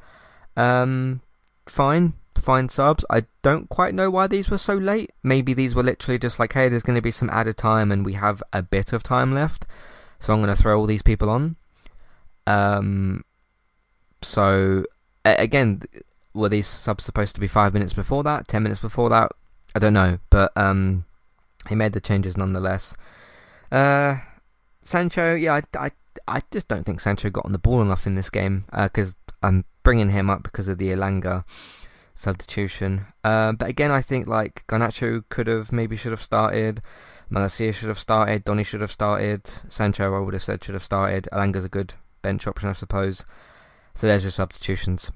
Um, 0.57 1.23
fine, 1.67 2.15
fine 2.37 2.69
subs. 2.69 3.05
I 3.11 3.25
don't 3.43 3.69
quite 3.69 3.95
know 3.95 4.11
why 4.11 4.27
these 4.27 4.51
were 4.51 4.59
so 4.59 4.75
late. 4.75 5.11
Maybe 5.23 5.55
these 5.55 5.75
were 5.75 5.83
literally 5.83 6.19
just 6.19 6.39
like, 6.39 6.53
hey, 6.53 6.69
there's 6.69 6.83
going 6.83 6.97
to 6.97 7.03
be 7.03 7.11
some 7.11 7.31
added 7.31 7.57
time 7.57 7.91
and 7.91 8.05
we 8.05 8.13
have 8.15 8.43
a 8.53 8.63
bit 8.63 8.93
of 8.93 9.03
time 9.03 9.35
left, 9.35 9.67
so 10.21 10.33
I'm 10.33 10.41
going 10.41 10.55
to 10.55 10.61
throw 10.61 10.79
all 10.79 10.87
these 10.87 11.03
people 11.03 11.31
on. 11.31 11.57
Um, 12.47 13.25
so 14.23 14.85
again, 15.25 15.83
were 16.35 16.49
these 16.49 16.67
subs 16.67 17.05
supposed 17.05 17.35
to 17.35 17.41
be 17.41 17.49
five 17.49 17.73
minutes 17.73 17.93
before 17.93 18.23
that, 18.25 18.49
ten 18.49 18.63
minutes 18.63 18.81
before 18.81 19.09
that? 19.11 19.33
I 19.75 19.79
don't 19.79 19.95
know, 19.95 20.19
but 20.31 20.53
um, 20.57 21.05
he 21.68 21.74
made 21.74 21.92
the 21.92 22.00
changes 22.00 22.37
nonetheless. 22.37 22.96
Uh, 23.70 24.18
Sancho, 24.83 25.35
yeah, 25.35 25.61
I, 25.74 25.87
I, 25.87 25.90
I 26.29 26.42
just 26.50 26.68
don't 26.68 26.85
think 26.85 27.00
Sancho 27.00 27.31
got 27.31 27.44
on 27.44 27.53
the 27.53 27.59
ball 27.59 27.83
enough 27.83 28.07
in 28.07 28.14
this 28.14 28.31
game 28.31 28.64
because 28.70 29.11
uh, 29.11 29.33
I'm 29.42 29.64
bringing 29.83 30.11
him 30.11 30.31
up 30.31 30.42
because 30.42 30.68
of 30.68 30.79
the 30.79 30.88
Elanga 30.88 31.44
substitution. 32.14 33.07
Uh, 33.22 33.53
but 33.53 33.68
again, 33.68 33.90
I 33.90 34.03
think 34.03 34.27
like 34.27 34.64
Garnacho 34.66 35.24
could 35.29 35.46
have 35.46 35.72
maybe 35.72 35.96
should 35.96 36.12
have 36.12 36.22
started. 36.22 36.81
Malacia 37.31 37.72
should 37.72 37.88
have 37.88 37.98
started. 37.98 38.44
Donny 38.44 38.64
should 38.64 38.81
have 38.81 38.92
started. 38.92 39.50
Sancho, 39.68 40.14
I 40.14 40.20
would 40.20 40.35
have 40.35 40.42
said, 40.42 40.62
should 40.62 40.74
have 40.74 40.85
started. 40.85 41.29
Elanga's 41.33 41.64
a 41.64 41.68
good 41.68 41.94
bench 42.22 42.46
option, 42.46 42.68
I 42.68 42.72
suppose. 42.74 43.24
So 43.94 44.07
there's 44.07 44.24
your 44.24 44.31
substitutions. 44.31 45.11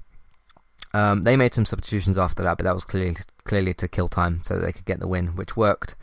Um, 0.93 1.21
they 1.21 1.37
made 1.37 1.53
some 1.53 1.65
substitutions 1.65 2.17
after 2.17 2.43
that, 2.43 2.57
but 2.57 2.63
that 2.63 2.73
was 2.73 2.85
clearly 2.85 3.15
clearly 3.43 3.73
to 3.75 3.87
kill 3.87 4.07
time 4.07 4.41
so 4.45 4.55
that 4.55 4.65
they 4.65 4.71
could 4.71 4.85
get 4.85 4.99
the 4.99 5.07
win, 5.07 5.35
which 5.35 5.55
worked. 5.55 5.95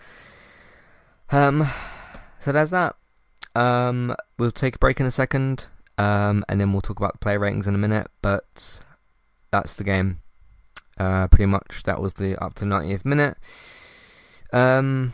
Um, 1.30 1.68
so 2.40 2.52
there's 2.52 2.70
that. 2.70 2.96
Um, 3.54 4.14
we'll 4.38 4.50
take 4.50 4.76
a 4.76 4.78
break 4.78 5.00
in 5.00 5.06
a 5.06 5.10
second, 5.10 5.66
um, 5.98 6.44
and 6.48 6.60
then 6.60 6.72
we'll 6.72 6.82
talk 6.82 6.98
about 6.98 7.14
the 7.14 7.18
player 7.18 7.38
ratings 7.38 7.66
in 7.66 7.74
a 7.74 7.78
minute. 7.78 8.08
But 8.22 8.80
that's 9.50 9.74
the 9.74 9.84
game. 9.84 10.20
Uh, 10.98 11.26
pretty 11.28 11.46
much 11.46 11.82
that 11.84 12.00
was 12.00 12.14
the 12.14 12.42
up 12.42 12.54
to 12.54 12.64
90th 12.64 13.04
minute. 13.04 13.36
Um, 14.52 15.12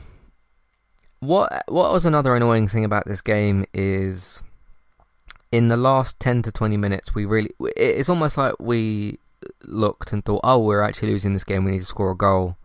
what 1.22 1.62
what 1.68 1.92
was 1.92 2.04
another 2.04 2.34
annoying 2.34 2.66
thing 2.66 2.84
about 2.84 3.06
this 3.06 3.20
game 3.20 3.64
is 3.72 4.42
in 5.52 5.68
the 5.68 5.76
last 5.76 6.18
10 6.18 6.42
to 6.42 6.50
20 6.50 6.76
minutes 6.76 7.14
we 7.14 7.24
really 7.24 7.50
it's 7.76 8.08
almost 8.08 8.36
like 8.36 8.54
we 8.58 9.20
looked 9.62 10.12
and 10.12 10.24
thought 10.24 10.40
oh 10.42 10.58
we're 10.58 10.82
actually 10.82 11.10
losing 11.10 11.32
this 11.32 11.44
game 11.44 11.64
we 11.64 11.72
need 11.72 11.78
to 11.78 11.84
score 11.84 12.10
a 12.10 12.16
goal 12.16 12.56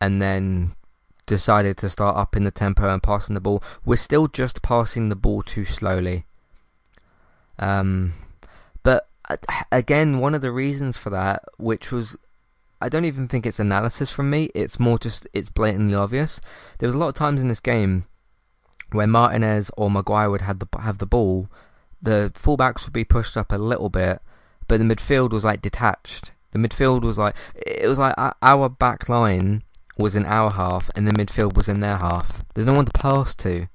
and 0.00 0.22
then 0.22 0.74
decided 1.26 1.76
to 1.78 1.90
start 1.90 2.16
up 2.16 2.36
in 2.36 2.44
the 2.44 2.50
tempo 2.50 2.88
and 2.88 3.02
passing 3.02 3.34
the 3.34 3.40
ball. 3.40 3.62
We're 3.84 3.96
still 3.96 4.28
just 4.28 4.62
passing 4.62 5.08
the 5.08 5.16
ball 5.16 5.42
too 5.42 5.64
slowly. 5.64 6.24
Um, 7.58 8.14
but 8.82 9.08
again, 9.72 10.18
one 10.18 10.34
of 10.34 10.40
the 10.40 10.52
reasons 10.52 10.96
for 10.96 11.10
that, 11.10 11.44
which 11.58 11.90
was, 11.90 12.16
I 12.80 12.88
don't 12.88 13.04
even 13.04 13.28
think 13.28 13.46
it's 13.46 13.60
analysis 13.60 14.10
from 14.10 14.30
me. 14.30 14.50
It's 14.54 14.78
more 14.78 14.98
just 14.98 15.26
it's 15.32 15.50
blatantly 15.50 15.94
obvious. 15.94 16.40
There 16.78 16.86
was 16.86 16.94
a 16.94 16.98
lot 16.98 17.08
of 17.08 17.14
times 17.14 17.40
in 17.40 17.48
this 17.48 17.60
game 17.60 18.04
where 18.92 19.06
Martinez 19.06 19.70
or 19.76 19.90
Maguire 19.90 20.30
would 20.30 20.42
have 20.42 20.58
the 20.58 20.68
have 20.78 20.98
the 20.98 21.06
ball, 21.06 21.48
the 22.00 22.32
fullbacks 22.34 22.84
would 22.84 22.92
be 22.92 23.04
pushed 23.04 23.36
up 23.36 23.52
a 23.52 23.58
little 23.58 23.88
bit, 23.88 24.20
but 24.68 24.78
the 24.78 24.84
midfield 24.84 25.30
was 25.30 25.44
like 25.44 25.62
detached. 25.62 26.32
The 26.52 26.58
midfield 26.58 27.02
was 27.02 27.18
like 27.18 27.34
it 27.54 27.88
was 27.88 27.98
like 27.98 28.14
our 28.42 28.68
back 28.68 29.08
line 29.08 29.62
was 29.98 30.14
in 30.14 30.26
our 30.26 30.50
half 30.50 30.90
and 30.94 31.06
the 31.06 31.12
midfield 31.12 31.54
was 31.54 31.68
in 31.68 31.80
their 31.80 31.96
half. 31.96 32.44
There's 32.54 32.66
no 32.66 32.74
one 32.74 32.84
to 32.84 32.92
pass 32.92 33.34
to. 33.36 33.68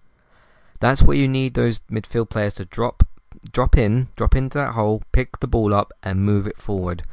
That's 0.79 1.01
where 1.01 1.17
you 1.17 1.27
need 1.27 1.53
those 1.53 1.79
midfield 1.91 2.29
players 2.29 2.55
to 2.55 2.65
drop 2.65 3.03
drop 3.51 3.77
in, 3.77 4.09
drop 4.15 4.35
into 4.35 4.57
that 4.57 4.73
hole, 4.73 5.01
pick 5.11 5.39
the 5.39 5.47
ball 5.47 5.73
up 5.73 5.91
and 6.03 6.21
move 6.21 6.45
it 6.47 6.57
forward. 6.57 7.03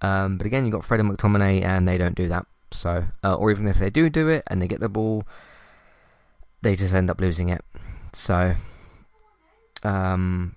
Um, 0.00 0.36
but 0.36 0.46
again, 0.46 0.64
you've 0.64 0.72
got 0.72 0.84
Fred 0.84 1.00
and 1.00 1.10
McTominay 1.10 1.62
and 1.62 1.86
they 1.86 1.98
don't 1.98 2.14
do 2.14 2.28
that. 2.28 2.46
So, 2.72 3.04
uh, 3.22 3.34
or 3.34 3.50
even 3.50 3.66
if 3.68 3.78
they 3.78 3.90
do 3.90 4.08
do 4.08 4.28
it 4.28 4.44
and 4.46 4.60
they 4.60 4.68
get 4.68 4.80
the 4.80 4.88
ball, 4.88 5.24
they 6.62 6.76
just 6.76 6.94
end 6.94 7.10
up 7.10 7.20
losing 7.20 7.48
it. 7.48 7.64
So, 8.12 8.54
um, 9.82 10.56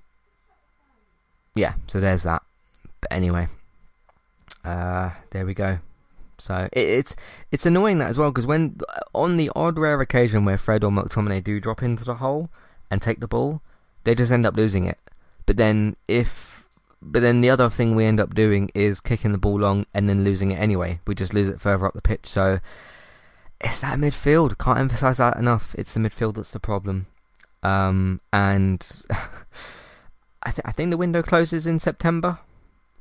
yeah. 1.56 1.74
So 1.88 2.00
there's 2.00 2.24
that. 2.24 2.44
But 3.02 3.12
anyway, 3.12 3.48
uh, 4.64 5.12
there 5.32 5.46
we 5.46 5.54
go. 5.54 5.80
So 6.44 6.68
it, 6.74 6.88
it's 6.88 7.16
it's 7.52 7.66
annoying 7.66 8.00
that 8.00 8.10
as 8.10 8.18
well 8.18 8.30
because 8.32 8.46
when 8.46 8.78
on 9.14 9.38
the 9.38 9.50
odd 9.56 9.80
rare 9.80 10.00
occasion 10.02 10.44
where 10.44 10.58
Fred 10.58 10.84
or 10.84 10.92
McTominay 10.92 11.44
do 11.44 11.60
drop 11.60 11.82
into 11.82 12.04
the 12.04 12.16
hole 12.16 12.50
and 12.92 13.02
take 13.02 13.22
the 13.22 13.28
ball, 13.28 13.62
they 14.04 14.14
just 14.14 14.32
end 14.32 14.46
up 14.46 14.58
losing 14.58 14.86
it. 14.86 15.00
But 15.46 15.58
then 15.58 15.96
if 16.08 16.66
but 17.02 17.22
then 17.22 17.42
the 17.42 17.50
other 17.50 17.70
thing 17.70 17.96
we 17.96 18.06
end 18.06 18.20
up 18.20 18.34
doing 18.34 18.70
is 18.74 19.00
kicking 19.02 19.32
the 19.32 19.38
ball 19.38 19.60
long 19.60 19.86
and 19.94 20.10
then 20.10 20.24
losing 20.24 20.52
it 20.52 20.60
anyway. 20.60 21.00
We 21.08 21.16
just 21.16 21.34
lose 21.34 21.50
it 21.50 21.62
further 21.62 21.86
up 21.86 21.94
the 21.94 22.02
pitch. 22.02 22.28
So 22.28 22.60
it's 23.60 23.80
that 23.80 24.00
midfield. 24.00 24.58
Can't 24.58 24.80
emphasize 24.80 25.18
that 25.18 25.38
enough. 25.38 25.76
It's 25.78 25.94
the 25.94 26.00
midfield 26.00 26.36
that's 26.36 26.52
the 26.52 26.60
problem. 26.60 27.08
Um, 27.62 28.22
and 28.32 28.86
I, 30.44 30.52
th- 30.52 30.66
I 30.66 30.72
think 30.72 30.92
the 30.92 30.98
window 30.98 31.22
closes 31.22 31.66
in 31.68 31.80
September. 31.80 32.40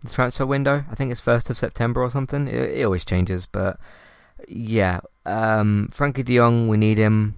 The 0.03 0.11
transfer 0.11 0.47
window. 0.47 0.85
I 0.91 0.95
think 0.95 1.13
it's 1.13 1.21
first 1.21 1.51
of 1.51 1.59
September 1.59 2.03
or 2.03 2.11
something. 2.11 2.49
It, 2.49 2.79
it 2.79 2.85
always 2.85 3.05
changes, 3.05 3.47
but 3.47 3.79
yeah. 4.49 5.01
Um, 5.25 5.91
Frenkie 5.95 6.25
De 6.25 6.37
Jong, 6.37 6.69
we 6.69 6.77
need 6.77 6.99
him. 6.99 7.37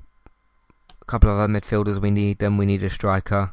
A 1.02 1.04
couple 1.04 1.28
of 1.28 1.38
other 1.38 1.52
midfielders, 1.52 2.00
we 2.00 2.10
need 2.10 2.38
them. 2.38 2.56
We 2.56 2.64
need 2.64 2.82
a 2.82 2.88
striker. 2.88 3.52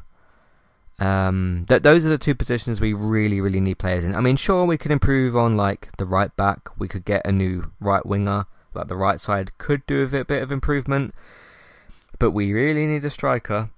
Um, 0.98 1.66
th- 1.68 1.82
those 1.82 2.06
are 2.06 2.10
the 2.10 2.16
two 2.16 2.34
positions 2.34 2.80
we 2.80 2.92
really, 2.92 3.40
really 3.40 3.60
need 3.60 3.78
players 3.78 4.04
in. 4.04 4.14
I 4.14 4.20
mean, 4.20 4.36
sure, 4.36 4.64
we 4.64 4.78
could 4.78 4.90
improve 4.90 5.36
on 5.36 5.56
like 5.56 5.94
the 5.98 6.06
right 6.06 6.34
back. 6.36 6.68
We 6.78 6.88
could 6.88 7.04
get 7.04 7.26
a 7.26 7.32
new 7.32 7.72
right 7.80 8.06
winger. 8.06 8.46
Like 8.74 8.88
the 8.88 8.96
right 8.96 9.20
side 9.20 9.58
could 9.58 9.84
do 9.86 10.02
a 10.02 10.24
bit 10.24 10.42
of 10.42 10.50
improvement, 10.50 11.14
but 12.18 12.30
we 12.30 12.54
really 12.54 12.86
need 12.86 13.04
a 13.04 13.10
striker, 13.10 13.68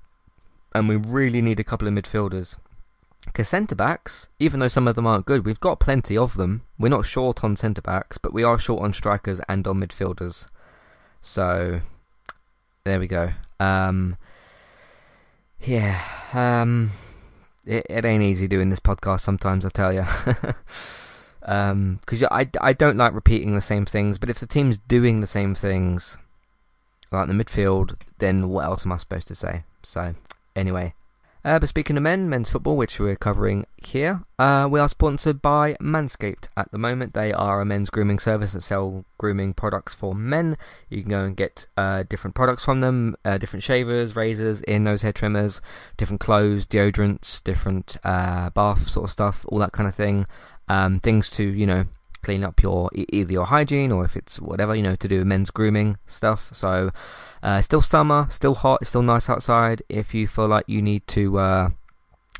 and 0.73 0.89
we 0.89 0.95
really 0.95 1.43
need 1.43 1.59
a 1.59 1.65
couple 1.65 1.89
of 1.89 1.95
midfielders. 1.95 2.57
Because 3.35 3.49
centre 3.49 3.75
backs, 3.75 4.29
even 4.39 4.61
though 4.61 4.69
some 4.69 4.87
of 4.87 4.95
them 4.95 5.09
aren't 5.09 5.27
good, 5.27 5.45
we've 5.45 5.59
got 5.59 5.81
plenty 5.81 6.17
of 6.17 6.35
them. 6.37 6.63
We're 6.79 6.89
not 6.89 7.05
short 7.05 7.43
on 7.43 7.57
centre 7.57 7.83
backs, 7.83 8.17
but 8.17 8.33
we 8.33 8.45
are 8.45 8.61
short 8.61 8.85
on 8.85 8.93
strikers 8.93 9.41
and 9.49 9.67
on 9.67 9.81
midfielders. 9.81 10.47
So 11.21 11.81
there 12.85 13.01
we 13.01 13.09
go. 13.09 13.33
Um, 13.59 14.19
yeah, 15.61 16.01
um, 16.33 16.93
it, 17.67 17.85
it 17.91 18.05
ain't 18.05 18.23
easy 18.23 18.47
doing 18.47 18.71
this 18.71 18.79
podcast 18.79 19.21
sometimes, 19.23 19.67
I 19.67 19.71
tell 19.71 19.93
you. 19.93 20.05
um, 21.43 21.99
because 22.03 22.23
I, 22.31 22.49
I 22.61 22.73
don't 22.73 22.97
like 22.97 23.15
repeating 23.15 23.57
the 23.57 23.61
same 23.61 23.85
things, 23.85 24.17
but 24.17 24.31
if 24.31 24.39
the 24.39 24.47
team's 24.47 24.79
doing 24.79 25.19
the 25.19 25.27
same 25.27 25.57
things, 25.57 26.19
like 27.11 27.27
the 27.27 27.35
midfield, 27.35 27.97
then 28.19 28.49
what 28.49 28.67
else 28.67 28.87
am 28.87 28.93
I 28.93 28.99
supposed 28.99 29.27
to 29.27 29.35
say? 29.35 29.65
So, 29.83 30.15
anyway, 30.55 30.95
uh, 31.45 31.59
but 31.59 31.69
speaking 31.69 31.97
of 31.97 32.03
men, 32.03 32.29
men's 32.29 32.49
football, 32.49 32.77
which 32.77 32.99
we're 32.99 33.17
covering 33.17 33.67
here, 33.77 34.23
uh, 34.39 34.67
we 34.71 34.81
are 34.81 34.89
sponsored 34.89 35.43
by 35.43 35.75
Manscaped 35.75 36.49
at 36.57 36.71
the 36.73 36.79
moment. 36.79 37.13
They 37.13 37.33
are 37.33 37.61
a 37.61 37.65
men's 37.65 37.91
grooming 37.91 38.19
service 38.19 38.53
that 38.53 38.63
sell 38.63 39.05
grooming 39.19 39.53
products 39.53 39.93
for 39.93 40.15
men. 40.15 40.57
You 40.89 41.03
can 41.03 41.11
go 41.11 41.25
and 41.25 41.37
get 41.37 41.67
uh, 41.77 42.05
different 42.09 42.35
products 42.35 42.65
from 42.65 42.81
them, 42.81 43.17
uh, 43.25 43.39
different 43.39 43.63
shavers, 43.63 44.17
razors, 44.17 44.63
ear, 44.67 44.79
nose, 44.79 45.03
hair 45.03 45.13
trimmers, 45.13 45.61
different 45.97 46.21
clothes, 46.21 46.67
deodorants, 46.67 47.45
different 47.45 47.97
uh, 48.05 48.51
bath 48.51 48.89
sort 48.89 49.05
of 49.05 49.11
stuff, 49.11 49.45
all 49.49 49.59
that 49.59 49.73
kind 49.73 49.89
of 49.89 49.95
thing. 49.95 50.27
Um, 50.67 50.99
things 50.99 51.29
to, 51.33 51.45
you 51.45 51.67
know, 51.67 51.85
clean 52.25 52.43
up 52.43 52.63
your 52.63 52.91
either 52.95 53.33
your 53.33 53.47
hygiene 53.47 53.93
or 53.93 54.05
if 54.05 54.17
it's 54.17 54.41
whatever 54.41 54.75
you 54.75 54.83
know 54.83 54.97
to 54.97 55.09
do 55.09 55.19
with 55.19 55.27
men's 55.27 55.51
grooming 55.51 55.99
stuff. 56.07 56.49
So 56.53 56.91
uh, 57.43 57.61
still 57.61 57.83
summer, 57.83 58.27
still 58.31 58.55
hot, 58.55 58.79
it's 58.81 58.89
still 58.89 59.03
nice 59.03 59.29
outside. 59.29 59.83
If 59.89 60.15
you 60.15 60.27
feel 60.27 60.49
like 60.49 60.65
you 60.67 60.81
need 60.81 61.07
to, 61.09 61.39
uh, 61.39 61.69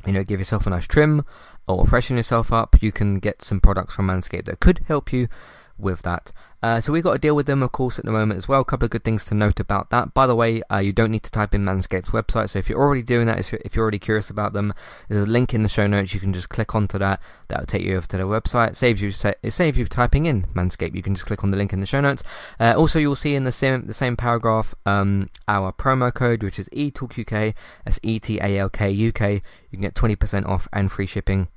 you 0.05 0.13
know, 0.13 0.23
give 0.23 0.39
yourself 0.39 0.65
a 0.65 0.71
nice 0.71 0.87
trim 0.87 1.23
or 1.67 1.85
freshen 1.85 2.17
yourself 2.17 2.51
up, 2.51 2.81
you 2.81 2.91
can 2.91 3.19
get 3.19 3.41
some 3.41 3.59
products 3.59 3.95
from 3.95 4.07
Manscaped 4.07 4.45
that 4.45 4.59
could 4.59 4.81
help 4.87 5.13
you 5.13 5.27
with 5.77 6.01
that. 6.03 6.31
Uh, 6.65 6.81
so 6.81 6.91
we've 6.91 7.03
got 7.03 7.13
to 7.13 7.19
deal 7.19 7.35
with 7.35 7.45
them, 7.45 7.61
of 7.61 7.71
course, 7.71 7.99
at 7.99 8.05
the 8.05 8.11
moment 8.11 8.37
as 8.39 8.47
well. 8.47 8.61
A 8.61 8.65
couple 8.65 8.85
of 8.85 8.89
good 8.89 9.03
things 9.03 9.23
to 9.25 9.35
note 9.35 9.59
about 9.59 9.91
that. 9.91 10.15
By 10.15 10.25
the 10.25 10.35
way, 10.35 10.63
uh, 10.71 10.79
you 10.79 10.91
don't 10.91 11.11
need 11.11 11.21
to 11.21 11.29
type 11.29 11.53
in 11.53 11.63
Manscaped's 11.63 12.09
website. 12.09 12.49
So 12.49 12.57
if 12.57 12.69
you're 12.69 12.79
already 12.79 13.03
doing 13.03 13.27
that, 13.27 13.53
if 13.53 13.75
you're 13.75 13.83
already 13.83 13.99
curious 13.99 14.31
about 14.31 14.53
them, 14.53 14.73
there's 15.07 15.27
a 15.27 15.31
link 15.31 15.53
in 15.53 15.61
the 15.61 15.69
show 15.69 15.85
notes. 15.85 16.15
You 16.15 16.19
can 16.19 16.33
just 16.33 16.49
click 16.49 16.73
onto 16.73 16.97
that. 16.97 17.21
That 17.49 17.59
will 17.59 17.67
take 17.67 17.83
you 17.83 17.95
over 17.95 18.07
to 18.07 18.17
their 18.17 18.25
website. 18.25 18.69
It 18.69 18.77
saves 18.77 18.99
you 19.03 19.09
it 19.43 19.51
saves 19.51 19.77
you 19.77 19.85
typing 19.85 20.25
in 20.25 20.47
Manscaped. 20.55 20.95
You 20.95 21.03
can 21.03 21.13
just 21.13 21.27
click 21.27 21.43
on 21.43 21.51
the 21.51 21.57
link 21.57 21.71
in 21.71 21.81
the 21.81 21.85
show 21.85 22.01
notes. 22.01 22.23
Uh, 22.59 22.73
also, 22.75 22.97
you'll 22.97 23.15
see 23.15 23.35
in 23.35 23.43
the 23.43 23.51
same 23.51 23.85
the 23.85 23.93
same 23.93 24.17
paragraph 24.17 24.73
um, 24.87 25.29
our 25.47 25.71
promo 25.71 26.11
code, 26.11 26.41
which 26.41 26.57
is 26.57 26.67
ETALKUK. 26.69 27.53
That's 27.83 27.99
E 28.01 28.19
T 28.19 28.39
A 28.39 28.57
L 28.57 28.69
K 28.69 28.89
U 28.89 29.11
K. 29.11 29.33
You 29.69 29.77
can 29.77 29.81
get 29.81 29.93
20% 29.93 30.47
off 30.47 30.67
and 30.73 30.91
free 30.91 31.05
shipping 31.05 31.49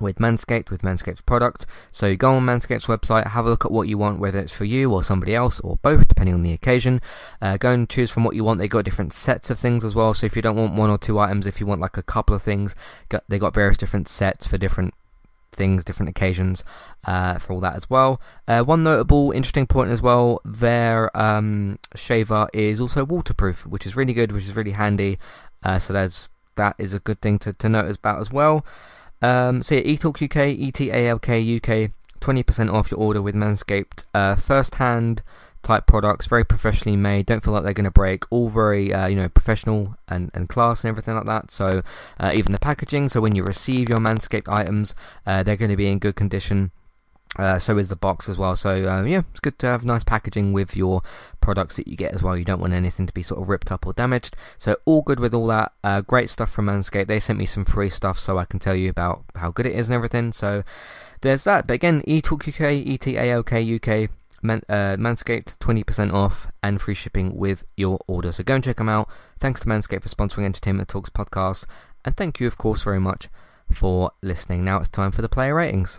with 0.00 0.16
Manscaped, 0.16 0.70
with 0.70 0.82
Manscaped's 0.82 1.20
product. 1.20 1.66
So 1.90 2.14
go 2.16 2.34
on 2.34 2.46
Manscaped's 2.46 2.86
website, 2.86 3.28
have 3.28 3.46
a 3.46 3.50
look 3.50 3.64
at 3.64 3.70
what 3.70 3.88
you 3.88 3.98
want, 3.98 4.20
whether 4.20 4.38
it's 4.38 4.52
for 4.52 4.64
you 4.64 4.92
or 4.92 5.04
somebody 5.04 5.34
else 5.34 5.60
or 5.60 5.78
both, 5.82 6.08
depending 6.08 6.34
on 6.34 6.42
the 6.42 6.52
occasion. 6.52 7.00
Uh, 7.40 7.56
go 7.56 7.70
and 7.70 7.88
choose 7.88 8.10
from 8.10 8.24
what 8.24 8.34
you 8.34 8.44
want. 8.44 8.58
They've 8.58 8.70
got 8.70 8.84
different 8.84 9.12
sets 9.12 9.50
of 9.50 9.58
things 9.58 9.84
as 9.84 9.94
well. 9.94 10.14
So 10.14 10.26
if 10.26 10.36
you 10.36 10.42
don't 10.42 10.56
want 10.56 10.74
one 10.74 10.90
or 10.90 10.98
two 10.98 11.18
items, 11.18 11.46
if 11.46 11.60
you 11.60 11.66
want 11.66 11.80
like 11.80 11.96
a 11.96 12.02
couple 12.02 12.34
of 12.34 12.42
things, 12.42 12.74
they 13.28 13.38
got 13.38 13.54
various 13.54 13.76
different 13.76 14.08
sets 14.08 14.46
for 14.46 14.58
different 14.58 14.94
things, 15.54 15.84
different 15.84 16.10
occasions 16.10 16.64
uh, 17.04 17.38
for 17.38 17.52
all 17.52 17.60
that 17.60 17.76
as 17.76 17.88
well. 17.88 18.20
Uh, 18.46 18.62
one 18.62 18.82
notable, 18.82 19.32
interesting 19.32 19.66
point 19.66 19.90
as 19.90 20.02
well: 20.02 20.40
their 20.44 21.16
um, 21.16 21.78
shaver 21.94 22.48
is 22.52 22.80
also 22.80 23.04
waterproof, 23.04 23.66
which 23.66 23.86
is 23.86 23.96
really 23.96 24.12
good, 24.12 24.32
which 24.32 24.44
is 24.44 24.56
really 24.56 24.72
handy. 24.72 25.18
Uh, 25.62 25.78
so 25.78 25.92
there's 25.92 26.28
that 26.56 26.74
is 26.78 26.94
a 26.94 27.00
good 27.00 27.20
thing 27.20 27.38
to, 27.38 27.52
to 27.52 27.68
note 27.68 27.94
about 27.96 28.20
as 28.20 28.30
well. 28.30 28.64
Um, 29.24 29.62
so 29.62 29.76
yeah, 29.76 29.82
eTalk 29.82 30.22
UK, 30.22 30.48
E-T-A-L-K 30.58 31.56
UK, 31.56 31.90
20% 32.20 32.72
off 32.72 32.90
your 32.90 33.00
order 33.00 33.22
with 33.22 33.34
Manscaped. 33.34 34.04
Uh, 34.12 34.36
first-hand 34.36 35.22
type 35.62 35.86
products, 35.86 36.26
very 36.26 36.44
professionally 36.44 36.96
made. 36.96 37.24
Don't 37.24 37.42
feel 37.42 37.54
like 37.54 37.64
they're 37.64 37.72
going 37.72 37.84
to 37.84 37.90
break. 37.90 38.24
All 38.28 38.50
very, 38.50 38.92
uh, 38.92 39.06
you 39.06 39.16
know, 39.16 39.30
professional 39.30 39.96
and, 40.06 40.30
and 40.34 40.46
class 40.46 40.84
and 40.84 40.90
everything 40.90 41.14
like 41.14 41.24
that. 41.24 41.50
So 41.50 41.82
uh, 42.20 42.32
even 42.34 42.52
the 42.52 42.58
packaging. 42.58 43.08
So 43.08 43.22
when 43.22 43.34
you 43.34 43.42
receive 43.42 43.88
your 43.88 43.98
Manscaped 43.98 44.52
items, 44.52 44.94
uh, 45.26 45.42
they're 45.42 45.56
going 45.56 45.70
to 45.70 45.76
be 45.76 45.88
in 45.88 45.98
good 45.98 46.16
condition. 46.16 46.70
Uh, 47.36 47.58
so 47.58 47.78
is 47.78 47.88
the 47.88 47.96
box 47.96 48.28
as 48.28 48.38
well. 48.38 48.54
So 48.54 48.88
uh, 48.88 49.02
yeah, 49.02 49.22
it's 49.30 49.40
good 49.40 49.58
to 49.60 49.66
have 49.66 49.84
nice 49.84 50.04
packaging 50.04 50.52
with 50.52 50.76
your 50.76 51.02
products 51.40 51.76
that 51.76 51.88
you 51.88 51.96
get 51.96 52.12
as 52.14 52.22
well. 52.22 52.36
You 52.36 52.44
don't 52.44 52.60
want 52.60 52.72
anything 52.72 53.06
to 53.06 53.12
be 53.12 53.22
sort 53.22 53.40
of 53.40 53.48
ripped 53.48 53.72
up 53.72 53.86
or 53.86 53.92
damaged. 53.92 54.36
So 54.58 54.76
all 54.84 55.02
good 55.02 55.18
with 55.18 55.34
all 55.34 55.46
that. 55.48 55.72
Uh, 55.82 56.00
great 56.00 56.30
stuff 56.30 56.50
from 56.50 56.66
Manscaped. 56.66 57.08
They 57.08 57.20
sent 57.20 57.38
me 57.38 57.46
some 57.46 57.64
free 57.64 57.90
stuff 57.90 58.18
so 58.18 58.38
I 58.38 58.44
can 58.44 58.60
tell 58.60 58.74
you 58.76 58.88
about 58.88 59.24
how 59.36 59.50
good 59.50 59.66
it 59.66 59.74
is 59.74 59.88
and 59.88 59.94
everything. 59.94 60.32
So 60.32 60.62
there's 61.22 61.44
that. 61.44 61.66
But 61.66 61.74
again, 61.74 62.02
eTalk 62.02 62.48
UK, 62.48 62.86
E 62.86 62.98
T 62.98 63.16
A 63.16 63.32
L 63.32 63.42
K 63.42 63.74
UK. 63.76 64.10
Man, 64.42 64.60
uh, 64.68 64.96
Manscaped, 64.96 65.56
20% 65.56 66.12
off 66.12 66.48
and 66.62 66.78
free 66.78 66.94
shipping 66.94 67.34
with 67.34 67.64
your 67.78 67.98
order. 68.06 68.30
So 68.30 68.44
go 68.44 68.56
and 68.56 68.62
check 68.62 68.76
them 68.76 68.90
out. 68.90 69.08
Thanks 69.40 69.62
to 69.62 69.66
Manscaped 69.66 70.02
for 70.02 70.10
sponsoring 70.10 70.44
Entertainment 70.44 70.86
Talks 70.86 71.08
podcast. 71.08 71.64
And 72.04 72.14
thank 72.14 72.40
you, 72.40 72.46
of 72.46 72.58
course, 72.58 72.82
very 72.82 73.00
much 73.00 73.30
for 73.72 74.10
listening. 74.22 74.62
Now 74.62 74.80
it's 74.80 74.90
time 74.90 75.12
for 75.12 75.22
the 75.22 75.30
player 75.30 75.54
ratings. 75.54 75.98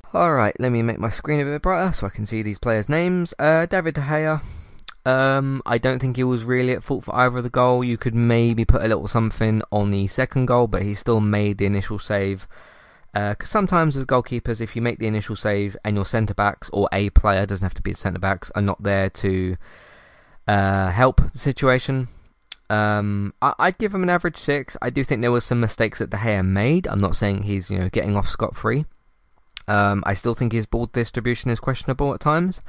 Alright, 0.13 0.59
let 0.59 0.73
me 0.73 0.81
make 0.81 0.99
my 0.99 1.09
screen 1.09 1.39
a 1.39 1.45
bit 1.45 1.61
brighter 1.61 1.93
so 1.93 2.05
I 2.05 2.09
can 2.09 2.25
see 2.25 2.41
these 2.41 2.59
players' 2.59 2.89
names. 2.89 3.33
Uh, 3.39 3.65
David 3.65 3.95
De 3.95 4.01
Gea. 4.01 4.41
Um, 5.05 5.61
I 5.65 5.77
don't 5.77 5.99
think 5.99 6.17
he 6.17 6.23
was 6.25 6.43
really 6.43 6.73
at 6.73 6.83
fault 6.83 7.05
for 7.05 7.15
either 7.15 7.37
of 7.37 7.43
the 7.45 7.49
goal. 7.49 7.81
You 7.81 7.97
could 7.97 8.13
maybe 8.13 8.65
put 8.65 8.83
a 8.83 8.89
little 8.89 9.07
something 9.07 9.61
on 9.71 9.89
the 9.89 10.07
second 10.07 10.47
goal, 10.47 10.67
but 10.67 10.81
he 10.81 10.95
still 10.95 11.21
made 11.21 11.59
the 11.59 11.65
initial 11.65 11.97
save. 11.97 12.45
Because 13.13 13.47
uh, 13.49 13.51
sometimes 13.51 13.95
as 13.95 14.03
goalkeepers, 14.03 14.59
if 14.59 14.75
you 14.75 14.81
make 14.81 14.99
the 14.99 15.07
initial 15.07 15.37
save 15.37 15.77
and 15.85 15.95
your 15.95 16.05
centre 16.05 16.33
backs 16.33 16.69
or 16.73 16.89
a 16.91 17.09
player 17.11 17.45
doesn't 17.45 17.63
have 17.63 17.73
to 17.75 17.81
be 17.81 17.93
centre 17.93 18.19
backs 18.19 18.51
are 18.53 18.61
not 18.61 18.83
there 18.83 19.09
to 19.09 19.55
uh, 20.45 20.89
help 20.89 21.21
the 21.31 21.37
situation, 21.37 22.09
um, 22.69 23.33
I, 23.41 23.53
would 23.59 23.77
give 23.77 23.95
him 23.95 24.03
an 24.03 24.09
average 24.09 24.37
six. 24.37 24.75
I 24.81 24.89
do 24.89 25.05
think 25.05 25.21
there 25.21 25.31
was 25.31 25.45
some 25.45 25.61
mistakes 25.61 25.99
that 25.99 26.09
De 26.09 26.17
Gea 26.17 26.45
made. 26.45 26.85
I'm 26.87 26.99
not 26.99 27.15
saying 27.15 27.43
he's 27.43 27.71
you 27.71 27.79
know 27.79 27.87
getting 27.87 28.17
off 28.17 28.27
scot 28.27 28.57
free. 28.57 28.85
Um, 29.71 30.03
I 30.05 30.15
still 30.15 30.33
think 30.33 30.51
his 30.51 30.65
ball 30.65 30.87
distribution 30.87 31.49
is 31.49 31.61
questionable 31.61 32.13
at 32.13 32.19
times. 32.19 32.61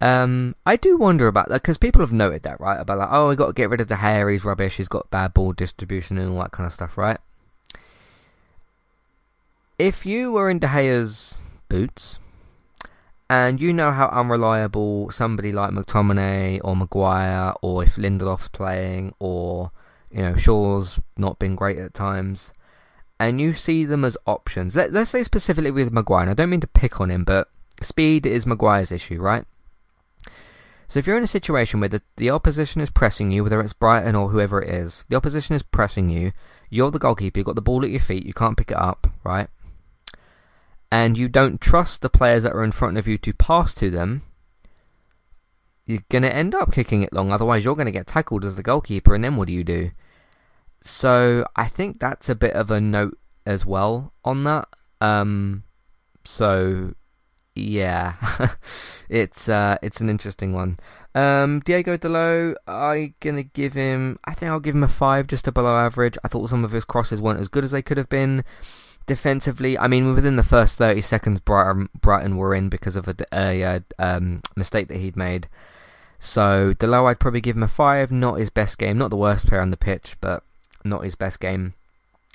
Um, 0.00 0.56
I 0.66 0.74
do 0.74 0.96
wonder 0.96 1.28
about 1.28 1.48
that 1.48 1.62
because 1.62 1.78
people 1.78 2.00
have 2.00 2.12
noted 2.12 2.42
that, 2.42 2.60
right? 2.60 2.80
About 2.80 2.98
like, 2.98 3.08
oh, 3.12 3.28
we 3.28 3.36
got 3.36 3.46
to 3.46 3.52
get 3.52 3.70
rid 3.70 3.80
of 3.80 3.86
the 3.86 3.96
hair. 3.96 4.28
He's 4.28 4.44
rubbish. 4.44 4.78
He's 4.78 4.88
got 4.88 5.10
bad 5.10 5.32
ball 5.32 5.52
distribution 5.52 6.18
and 6.18 6.32
all 6.32 6.42
that 6.42 6.50
kind 6.50 6.66
of 6.66 6.72
stuff, 6.72 6.98
right? 6.98 7.18
If 9.78 10.04
you 10.04 10.32
were 10.32 10.50
in 10.50 10.58
De 10.58 10.66
Gea's 10.66 11.38
boots, 11.68 12.18
and 13.30 13.60
you 13.60 13.72
know 13.72 13.92
how 13.92 14.08
unreliable 14.08 15.12
somebody 15.12 15.52
like 15.52 15.70
McTominay 15.70 16.60
or 16.64 16.74
Maguire, 16.74 17.54
or 17.62 17.84
if 17.84 17.94
Lindelof's 17.94 18.48
playing, 18.48 19.14
or 19.20 19.70
you 20.10 20.22
know 20.22 20.34
Shaw's 20.34 20.98
not 21.16 21.38
been 21.38 21.54
great 21.54 21.78
at 21.78 21.94
times, 21.94 22.52
and 23.20 23.40
you 23.40 23.52
see 23.52 23.84
them 23.84 24.04
as 24.04 24.16
options. 24.26 24.76
Let, 24.76 24.94
us 24.94 25.10
say 25.10 25.24
specifically 25.24 25.70
with 25.70 25.92
Maguire, 25.92 26.22
and 26.22 26.30
I 26.30 26.34
don't 26.34 26.50
mean 26.50 26.60
to 26.60 26.66
pick 26.66 27.00
on 27.00 27.10
him, 27.10 27.24
but 27.24 27.48
speed 27.80 28.26
is 28.26 28.46
Maguire's 28.46 28.92
issue, 28.92 29.20
right? 29.20 29.44
So 30.86 30.98
if 30.98 31.06
you're 31.06 31.18
in 31.18 31.24
a 31.24 31.28
situation 31.28 31.80
where 31.80 31.88
the, 31.88 32.02
the 32.16 32.30
opposition 32.30 32.80
is 32.80 32.90
pressing 32.90 33.30
you, 33.30 33.42
whether 33.42 33.60
it's 33.60 33.74
Brighton 33.74 34.14
or 34.14 34.30
whoever 34.30 34.62
it 34.62 34.70
is, 34.70 35.04
the 35.08 35.16
opposition 35.16 35.54
is 35.54 35.62
pressing 35.62 36.08
you, 36.08 36.32
you're 36.70 36.90
the 36.90 36.98
goalkeeper, 36.98 37.38
you've 37.38 37.46
got 37.46 37.56
the 37.56 37.62
ball 37.62 37.84
at 37.84 37.90
your 37.90 38.00
feet, 38.00 38.24
you 38.24 38.32
can't 38.32 38.56
pick 38.56 38.70
it 38.70 38.76
up, 38.76 39.06
right? 39.22 39.48
And 40.90 41.18
you 41.18 41.28
don't 41.28 41.60
trust 41.60 42.00
the 42.00 42.08
players 42.08 42.44
that 42.44 42.54
are 42.54 42.64
in 42.64 42.72
front 42.72 42.96
of 42.96 43.06
you 43.06 43.18
to 43.18 43.34
pass 43.34 43.74
to 43.74 43.90
them, 43.90 44.22
you're 45.84 46.04
going 46.10 46.22
to 46.22 46.34
end 46.34 46.54
up 46.54 46.72
kicking 46.72 47.02
it 47.02 47.12
long. 47.12 47.32
Otherwise, 47.32 47.64
you're 47.64 47.74
going 47.74 47.86
to 47.86 47.92
get 47.92 48.06
tackled 48.06 48.44
as 48.44 48.56
the 48.56 48.62
goalkeeper, 48.62 49.14
and 49.14 49.24
then 49.24 49.36
what 49.36 49.48
do 49.48 49.54
you 49.54 49.64
do? 49.64 49.90
So 50.80 51.46
I 51.56 51.66
think 51.66 52.00
that's 52.00 52.28
a 52.28 52.34
bit 52.34 52.52
of 52.52 52.70
a 52.70 52.80
note 52.80 53.18
as 53.44 53.66
well 53.66 54.12
on 54.24 54.44
that. 54.44 54.68
Um, 55.00 55.64
so 56.24 56.94
yeah, 57.54 58.14
it's 59.08 59.48
uh, 59.48 59.76
it's 59.82 60.00
an 60.00 60.08
interesting 60.08 60.52
one. 60.52 60.78
Um, 61.14 61.60
Diogo 61.60 61.96
Dalot, 61.96 62.54
I 62.66 63.14
gonna 63.20 63.42
give 63.42 63.74
him. 63.74 64.18
I 64.24 64.34
think 64.34 64.50
I'll 64.50 64.60
give 64.60 64.74
him 64.74 64.84
a 64.84 64.88
five, 64.88 65.26
just 65.26 65.48
a 65.48 65.52
below 65.52 65.76
average. 65.76 66.16
I 66.22 66.28
thought 66.28 66.48
some 66.48 66.64
of 66.64 66.70
his 66.70 66.84
crosses 66.84 67.20
weren't 67.20 67.40
as 67.40 67.48
good 67.48 67.64
as 67.64 67.70
they 67.70 67.82
could 67.82 67.96
have 67.96 68.08
been. 68.08 68.44
Defensively, 69.06 69.78
I 69.78 69.88
mean, 69.88 70.14
within 70.14 70.36
the 70.36 70.42
first 70.42 70.76
thirty 70.76 71.00
seconds, 71.00 71.40
Brighton, 71.40 71.88
Brighton 71.98 72.36
were 72.36 72.54
in 72.54 72.68
because 72.68 72.94
of 72.94 73.08
a, 73.08 73.16
a, 73.32 73.82
um, 73.98 74.42
mistake 74.54 74.88
that 74.88 74.98
he'd 74.98 75.16
made. 75.16 75.48
So 76.18 76.74
Delo, 76.74 77.06
I'd 77.06 77.20
probably 77.20 77.40
give 77.40 77.56
him 77.56 77.62
a 77.62 77.68
five. 77.68 78.12
Not 78.12 78.34
his 78.34 78.50
best 78.50 78.76
game, 78.76 78.98
not 78.98 79.08
the 79.08 79.16
worst 79.16 79.46
player 79.46 79.62
on 79.62 79.70
the 79.70 79.78
pitch, 79.78 80.16
but 80.20 80.44
not 80.88 81.04
his 81.04 81.14
best 81.14 81.40
game. 81.40 81.74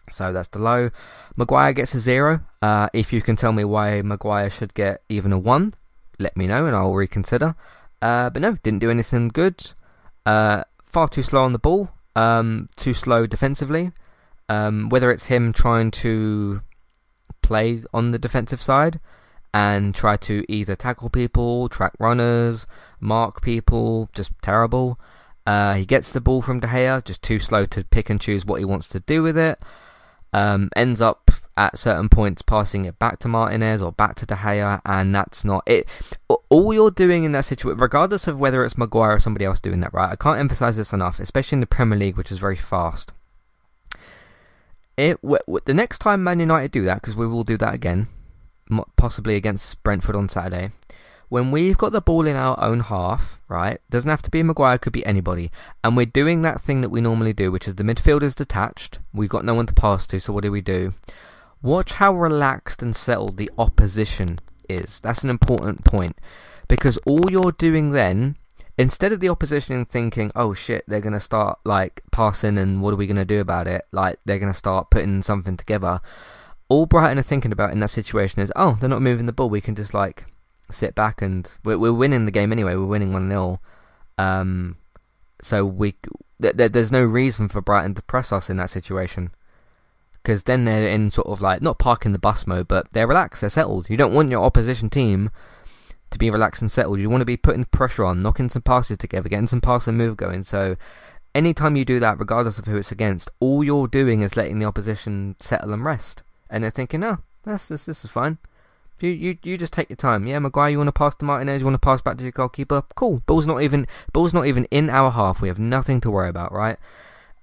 So 0.10 0.34
that's 0.34 0.50
the 0.50 0.62
low. 0.62 0.90
Maguire 1.36 1.74
gets 1.74 1.96
a 1.96 2.00
zero. 2.00 2.42
Uh, 2.62 2.90
if 2.94 3.14
you 3.14 3.22
can 3.22 3.36
tell 3.36 3.54
me 3.54 3.64
why 3.64 4.02
Maguire 4.02 4.50
should 4.50 4.74
get 4.74 5.02
even 5.10 5.32
a 5.32 5.40
one, 5.40 5.74
let 6.20 6.36
me 6.36 6.48
know 6.48 6.66
and 6.66 6.76
I'll 6.76 6.94
reconsider. 6.94 7.56
Uh, 8.02 8.30
but 8.30 8.42
no, 8.42 8.58
didn't 8.64 8.80
do 8.80 8.92
anything 8.92 9.30
good. 9.30 9.74
Uh, 10.26 10.64
far 10.86 11.08
too 11.08 11.24
slow 11.24 11.44
on 11.44 11.54
the 11.54 11.60
ball. 11.60 11.90
Um, 12.16 12.70
too 12.76 12.94
slow 12.94 13.26
defensively. 13.26 13.92
Um, 14.50 14.90
whether 14.90 15.10
it's 15.10 15.28
him 15.28 15.54
trying 15.54 15.90
to 15.92 16.62
play 17.42 17.82
on 17.94 18.12
the 18.12 18.20
defensive 18.20 18.62
side 18.62 19.00
and 19.54 19.96
try 19.96 20.18
to 20.18 20.44
either 20.50 20.76
tackle 20.76 21.10
people, 21.10 21.70
track 21.70 21.94
runners, 22.00 22.68
mark 23.00 23.42
people, 23.42 24.10
just 24.14 24.32
terrible. 24.42 25.00
Uh, 25.46 25.74
he 25.74 25.86
gets 25.86 26.12
the 26.12 26.22
ball 26.22 26.42
from 26.42 26.60
De 26.60 26.68
Gea, 26.68 27.04
just 27.04 27.22
too 27.22 27.40
slow 27.40 27.66
to 27.66 27.84
pick 27.84 28.10
and 28.10 28.22
choose 28.22 28.46
what 28.46 28.60
he 28.60 28.66
wants 28.66 28.88
to 28.90 29.02
do 29.02 29.22
with 29.22 29.38
it. 29.38 29.60
Um, 30.32 30.70
ends 30.76 31.02
up 31.02 31.30
at 31.56 31.78
certain 31.78 32.10
points 32.10 32.42
passing 32.42 32.86
it 32.86 32.98
back 32.98 33.20
to 33.20 33.28
Martinez 33.28 33.82
or 33.82 33.92
back 33.92 34.16
to 34.16 34.26
De 34.26 34.36
Gea, 34.36 34.82
and 34.86 35.14
that's 35.14 35.46
not 35.46 35.64
it. 35.68 35.88
All 36.50 36.74
you're 36.74 36.92
doing 36.92 37.24
in 37.24 37.34
that 37.34 37.46
situation, 37.46 37.78
regardless 37.78 38.28
of 38.28 38.40
whether 38.40 38.64
it's 38.64 38.78
Maguire 38.78 39.16
or 39.16 39.20
somebody 39.20 39.46
else 39.46 39.60
doing 39.60 39.82
that, 39.82 39.94
right? 39.94 40.12
I 40.12 40.16
can't 40.16 40.40
emphasize 40.40 40.78
this 40.78 40.94
enough, 40.94 41.20
especially 41.20 41.58
in 41.58 41.62
the 41.62 41.68
Premier 41.68 42.00
League, 42.00 42.18
which 42.18 42.32
is 42.32 42.40
very 42.40 42.56
fast. 42.56 43.12
It 44.96 45.20
the 45.22 45.74
next 45.74 46.00
time 46.00 46.24
Man 46.24 46.40
United 46.40 46.72
do 46.72 46.86
that, 46.86 47.02
because 47.02 47.16
we 47.16 47.28
will 47.28 47.44
do 47.44 47.58
that 47.58 47.74
again, 47.74 48.08
possibly 48.96 49.36
against 49.36 49.84
Brentford 49.84 50.16
on 50.16 50.30
Saturday 50.30 50.72
when 51.34 51.50
we've 51.50 51.80
got 51.80 51.92
the 51.92 52.00
ball 52.00 52.28
in 52.28 52.36
our 52.36 52.56
own 52.64 52.82
half, 52.82 53.40
right? 53.48 53.80
Doesn't 53.90 54.08
have 54.08 54.22
to 54.22 54.30
be 54.30 54.44
Maguire, 54.44 54.78
could 54.78 54.94
be 54.94 55.04
anybody. 55.04 55.50
And 55.84 55.98
we're 55.98 56.06
doing 56.06 56.44
that 56.44 56.62
thing 56.62 56.82
that 56.82 56.92
we 56.92 57.02
normally 57.02 57.34
do, 57.34 57.52
which 57.52 57.68
is 57.68 57.74
the 57.74 57.84
midfield 57.84 58.22
is 58.22 58.36
detached. 58.36 59.00
We've 59.12 59.32
got 59.32 59.44
no 59.44 59.56
one 59.56 59.66
to 59.66 59.74
pass 59.74 60.06
to, 60.06 60.20
so 60.20 60.32
what 60.32 60.44
do 60.44 60.52
we 60.52 60.62
do? 60.62 60.94
Watch 61.64 61.94
how 61.94 62.14
relaxed 62.14 62.84
and 62.84 62.96
settled 62.96 63.38
the 63.38 63.50
opposition 63.58 64.42
is. 64.70 65.00
That's 65.00 65.24
an 65.24 65.32
important 65.32 65.84
point. 65.84 66.20
Because 66.68 66.98
all 66.98 67.32
you're 67.32 67.52
doing 67.54 67.90
then, 67.90 68.38
instead 68.78 69.12
of 69.12 69.20
the 69.20 69.30
opposition 69.30 69.86
thinking, 69.86 70.32
oh 70.36 70.54
shit, 70.54 70.84
they're 70.88 71.02
going 71.02 71.14
to 71.14 71.20
start 71.20 71.58
like 71.66 72.04
passing 72.12 72.60
and 72.60 72.84
what 72.84 72.94
are 72.94 72.98
we 72.98 73.08
going 73.08 73.18
to 73.18 73.26
do 73.26 73.40
about 73.40 73.66
it? 73.66 73.88
Like 73.92 74.20
they're 74.24 74.38
going 74.38 74.54
to 74.54 74.58
start 74.60 74.92
putting 74.92 75.24
something 75.24 75.58
together. 75.58 76.00
All 76.70 76.86
Brighton 76.86 77.18
are 77.18 77.24
thinking 77.24 77.52
about 77.52 77.72
in 77.72 77.80
that 77.80 77.90
situation 77.90 78.44
is, 78.44 78.52
oh, 78.56 78.78
they're 78.80 78.88
not 78.88 79.02
moving 79.02 79.26
the 79.26 79.34
ball. 79.34 79.50
We 79.50 79.62
can 79.62 79.74
just 79.74 79.96
like 79.96 80.28
sit 80.72 80.96
back 80.96 81.22
and 81.22 81.50
we're, 81.64 81.78
we're 81.78 81.94
winning 81.94 82.26
the 82.26 82.32
game 82.32 82.52
anyway. 82.52 82.76
We're 82.76 82.86
winning 82.86 83.14
one 83.14 83.30
0 83.30 83.60
um, 84.18 84.78
so 85.42 85.66
we 85.66 85.94
th- 86.42 86.58
th- 86.58 86.72
there's 86.72 86.92
no 86.92 87.04
reason 87.04 87.50
for 87.50 87.62
Brighton 87.62 87.96
to 87.96 88.02
press 88.04 88.32
us 88.32 88.50
in 88.50 88.58
that 88.58 88.70
situation 88.70 89.32
because 90.14 90.44
then 90.44 90.66
they're 90.66 90.88
in 90.88 91.10
sort 91.10 91.28
of 91.28 91.42
like 91.42 91.62
not 91.62 91.80
parking 91.80 92.14
the 92.14 92.20
bus 92.20 92.48
mode, 92.48 92.68
but 92.68 92.90
they're 92.92 93.08
relaxed, 93.08 93.42
they're 93.42 93.50
settled. 93.50 93.90
You 93.90 93.98
don't 93.98 94.14
want 94.14 94.30
your 94.30 94.44
opposition 94.44 94.90
team 94.90 95.30
to 96.12 96.18
be 96.18 96.30
relaxed 96.30 96.62
and 96.62 96.72
settled. 96.72 97.00
You 97.00 97.10
want 97.10 97.22
to 97.22 97.26
be 97.26 97.38
putting 97.38 97.66
pressure 97.66 98.06
on, 98.06 98.22
knocking 98.22 98.50
some 98.50 98.62
passes 98.62 98.98
together, 98.98 99.28
getting 99.28 99.48
some 99.48 99.62
pass 99.62 99.88
and 99.88 99.98
move 99.98 100.16
going. 100.16 100.44
So 100.44 100.78
anytime 101.36 101.76
you 101.76 101.84
do 101.84 102.00
that, 102.00 102.20
regardless 102.20 102.58
of 102.58 102.66
who 102.66 102.78
it's 102.78 102.92
against, 102.92 103.30
all 103.42 103.64
you're 103.64 103.88
doing 103.88 104.22
is 104.22 104.38
letting 104.38 104.60
the 104.60 104.66
opposition 104.66 105.36
settle 105.40 105.74
and 105.74 105.84
rest, 105.84 106.24
and 106.50 106.64
they're 106.64 106.72
thinking, 106.72 107.04
"Oh, 107.04 107.18
that's 107.44 107.68
this, 107.68 107.86
this 107.86 108.06
is 108.06 108.12
fine." 108.12 108.38
You, 109.00 109.10
you 109.10 109.38
you 109.44 109.58
just 109.58 109.74
take 109.74 109.90
your 109.90 109.98
time. 109.98 110.28
Yeah, 110.28 110.40
Maguire, 110.40 110.70
you 110.70 110.78
want 110.78 110.88
to 110.88 110.94
pass 110.94 111.16
to 111.16 111.26
Martinez, 111.26 111.62
you 111.62 111.66
want 111.66 111.76
to 111.76 111.86
pass 111.86 112.02
back 112.02 112.18
to 112.18 112.24
your 112.24 112.32
goalkeeper. 112.32 112.84
Cool. 112.96 113.22
Ball's 113.26 113.48
not 113.48 113.62
even 113.62 113.88
ball's 114.14 114.34
not 114.34 114.46
even 114.46 114.66
in 114.66 114.90
our 114.90 115.12
half. 115.12 115.42
We 115.42 115.50
have 115.50 115.60
nothing 115.60 116.00
to 116.02 116.12
worry 116.12 116.30
about, 116.30 116.54
right? 116.54 116.78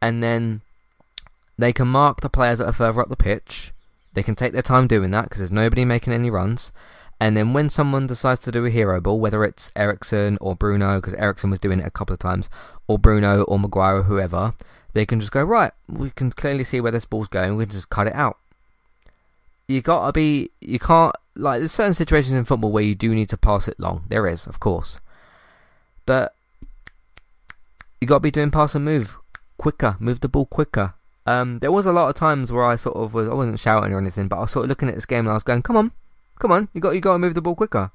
And 0.01 0.23
then 0.23 0.63
they 1.59 1.73
can 1.73 1.89
mark 1.89 2.21
the 2.21 2.31
players 2.31 2.59
that 2.59 2.67
are 2.67 2.73
further 2.73 3.01
up 3.03 3.09
the 3.09 3.17
pitch. 3.17 3.73
They 4.15 4.23
can 4.23 4.35
take 4.35 4.53
their 4.53 4.63
time 4.63 4.87
doing 4.87 5.11
that 5.11 5.25
because 5.25 5.39
there's 5.39 5.53
nobody 5.53 5.85
making 5.85 6.13
any 6.13 6.31
runs. 6.31 6.73
And 7.21 7.37
then 7.37 7.53
when 7.53 7.69
someone 7.69 8.07
decides 8.07 8.41
to 8.41 8.53
do 8.53 8.65
a 8.65 8.71
hero 8.71 8.99
ball, 9.01 9.21
whether 9.21 9.45
it's 9.45 9.71
Eriksen 9.77 10.39
or 10.41 10.57
Bruno, 10.57 10.97
because 10.97 11.13
Eriksen 11.15 11.51
was 11.51 11.61
doing 11.61 11.79
it 11.79 11.87
a 11.87 11.91
couple 11.91 12.15
of 12.15 12.19
times, 12.19 12.49
or 12.89 12.99
Bruno 12.99 13.43
or 13.43 13.59
Maguire 13.59 13.99
or 13.99 14.03
whoever, 14.05 14.55
they 14.95 15.05
can 15.05 15.21
just 15.21 15.31
go 15.31 15.45
right. 15.45 15.73
We 15.87 16.11
can 16.11 16.31
clearly 16.31 16.65
see 16.65 16.81
where 16.81 16.93
this 16.93 17.05
ball's 17.05 17.29
going. 17.29 17.57
We 17.57 17.67
can 17.67 17.73
just 17.73 17.91
cut 17.91 18.07
it 18.07 18.15
out. 18.15 18.39
You 19.69 19.83
gotta 19.83 20.13
be. 20.13 20.51
You 20.61 20.79
can't 20.79 21.15
like. 21.41 21.61
There's 21.61 21.73
certain 21.73 21.95
situations 21.95 22.35
in 22.37 22.45
football 22.45 22.71
where 22.71 22.83
you 22.83 22.95
do 22.95 23.15
need 23.15 23.29
to 23.31 23.37
pass 23.37 23.69
it 23.69 23.79
long. 23.81 24.05
There 24.09 24.27
is, 24.27 24.47
of 24.47 24.61
course, 24.61 25.01
but 26.07 26.35
you 28.01 28.07
gotta 28.07 28.21
be 28.21 28.31
doing 28.31 28.51
pass 28.51 28.75
and 28.75 28.85
move 28.85 29.17
quicker. 29.59 29.97
Move 29.99 30.21
the 30.21 30.29
ball 30.29 30.47
quicker. 30.47 30.95
Um, 31.27 31.59
there 31.59 31.73
was 31.73 31.87
a 31.87 31.93
lot 31.93 32.09
of 32.09 32.15
times 32.15 32.51
where 32.51 32.65
I 32.65 32.77
sort 32.77 32.97
of 32.97 33.15
was. 33.15 33.29
I 33.29 33.35
wasn't 33.35 33.61
shouting 33.61 33.93
or 33.93 33.99
anything, 33.99 34.29
but 34.29 34.37
I 34.37 34.41
was 34.41 34.51
sort 34.51 34.65
of 34.65 34.69
looking 34.69 34.89
at 34.89 34.95
this 34.95 35.07
game 35.07 35.21
and 35.21 35.31
I 35.31 35.35
was 35.35 35.43
going, 35.43 35.63
"Come 35.63 35.77
on, 35.77 35.93
come 36.39 36.53
on! 36.53 36.69
You 36.73 36.81
got 36.81 36.95
you 36.95 37.01
got 37.01 37.13
to 37.15 37.19
move 37.19 37.35
the 37.35 37.43
ball 37.43 37.55
quicker." 37.55 37.91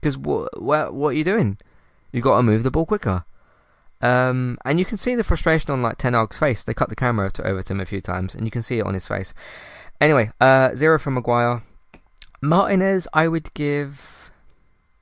Because 0.00 0.18
what 0.18 0.60
what 0.60 0.92
what 0.92 1.08
are 1.08 1.12
you 1.12 1.24
doing? 1.24 1.58
You 2.12 2.20
got 2.20 2.36
to 2.36 2.42
move 2.42 2.62
the 2.62 2.70
ball 2.70 2.86
quicker. 2.86 3.24
Um, 4.00 4.58
and 4.64 4.78
you 4.78 4.84
can 4.84 4.98
see 4.98 5.14
the 5.14 5.24
frustration 5.24 5.70
on 5.70 5.82
like 5.82 5.96
Ten 5.98 6.12
Hag's 6.12 6.38
face. 6.38 6.62
They 6.62 6.74
cut 6.74 6.90
the 6.90 6.96
camera 6.96 7.30
to, 7.30 7.46
over 7.46 7.62
to 7.62 7.72
him 7.72 7.80
a 7.80 7.86
few 7.86 8.00
times, 8.00 8.34
and 8.34 8.46
you 8.46 8.50
can 8.50 8.62
see 8.62 8.78
it 8.78 8.86
on 8.86 8.94
his 8.94 9.06
face. 9.06 9.32
Anyway, 10.00 10.30
uh, 10.40 10.74
zero 10.74 10.98
from 10.98 11.14
Maguire. 11.14 11.62
Martinez, 12.44 13.08
I 13.12 13.28
would 13.28 13.52
give. 13.54 14.30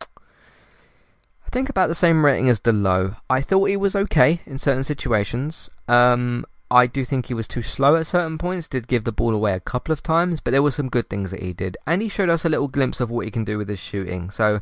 I 0.01 1.51
think 1.51 1.69
about 1.69 1.89
the 1.89 1.95
same 1.95 2.25
rating 2.25 2.49
as 2.49 2.61
Dalot. 2.61 3.17
I 3.29 3.41
thought 3.43 3.67
he 3.67 3.77
was 3.77 3.95
okay 3.95 4.41
in 4.47 4.59
certain 4.59 4.85
situations. 4.85 5.69
Um, 5.89 6.47
I 6.71 6.87
do 6.87 7.05
think 7.05 7.27
he 7.27 7.35
was 7.35 7.47
too 7.47 7.61
slow 7.61 7.97
at 7.97 8.07
certain 8.07 8.39
points. 8.39 8.69
Did 8.69 8.89
give 8.89 9.05
the 9.05 9.13
ball 9.13 9.35
away 9.35 9.53
a 9.53 9.61
couple 9.61 9.93
of 9.93 10.03
times, 10.03 10.41
but 10.41 10.53
there 10.53 10.63
were 10.63 10.71
some 10.71 10.89
good 10.89 11.11
things 11.11 11.31
that 11.31 11.43
he 11.43 11.53
did, 11.53 11.77
and 11.87 12.01
he 12.01 12.09
showed 12.09 12.31
us 12.31 12.45
a 12.45 12.49
little 12.49 12.69
glimpse 12.69 13.01
of 13.01 13.11
what 13.11 13.27
he 13.27 13.31
can 13.31 13.45
do 13.45 13.59
with 13.59 13.69
his 13.69 13.81
shooting. 13.81 14.31
So 14.31 14.61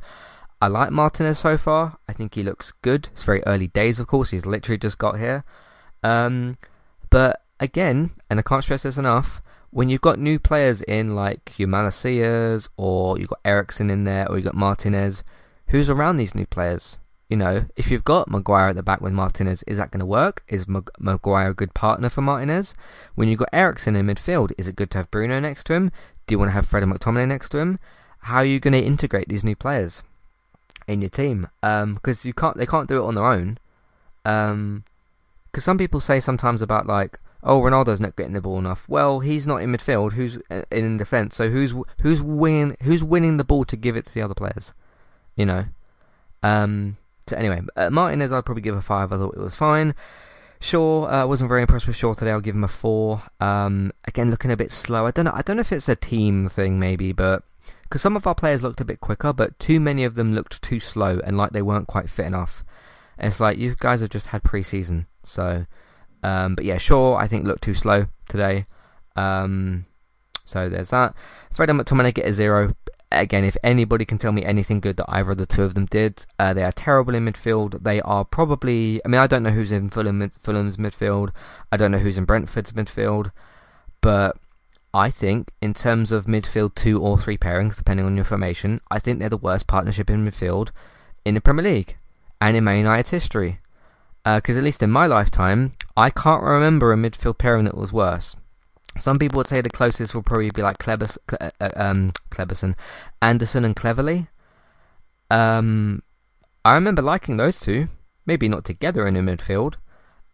I 0.60 0.66
like 0.66 0.90
Martinez 0.90 1.38
so 1.38 1.56
far. 1.56 1.98
I 2.08 2.12
think 2.12 2.34
he 2.34 2.42
looks 2.42 2.72
good. 2.82 3.08
It's 3.12 3.24
very 3.24 3.42
early 3.46 3.68
days, 3.68 4.00
of 4.00 4.08
course. 4.08 4.30
He's 4.30 4.44
literally 4.44 4.78
just 4.78 4.98
got 4.98 5.18
here. 5.18 5.44
Um, 6.02 6.58
but 7.10 7.42
again, 7.60 8.10
and 8.28 8.40
I 8.40 8.42
can't 8.42 8.64
stress 8.64 8.82
this 8.82 8.98
enough, 8.98 9.40
when 9.70 9.88
you've 9.88 10.00
got 10.00 10.18
new 10.18 10.38
players 10.38 10.82
in, 10.82 11.14
like 11.14 11.58
your 11.58 11.68
Malacias, 11.68 12.68
or 12.76 13.18
you've 13.18 13.30
got 13.30 13.40
Eriksen 13.44 13.90
in 13.90 14.04
there, 14.04 14.28
or 14.28 14.36
you've 14.36 14.44
got 14.44 14.54
Martinez, 14.54 15.22
who's 15.68 15.90
around 15.90 16.16
these 16.16 16.34
new 16.34 16.46
players? 16.46 16.98
You 17.28 17.36
know, 17.36 17.66
if 17.76 17.90
you've 17.90 18.04
got 18.04 18.28
Maguire 18.28 18.68
at 18.68 18.76
the 18.76 18.82
back 18.82 19.00
with 19.00 19.12
Martinez, 19.12 19.62
is 19.64 19.78
that 19.78 19.92
going 19.92 20.00
to 20.00 20.06
work? 20.06 20.42
Is 20.48 20.66
Mag- 20.66 20.90
Maguire 20.98 21.50
a 21.50 21.54
good 21.54 21.74
partner 21.74 22.08
for 22.08 22.22
Martinez? 22.22 22.74
When 23.14 23.28
you've 23.28 23.38
got 23.38 23.50
Eriksen 23.52 23.94
in 23.94 24.06
midfield, 24.06 24.50
is 24.58 24.66
it 24.66 24.74
good 24.74 24.90
to 24.92 24.98
have 24.98 25.10
Bruno 25.12 25.38
next 25.38 25.64
to 25.64 25.74
him? 25.74 25.92
Do 26.26 26.34
you 26.34 26.38
want 26.40 26.48
to 26.48 26.54
have 26.54 26.66
Fred 26.66 26.82
and 26.82 26.92
McTominay 26.92 27.28
next 27.28 27.50
to 27.50 27.58
him? 27.58 27.78
How 28.22 28.38
are 28.38 28.44
you 28.44 28.58
going 28.58 28.72
to 28.72 28.84
integrate 28.84 29.28
these 29.28 29.44
new 29.44 29.54
players? 29.54 30.02
in 30.90 31.00
your 31.00 31.10
team 31.10 31.46
because 31.60 31.82
um, 31.82 32.20
you 32.22 32.32
can't 32.32 32.56
they 32.56 32.66
can't 32.66 32.88
do 32.88 33.02
it 33.02 33.06
on 33.06 33.14
their 33.14 33.24
own. 33.24 33.58
Because 34.22 34.50
um, 34.52 34.84
some 35.56 35.78
people 35.78 36.00
say 36.00 36.20
sometimes 36.20 36.60
about 36.60 36.86
like, 36.86 37.18
oh, 37.42 37.60
Ronaldo's 37.60 38.00
not 38.00 38.16
getting 38.16 38.32
the 38.32 38.40
ball 38.40 38.58
enough. 38.58 38.88
Well, 38.88 39.20
he's 39.20 39.46
not 39.46 39.62
in 39.62 39.72
midfield. 39.72 40.12
Who's 40.12 40.38
in 40.70 40.96
defence? 40.98 41.36
So 41.36 41.50
who's 41.50 41.74
who's 42.00 42.22
winning 42.22 42.76
who's 42.82 43.04
winning 43.04 43.36
the 43.36 43.44
ball 43.44 43.64
to 43.64 43.76
give 43.76 43.96
it 43.96 44.06
to 44.06 44.14
the 44.14 44.22
other 44.22 44.34
players? 44.34 44.72
You 45.36 45.46
know. 45.46 45.64
Um. 46.42 46.96
So 47.26 47.36
anyway, 47.36 47.62
uh, 47.76 47.90
Martinez, 47.90 48.32
I'd 48.32 48.44
probably 48.44 48.62
give 48.62 48.76
a 48.76 48.82
five. 48.82 49.12
I 49.12 49.16
thought 49.16 49.34
it 49.34 49.40
was 49.40 49.54
fine. 49.54 49.94
Shaw, 50.62 51.04
uh, 51.04 51.26
wasn't 51.26 51.48
very 51.48 51.62
impressed 51.62 51.86
with 51.86 51.96
Shaw 51.96 52.12
today. 52.12 52.32
I'll 52.32 52.40
give 52.40 52.54
him 52.54 52.64
a 52.64 52.68
four. 52.68 53.22
Um, 53.40 53.92
again, 54.04 54.30
looking 54.30 54.50
a 54.50 54.56
bit 54.56 54.72
slow. 54.72 55.06
I 55.06 55.10
don't 55.10 55.24
know. 55.24 55.32
I 55.34 55.42
don't 55.42 55.56
know 55.56 55.62
if 55.62 55.72
it's 55.72 55.88
a 55.88 55.96
team 55.96 56.48
thing, 56.50 56.78
maybe, 56.78 57.12
but 57.12 57.44
because 57.82 58.02
some 58.02 58.16
of 58.16 58.26
our 58.26 58.34
players 58.34 58.62
looked 58.62 58.80
a 58.80 58.84
bit 58.84 59.00
quicker, 59.00 59.32
but 59.32 59.58
too 59.58 59.80
many 59.80 60.04
of 60.04 60.16
them 60.16 60.34
looked 60.34 60.60
too 60.60 60.78
slow 60.78 61.18
and 61.24 61.38
like 61.38 61.52
they 61.52 61.62
weren't 61.62 61.86
quite 61.86 62.10
fit 62.10 62.26
enough. 62.26 62.62
And 63.16 63.30
it's 63.30 63.40
like 63.40 63.56
you 63.58 63.74
guys 63.78 64.00
have 64.00 64.10
just 64.10 64.28
had 64.28 64.42
pre-season, 64.42 65.06
so. 65.24 65.66
Um, 66.22 66.54
but 66.54 66.64
yeah, 66.64 66.78
Shaw 66.78 67.16
I 67.16 67.26
think 67.26 67.46
looked 67.46 67.64
too 67.64 67.74
slow 67.74 68.06
today. 68.28 68.66
Um, 69.16 69.86
so 70.44 70.68
there's 70.68 70.90
that. 70.90 71.14
Fred 71.52 71.70
and 71.70 71.80
McTominay 71.80 72.14
get 72.14 72.26
a 72.26 72.32
zero. 72.32 72.74
Again, 73.12 73.44
if 73.44 73.56
anybody 73.64 74.04
can 74.04 74.18
tell 74.18 74.30
me 74.30 74.44
anything 74.44 74.78
good 74.78 74.96
that 74.96 75.06
either 75.08 75.32
of 75.32 75.38
the 75.38 75.46
two 75.46 75.64
of 75.64 75.74
them 75.74 75.86
did, 75.86 76.26
uh, 76.38 76.54
they 76.54 76.62
are 76.62 76.72
terrible 76.72 77.14
in 77.14 77.24
midfield. 77.24 77.82
They 77.82 78.00
are 78.02 78.24
probably. 78.24 79.00
I 79.04 79.08
mean, 79.08 79.20
I 79.20 79.26
don't 79.26 79.42
know 79.42 79.50
who's 79.50 79.72
in 79.72 79.90
Fulham, 79.90 80.30
Fulham's 80.30 80.76
midfield. 80.76 81.30
I 81.72 81.76
don't 81.76 81.90
know 81.90 81.98
who's 81.98 82.18
in 82.18 82.24
Brentford's 82.24 82.72
midfield, 82.72 83.32
but 84.00 84.36
I 84.92 85.10
think, 85.10 85.52
in 85.60 85.74
terms 85.74 86.12
of 86.12 86.26
midfield 86.26 86.74
two 86.74 87.00
or 87.00 87.18
three 87.18 87.38
pairings, 87.38 87.76
depending 87.76 88.06
on 88.06 88.16
your 88.16 88.24
formation, 88.24 88.80
I 88.90 88.98
think 88.98 89.18
they're 89.18 89.28
the 89.28 89.36
worst 89.36 89.66
partnership 89.66 90.10
in 90.10 90.28
midfield 90.28 90.70
in 91.24 91.34
the 91.34 91.40
Premier 91.40 91.64
League 91.64 91.96
and 92.40 92.56
in 92.56 92.64
Man 92.64 92.78
United's 92.78 93.10
history. 93.10 93.60
Because 94.24 94.56
uh, 94.56 94.58
at 94.58 94.64
least 94.64 94.82
in 94.82 94.90
my 94.90 95.06
lifetime, 95.06 95.72
I 95.96 96.10
can't 96.10 96.42
remember 96.42 96.92
a 96.92 96.96
midfield 96.96 97.38
pairing 97.38 97.64
that 97.64 97.76
was 97.76 97.92
worse. 97.92 98.36
Some 98.98 99.18
people 99.18 99.38
would 99.38 99.48
say 99.48 99.60
the 99.60 99.70
closest 99.70 100.14
will 100.14 100.22
probably 100.22 100.50
be 100.50 100.62
like 100.62 100.78
Klebers, 100.78 101.16
uh, 101.40 101.50
uh, 101.60 101.70
um, 101.76 102.12
Kleberson, 102.30 102.74
Anderson, 103.22 103.64
and 103.64 103.76
Cleverley. 103.76 104.28
Um, 105.30 106.02
I 106.64 106.74
remember 106.74 107.02
liking 107.02 107.36
those 107.36 107.60
two. 107.60 107.88
Maybe 108.26 108.48
not 108.48 108.64
together 108.64 109.06
in 109.06 109.16
a 109.16 109.20
midfield, 109.20 109.74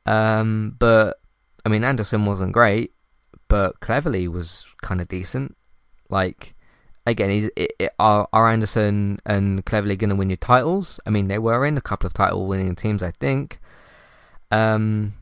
um, 0.05 0.77
but 0.79 1.19
I 1.65 1.69
mean 1.69 1.85
Anderson 1.85 2.27
wasn't 2.27 2.53
great, 2.53 2.93
but 3.49 3.81
Cleverley 3.81 4.29
was 4.29 4.67
kind 4.83 5.01
of 5.01 5.09
decent. 5.09 5.57
Like, 6.11 6.55
again, 7.07 7.31
is 7.31 7.51
are, 7.99 8.29
are 8.33 8.49
Anderson 8.49 9.19
and 9.25 9.65
Cleverley 9.65 9.97
going 9.97 10.11
to 10.11 10.17
win 10.17 10.31
your 10.31 10.37
titles? 10.37 11.01
I 11.07 11.11
mean, 11.11 11.29
they 11.29 11.39
were 11.39 11.65
in 11.65 11.77
a 11.79 11.81
couple 11.83 12.07
of 12.07 12.13
title 12.13 12.47
winning 12.47 12.75
teams, 12.75 13.03
I 13.03 13.13
think. 13.13 13.61
Um, 14.51 15.15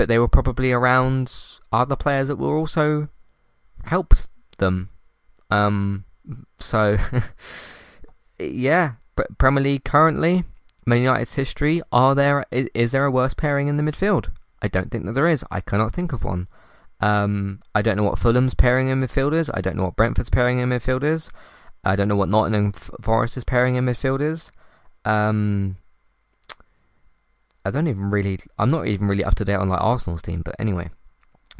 but 0.00 0.08
they 0.08 0.18
were 0.18 0.28
probably 0.28 0.72
around 0.72 1.30
other 1.70 1.94
players 1.94 2.28
that 2.28 2.36
were 2.36 2.56
also 2.56 3.10
helped 3.84 4.28
them. 4.56 4.88
Um, 5.50 6.06
so, 6.58 6.96
yeah, 8.40 8.92
Premier 9.36 9.62
League 9.62 9.84
currently, 9.84 10.44
Man 10.86 11.02
United's 11.02 11.34
history, 11.34 11.82
are 11.92 12.14
there 12.14 12.46
is, 12.50 12.70
is 12.72 12.92
there 12.92 13.04
a 13.04 13.10
worse 13.10 13.34
pairing 13.34 13.68
in 13.68 13.76
the 13.76 13.82
midfield? 13.82 14.30
I 14.62 14.68
don't 14.68 14.90
think 14.90 15.04
that 15.04 15.12
there 15.12 15.28
is. 15.28 15.44
I 15.50 15.60
cannot 15.60 15.92
think 15.92 16.14
of 16.14 16.24
one. 16.24 16.48
Um, 17.02 17.60
I 17.74 17.82
don't 17.82 17.98
know 17.98 18.04
what 18.04 18.18
Fulham's 18.18 18.54
pairing 18.54 18.88
in 18.88 19.02
midfield 19.02 19.34
is. 19.34 19.50
I 19.52 19.60
don't 19.60 19.76
know 19.76 19.84
what 19.84 19.96
Brentford's 19.96 20.30
pairing 20.30 20.60
in 20.60 20.70
midfield 20.70 21.04
is. 21.04 21.28
I 21.84 21.94
don't 21.94 22.08
know 22.08 22.16
what 22.16 22.30
Nottingham 22.30 22.72
Forest's 22.72 23.44
pairing 23.44 23.76
in 23.76 23.84
midfield 23.84 24.22
is. 24.22 24.50
Um, 25.04 25.76
I 27.64 27.70
don't 27.70 27.88
even 27.88 28.10
really. 28.10 28.38
I'm 28.58 28.70
not 28.70 28.86
even 28.86 29.08
really 29.08 29.24
up 29.24 29.34
to 29.36 29.44
date 29.44 29.54
on 29.54 29.68
like 29.68 29.80
Arsenal's 29.80 30.22
team, 30.22 30.42
but 30.44 30.56
anyway. 30.58 30.90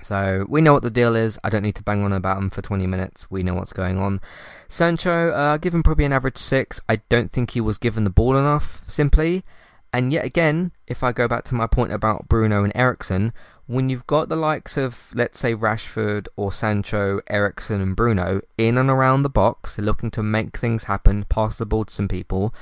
So 0.03 0.47
we 0.49 0.61
know 0.61 0.73
what 0.73 0.83
the 0.83 0.91
deal 0.91 1.15
is. 1.15 1.39
I 1.45 1.51
don't 1.51 1.63
need 1.63 1.75
to 1.77 1.83
bang 1.83 2.03
on 2.03 2.13
about 2.13 2.39
him 2.39 2.49
for 2.49 2.63
20 2.63 2.87
minutes. 2.87 3.31
We 3.31 3.43
know 3.43 3.55
what's 3.55 3.75
going 3.75 3.99
on. 3.99 4.21
Sancho, 4.69 5.29
uh, 5.31 5.57
give 5.59 5.75
him 5.75 5.83
probably 5.83 6.07
an 6.07 6.13
average 6.13 6.39
six. 6.39 6.81
I 6.89 6.97
don't 7.11 7.31
think 7.31 7.51
he 7.51 7.61
was 7.61 7.77
given 7.77 8.05
the 8.05 8.11
ball 8.11 8.37
enough. 8.37 8.83
Simply, 8.87 9.45
and 9.93 10.13
yet 10.13 10.25
again, 10.25 10.73
if 10.87 11.03
I 11.03 11.13
go 11.13 11.29
back 11.29 11.45
to 11.45 11.55
my 11.55 11.67
point 11.67 11.93
about 11.93 12.29
Bruno 12.29 12.65
and 12.65 12.73
Eriksen, 12.75 13.33
when 13.67 13.89
you've 13.89 14.07
got 14.07 14.29
the 14.29 14.37
likes 14.37 14.77
of, 14.77 15.11
let's 15.15 15.39
say, 15.39 15.55
Rashford 15.55 16.27
or 16.37 16.51
Sancho, 16.51 17.21
Eriksen, 17.29 17.81
and 17.81 17.95
Bruno 17.95 18.41
in 18.59 18.77
and 18.77 18.91
around 18.91 19.23
the 19.23 19.29
box, 19.29 19.79
looking 19.79 20.11
to 20.13 20.23
make 20.23 20.57
things 20.57 20.85
happen, 20.85 21.25
pass 21.29 21.59
the 21.59 21.67
ball 21.67 21.85
to 21.85 21.95
some 21.95 22.09
people, 22.09 22.55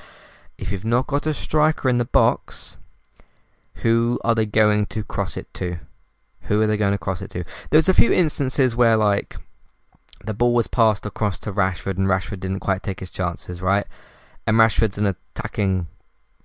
if 0.58 0.70
you've 0.72 0.84
not 0.84 1.06
got 1.06 1.26
a 1.26 1.32
striker 1.32 1.88
in 1.88 1.98
the 1.98 2.04
box, 2.04 2.76
who 3.82 4.18
are 4.24 4.34
they 4.34 4.46
going 4.46 4.86
to 4.86 5.02
cross 5.04 5.36
it 5.36 5.52
to? 5.54 5.78
Who 6.42 6.60
are 6.62 6.66
they 6.66 6.76
going 6.76 6.92
to 6.92 6.98
cross 6.98 7.22
it 7.22 7.30
to? 7.30 7.44
There's 7.70 7.88
a 7.88 7.94
few 7.94 8.12
instances 8.12 8.74
where, 8.74 8.96
like, 8.96 9.36
the 10.24 10.34
ball 10.34 10.52
was 10.52 10.66
passed 10.66 11.06
across 11.06 11.38
to 11.40 11.52
Rashford 11.52 11.96
and 11.96 12.06
Rashford 12.06 12.40
didn't 12.40 12.60
quite 12.60 12.82
take 12.82 13.00
his 13.00 13.10
chances, 13.10 13.62
right? 13.62 13.86
And 14.46 14.56
Rashford's 14.56 14.98
an 14.98 15.06
attacking 15.06 15.86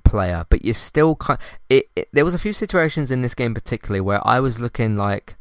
player, 0.04 0.46
but 0.50 0.64
you 0.64 0.74
still 0.74 1.16
can't. 1.16 1.40
It, 1.70 1.90
it, 1.96 2.10
there 2.12 2.26
was 2.26 2.36
a 2.36 2.40
few 2.40 2.54
situations 2.54 3.10
in 3.10 3.22
this 3.22 3.34
game 3.34 3.54
particularly 3.54 4.02
where 4.02 4.26
I 4.28 4.40
was 4.40 4.60
looking 4.60 4.96
like 4.98 5.36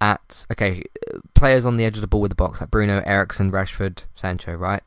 at 0.00 0.44
okay 0.52 0.84
players 1.34 1.64
on 1.64 1.78
the 1.78 1.84
edge 1.84 1.96
of 1.96 2.02
the 2.02 2.06
ball 2.06 2.20
with 2.20 2.30
the 2.30 2.36
box 2.36 2.60
like 2.60 2.70
Bruno, 2.70 3.02
Eriksen, 3.06 3.50
Rashford, 3.50 4.04
Sancho, 4.14 4.54
right, 4.54 4.82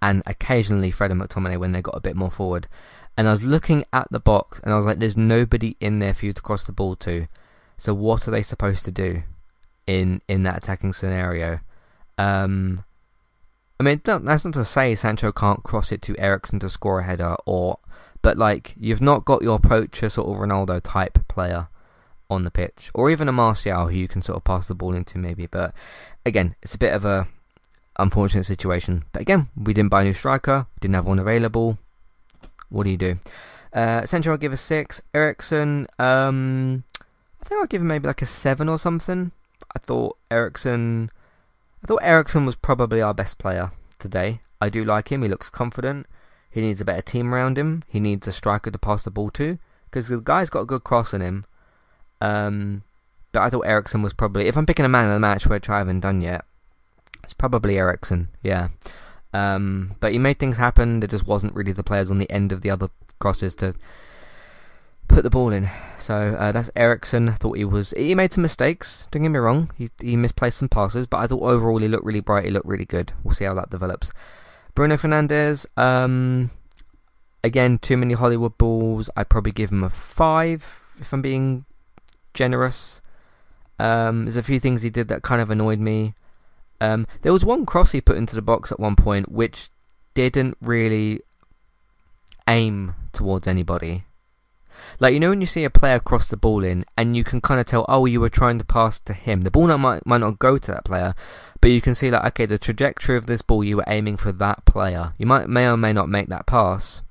and 0.00 0.22
occasionally 0.26 0.90
Fred 0.90 1.10
and 1.10 1.20
McTominay 1.20 1.58
when 1.58 1.72
they 1.72 1.82
got 1.82 1.96
a 1.96 2.00
bit 2.00 2.14
more 2.14 2.30
forward. 2.30 2.68
And 3.16 3.28
I 3.28 3.32
was 3.32 3.42
looking 3.42 3.84
at 3.92 4.08
the 4.10 4.20
box 4.20 4.60
and 4.62 4.72
I 4.72 4.76
was 4.76 4.86
like, 4.86 4.98
"There's 4.98 5.16
nobody 5.16 5.76
in 5.80 5.98
there 5.98 6.14
for 6.14 6.26
you 6.26 6.32
to 6.32 6.42
cross 6.42 6.64
the 6.64 6.72
ball 6.72 6.96
to." 6.96 7.26
So 7.78 7.94
what 7.94 8.26
are 8.26 8.30
they 8.30 8.42
supposed 8.42 8.84
to 8.84 8.90
do 8.90 9.22
in 9.86 10.20
in 10.28 10.42
that 10.42 10.58
attacking 10.58 10.92
scenario? 10.92 11.60
Um, 12.18 12.84
I 13.78 13.82
mean, 13.82 14.00
that's 14.04 14.44
not 14.44 14.54
to 14.54 14.64
say 14.64 14.94
Sancho 14.94 15.32
can't 15.32 15.62
cross 15.62 15.92
it 15.92 16.00
to 16.02 16.18
Eriksen 16.18 16.58
to 16.60 16.68
score 16.68 17.00
a 17.00 17.04
header, 17.04 17.36
or 17.44 17.76
but 18.22 18.38
like 18.38 18.74
you've 18.76 19.02
not 19.02 19.24
got 19.24 19.42
your 19.42 19.58
poacher 19.58 20.08
sort 20.08 20.28
of 20.28 20.36
Ronaldo 20.42 20.80
type 20.82 21.26
player 21.28 21.68
on 22.28 22.44
the 22.44 22.50
pitch, 22.50 22.90
or 22.94 23.10
even 23.10 23.28
a 23.28 23.32
Martial 23.32 23.88
who 23.88 23.96
you 23.96 24.08
can 24.08 24.22
sort 24.22 24.36
of 24.36 24.44
pass 24.44 24.66
the 24.66 24.74
ball 24.74 24.94
into 24.94 25.18
maybe. 25.18 25.46
But 25.46 25.74
again, 26.24 26.54
it's 26.62 26.74
a 26.74 26.78
bit 26.78 26.94
of 26.94 27.04
a 27.04 27.28
unfortunate 27.98 28.44
situation. 28.44 29.04
But 29.12 29.22
again, 29.22 29.48
we 29.56 29.74
didn't 29.74 29.90
buy 29.90 30.02
a 30.02 30.04
new 30.04 30.14
striker, 30.14 30.66
didn't 30.80 30.94
have 30.94 31.06
one 31.06 31.18
available. 31.18 31.78
What 32.68 32.84
do 32.84 32.90
you 32.90 32.96
do? 32.96 33.18
Uh, 33.72 34.06
I'll 34.10 34.36
give 34.36 34.52
a 34.52 34.56
six. 34.56 35.02
Eriksen, 35.14 35.86
um, 35.98 36.84
I 37.42 37.44
think 37.44 37.60
I'll 37.60 37.66
give 37.66 37.82
him 37.82 37.88
maybe 37.88 38.06
like 38.06 38.22
a 38.22 38.26
seven 38.26 38.68
or 38.68 38.78
something. 38.78 39.32
I 39.74 39.78
thought 39.78 40.16
Eriksen, 40.30 41.10
I 41.84 41.86
thought 41.86 42.00
Eriksen 42.02 42.46
was 42.46 42.56
probably 42.56 43.02
our 43.02 43.14
best 43.14 43.38
player 43.38 43.72
today. 43.98 44.40
I 44.60 44.70
do 44.70 44.84
like 44.84 45.12
him. 45.12 45.22
He 45.22 45.28
looks 45.28 45.50
confident. 45.50 46.06
He 46.50 46.62
needs 46.62 46.80
a 46.80 46.84
better 46.86 47.02
team 47.02 47.34
around 47.34 47.58
him. 47.58 47.82
He 47.86 48.00
needs 48.00 48.26
a 48.26 48.32
striker 48.32 48.70
to 48.70 48.78
pass 48.78 49.04
the 49.04 49.10
ball 49.10 49.30
to 49.32 49.58
because 49.84 50.08
the 50.08 50.20
guy's 50.20 50.48
got 50.48 50.60
a 50.60 50.66
good 50.66 50.84
cross 50.84 51.12
in 51.12 51.20
him. 51.20 51.44
Um, 52.22 52.82
but 53.32 53.42
I 53.42 53.50
thought 53.50 53.66
Eriksen 53.66 54.00
was 54.00 54.14
probably, 54.14 54.46
if 54.46 54.56
I'm 54.56 54.64
picking 54.64 54.86
a 54.86 54.88
man 54.88 55.06
of 55.06 55.12
the 55.12 55.20
match, 55.20 55.46
which 55.46 55.68
I 55.68 55.78
haven't 55.78 56.00
done 56.00 56.22
yet, 56.22 56.46
it's 57.22 57.34
probably 57.34 57.76
Eriksen. 57.76 58.28
Yeah. 58.42 58.68
Um, 59.36 59.96
but 60.00 60.12
he 60.12 60.18
made 60.18 60.38
things 60.38 60.56
happen. 60.56 61.00
There 61.00 61.08
just 61.08 61.26
wasn't 61.26 61.54
really 61.54 61.72
the 61.72 61.84
players 61.84 62.10
on 62.10 62.18
the 62.18 62.30
end 62.30 62.52
of 62.52 62.62
the 62.62 62.70
other 62.70 62.88
crosses 63.18 63.54
to 63.56 63.74
put 65.08 65.22
the 65.22 65.30
ball 65.30 65.52
in. 65.52 65.68
So 65.98 66.14
uh, 66.38 66.52
that's 66.52 66.70
Eriksen. 66.74 67.28
I 67.28 67.32
thought 67.32 67.58
he 67.58 67.64
was. 67.64 67.90
He 67.96 68.14
made 68.14 68.32
some 68.32 68.42
mistakes. 68.42 69.08
Don't 69.10 69.22
get 69.22 69.28
me 69.28 69.38
wrong. 69.38 69.70
He 69.76 69.90
he 70.00 70.16
misplaced 70.16 70.58
some 70.58 70.68
passes, 70.68 71.06
but 71.06 71.18
I 71.18 71.26
thought 71.26 71.42
overall 71.42 71.78
he 71.78 71.88
looked 71.88 72.06
really 72.06 72.20
bright. 72.20 72.46
He 72.46 72.50
looked 72.50 72.66
really 72.66 72.86
good. 72.86 73.12
We'll 73.22 73.34
see 73.34 73.44
how 73.44 73.54
that 73.54 73.70
develops. 73.70 74.12
Bruno 74.74 74.96
Fernandes. 74.96 75.66
Um, 75.76 76.50
again, 77.44 77.78
too 77.78 77.96
many 77.96 78.14
Hollywood 78.14 78.56
balls. 78.56 79.10
I'd 79.16 79.28
probably 79.28 79.52
give 79.52 79.70
him 79.70 79.84
a 79.84 79.90
five 79.90 80.80
if 80.98 81.12
I'm 81.12 81.22
being 81.22 81.66
generous. 82.32 83.02
Um, 83.78 84.24
there's 84.24 84.36
a 84.38 84.42
few 84.42 84.60
things 84.60 84.80
he 84.80 84.90
did 84.90 85.08
that 85.08 85.22
kind 85.22 85.42
of 85.42 85.50
annoyed 85.50 85.78
me. 85.80 86.14
Um, 86.80 87.06
there 87.22 87.32
was 87.32 87.44
one 87.44 87.66
cross 87.66 87.92
he 87.92 88.00
put 88.00 88.16
into 88.16 88.34
the 88.34 88.42
box 88.42 88.70
at 88.70 88.80
one 88.80 88.96
point 88.96 89.30
which 89.30 89.70
didn't 90.14 90.56
really 90.60 91.20
aim 92.48 92.94
towards 93.12 93.46
anybody. 93.46 94.04
Like 95.00 95.14
you 95.14 95.20
know 95.20 95.30
when 95.30 95.40
you 95.40 95.46
see 95.46 95.64
a 95.64 95.70
player 95.70 95.98
cross 95.98 96.28
the 96.28 96.36
ball 96.36 96.62
in, 96.64 96.84
and 96.96 97.16
you 97.16 97.24
can 97.24 97.40
kind 97.40 97.60
of 97.60 97.66
tell, 97.66 97.86
oh, 97.88 98.06
you 98.06 98.20
were 98.20 98.28
trying 98.28 98.58
to 98.58 98.64
pass 98.64 99.00
to 99.00 99.12
him. 99.12 99.40
The 99.42 99.50
ball 99.50 99.66
not, 99.66 99.80
might 99.80 100.06
might 100.06 100.20
not 100.20 100.38
go 100.38 100.58
to 100.58 100.72
that 100.72 100.84
player, 100.84 101.14
but 101.60 101.70
you 101.70 101.80
can 101.80 101.94
see 101.94 102.10
like, 102.10 102.24
okay, 102.26 102.46
the 102.46 102.58
trajectory 102.58 103.16
of 103.16 103.26
this 103.26 103.42
ball, 103.42 103.64
you 103.64 103.78
were 103.78 103.84
aiming 103.86 104.16
for 104.18 104.32
that 104.32 104.64
player. 104.64 105.12
You 105.18 105.26
might 105.26 105.48
may 105.48 105.66
or 105.66 105.76
may 105.76 105.92
not 105.92 106.08
make 106.08 106.28
that 106.28 106.46
pass, 106.46 107.02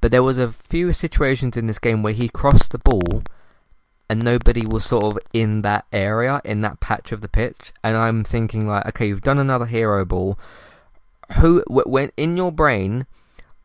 but 0.00 0.10
there 0.10 0.22
was 0.22 0.38
a 0.38 0.52
few 0.52 0.92
situations 0.92 1.56
in 1.56 1.66
this 1.66 1.78
game 1.78 2.02
where 2.02 2.12
he 2.12 2.28
crossed 2.28 2.72
the 2.72 2.78
ball, 2.78 3.22
and 4.08 4.22
nobody 4.22 4.66
was 4.66 4.84
sort 4.84 5.04
of 5.04 5.18
in 5.32 5.62
that 5.62 5.86
area, 5.92 6.40
in 6.44 6.60
that 6.60 6.80
patch 6.80 7.12
of 7.12 7.20
the 7.20 7.28
pitch. 7.28 7.72
And 7.82 7.96
I'm 7.96 8.24
thinking 8.24 8.66
like, 8.66 8.86
okay, 8.86 9.08
you've 9.08 9.22
done 9.22 9.38
another 9.38 9.66
hero 9.66 10.04
ball. 10.04 10.38
Who 11.40 11.64
when 11.66 12.12
in 12.16 12.36
your 12.36 12.52
brain 12.52 13.06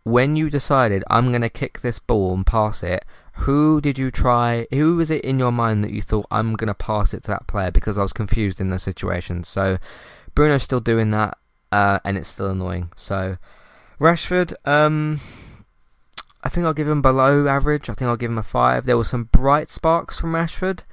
when 0.04 0.36
you 0.36 0.50
decided 0.50 1.04
I'm 1.10 1.30
going 1.30 1.42
to 1.42 1.50
kick 1.50 1.82
this 1.82 2.00
ball 2.00 2.34
and 2.34 2.46
pass 2.46 2.84
it, 2.84 3.06
who 3.34 3.82
did 3.82 4.00
you 4.00 4.12
try? 4.12 4.68
Who 4.72 4.96
was 4.96 5.10
it 5.10 5.24
in 5.24 5.40
your 5.40 5.52
mind 5.52 5.84
that 5.84 5.92
you 5.92 6.02
thought 6.02 6.26
I'm 6.32 6.56
going 6.56 6.68
to 6.68 6.74
pass 6.74 7.14
it 7.14 7.24
to 7.24 7.32
that 7.32 7.48
player 7.48 7.72
because 7.72 7.98
I 7.98 8.02
was 8.02 8.14
confused 8.14 8.60
in 8.60 8.70
those 8.70 8.84
situations? 8.84 9.48
So 9.48 9.78
Bruno's 10.36 10.64
still 10.64 10.80
doing 10.80 11.12
that, 11.12 11.38
uh, 11.72 12.00
and 12.04 12.18
it's 12.18 12.30
still 12.30 12.50
annoying. 12.50 12.92
So 12.96 13.38
Rashford, 14.00 14.54
um, 14.66 15.22
I 16.44 16.50
think 16.50 16.66
I'll 16.66 16.74
give 16.74 16.88
him 16.88 17.02
below 17.02 17.48
average. 17.48 17.90
I 17.90 17.94
think 17.94 18.08
I'll 18.08 18.18
give 18.18 18.32
him 18.32 18.38
a 18.38 18.44
five. 18.44 18.86
There 18.86 18.98
were 18.98 19.04
some 19.04 19.26
bright 19.26 19.70
sparks 19.70 20.20
from 20.20 20.34
Rashford. 20.34 20.84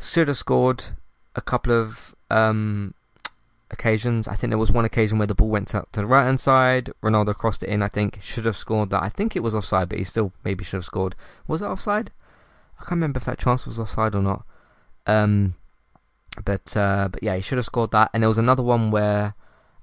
Should 0.00 0.28
have 0.28 0.36
scored 0.36 0.84
a 1.34 1.40
couple 1.40 1.72
of 1.72 2.14
um, 2.30 2.94
occasions. 3.70 4.26
I 4.26 4.34
think 4.34 4.50
there 4.50 4.58
was 4.58 4.72
one 4.72 4.84
occasion 4.84 5.18
where 5.18 5.26
the 5.26 5.34
ball 5.34 5.48
went 5.48 5.74
out 5.74 5.92
to 5.92 6.00
the 6.00 6.06
right 6.06 6.24
hand 6.24 6.40
side. 6.40 6.90
Ronaldo 7.02 7.34
crossed 7.34 7.62
it 7.62 7.68
in. 7.68 7.82
I 7.82 7.88
think 7.88 8.18
should 8.22 8.44
have 8.44 8.56
scored 8.56 8.90
that. 8.90 9.02
I 9.02 9.08
think 9.08 9.36
it 9.36 9.42
was 9.42 9.54
offside, 9.54 9.88
but 9.88 9.98
he 9.98 10.04
still 10.04 10.32
maybe 10.44 10.64
should 10.64 10.78
have 10.78 10.84
scored. 10.84 11.14
Was 11.46 11.62
it 11.62 11.66
offside? 11.66 12.10
I 12.78 12.82
can't 12.82 12.92
remember 12.92 13.18
if 13.18 13.24
that 13.24 13.38
chance 13.38 13.66
was 13.66 13.78
offside 13.78 14.14
or 14.14 14.22
not. 14.22 14.44
Um, 15.06 15.54
but 16.44 16.76
uh, 16.76 17.08
but 17.10 17.22
yeah, 17.22 17.36
he 17.36 17.42
should 17.42 17.58
have 17.58 17.64
scored 17.64 17.90
that. 17.92 18.10
And 18.12 18.22
there 18.22 18.28
was 18.28 18.38
another 18.38 18.62
one 18.62 18.90
where 18.90 19.34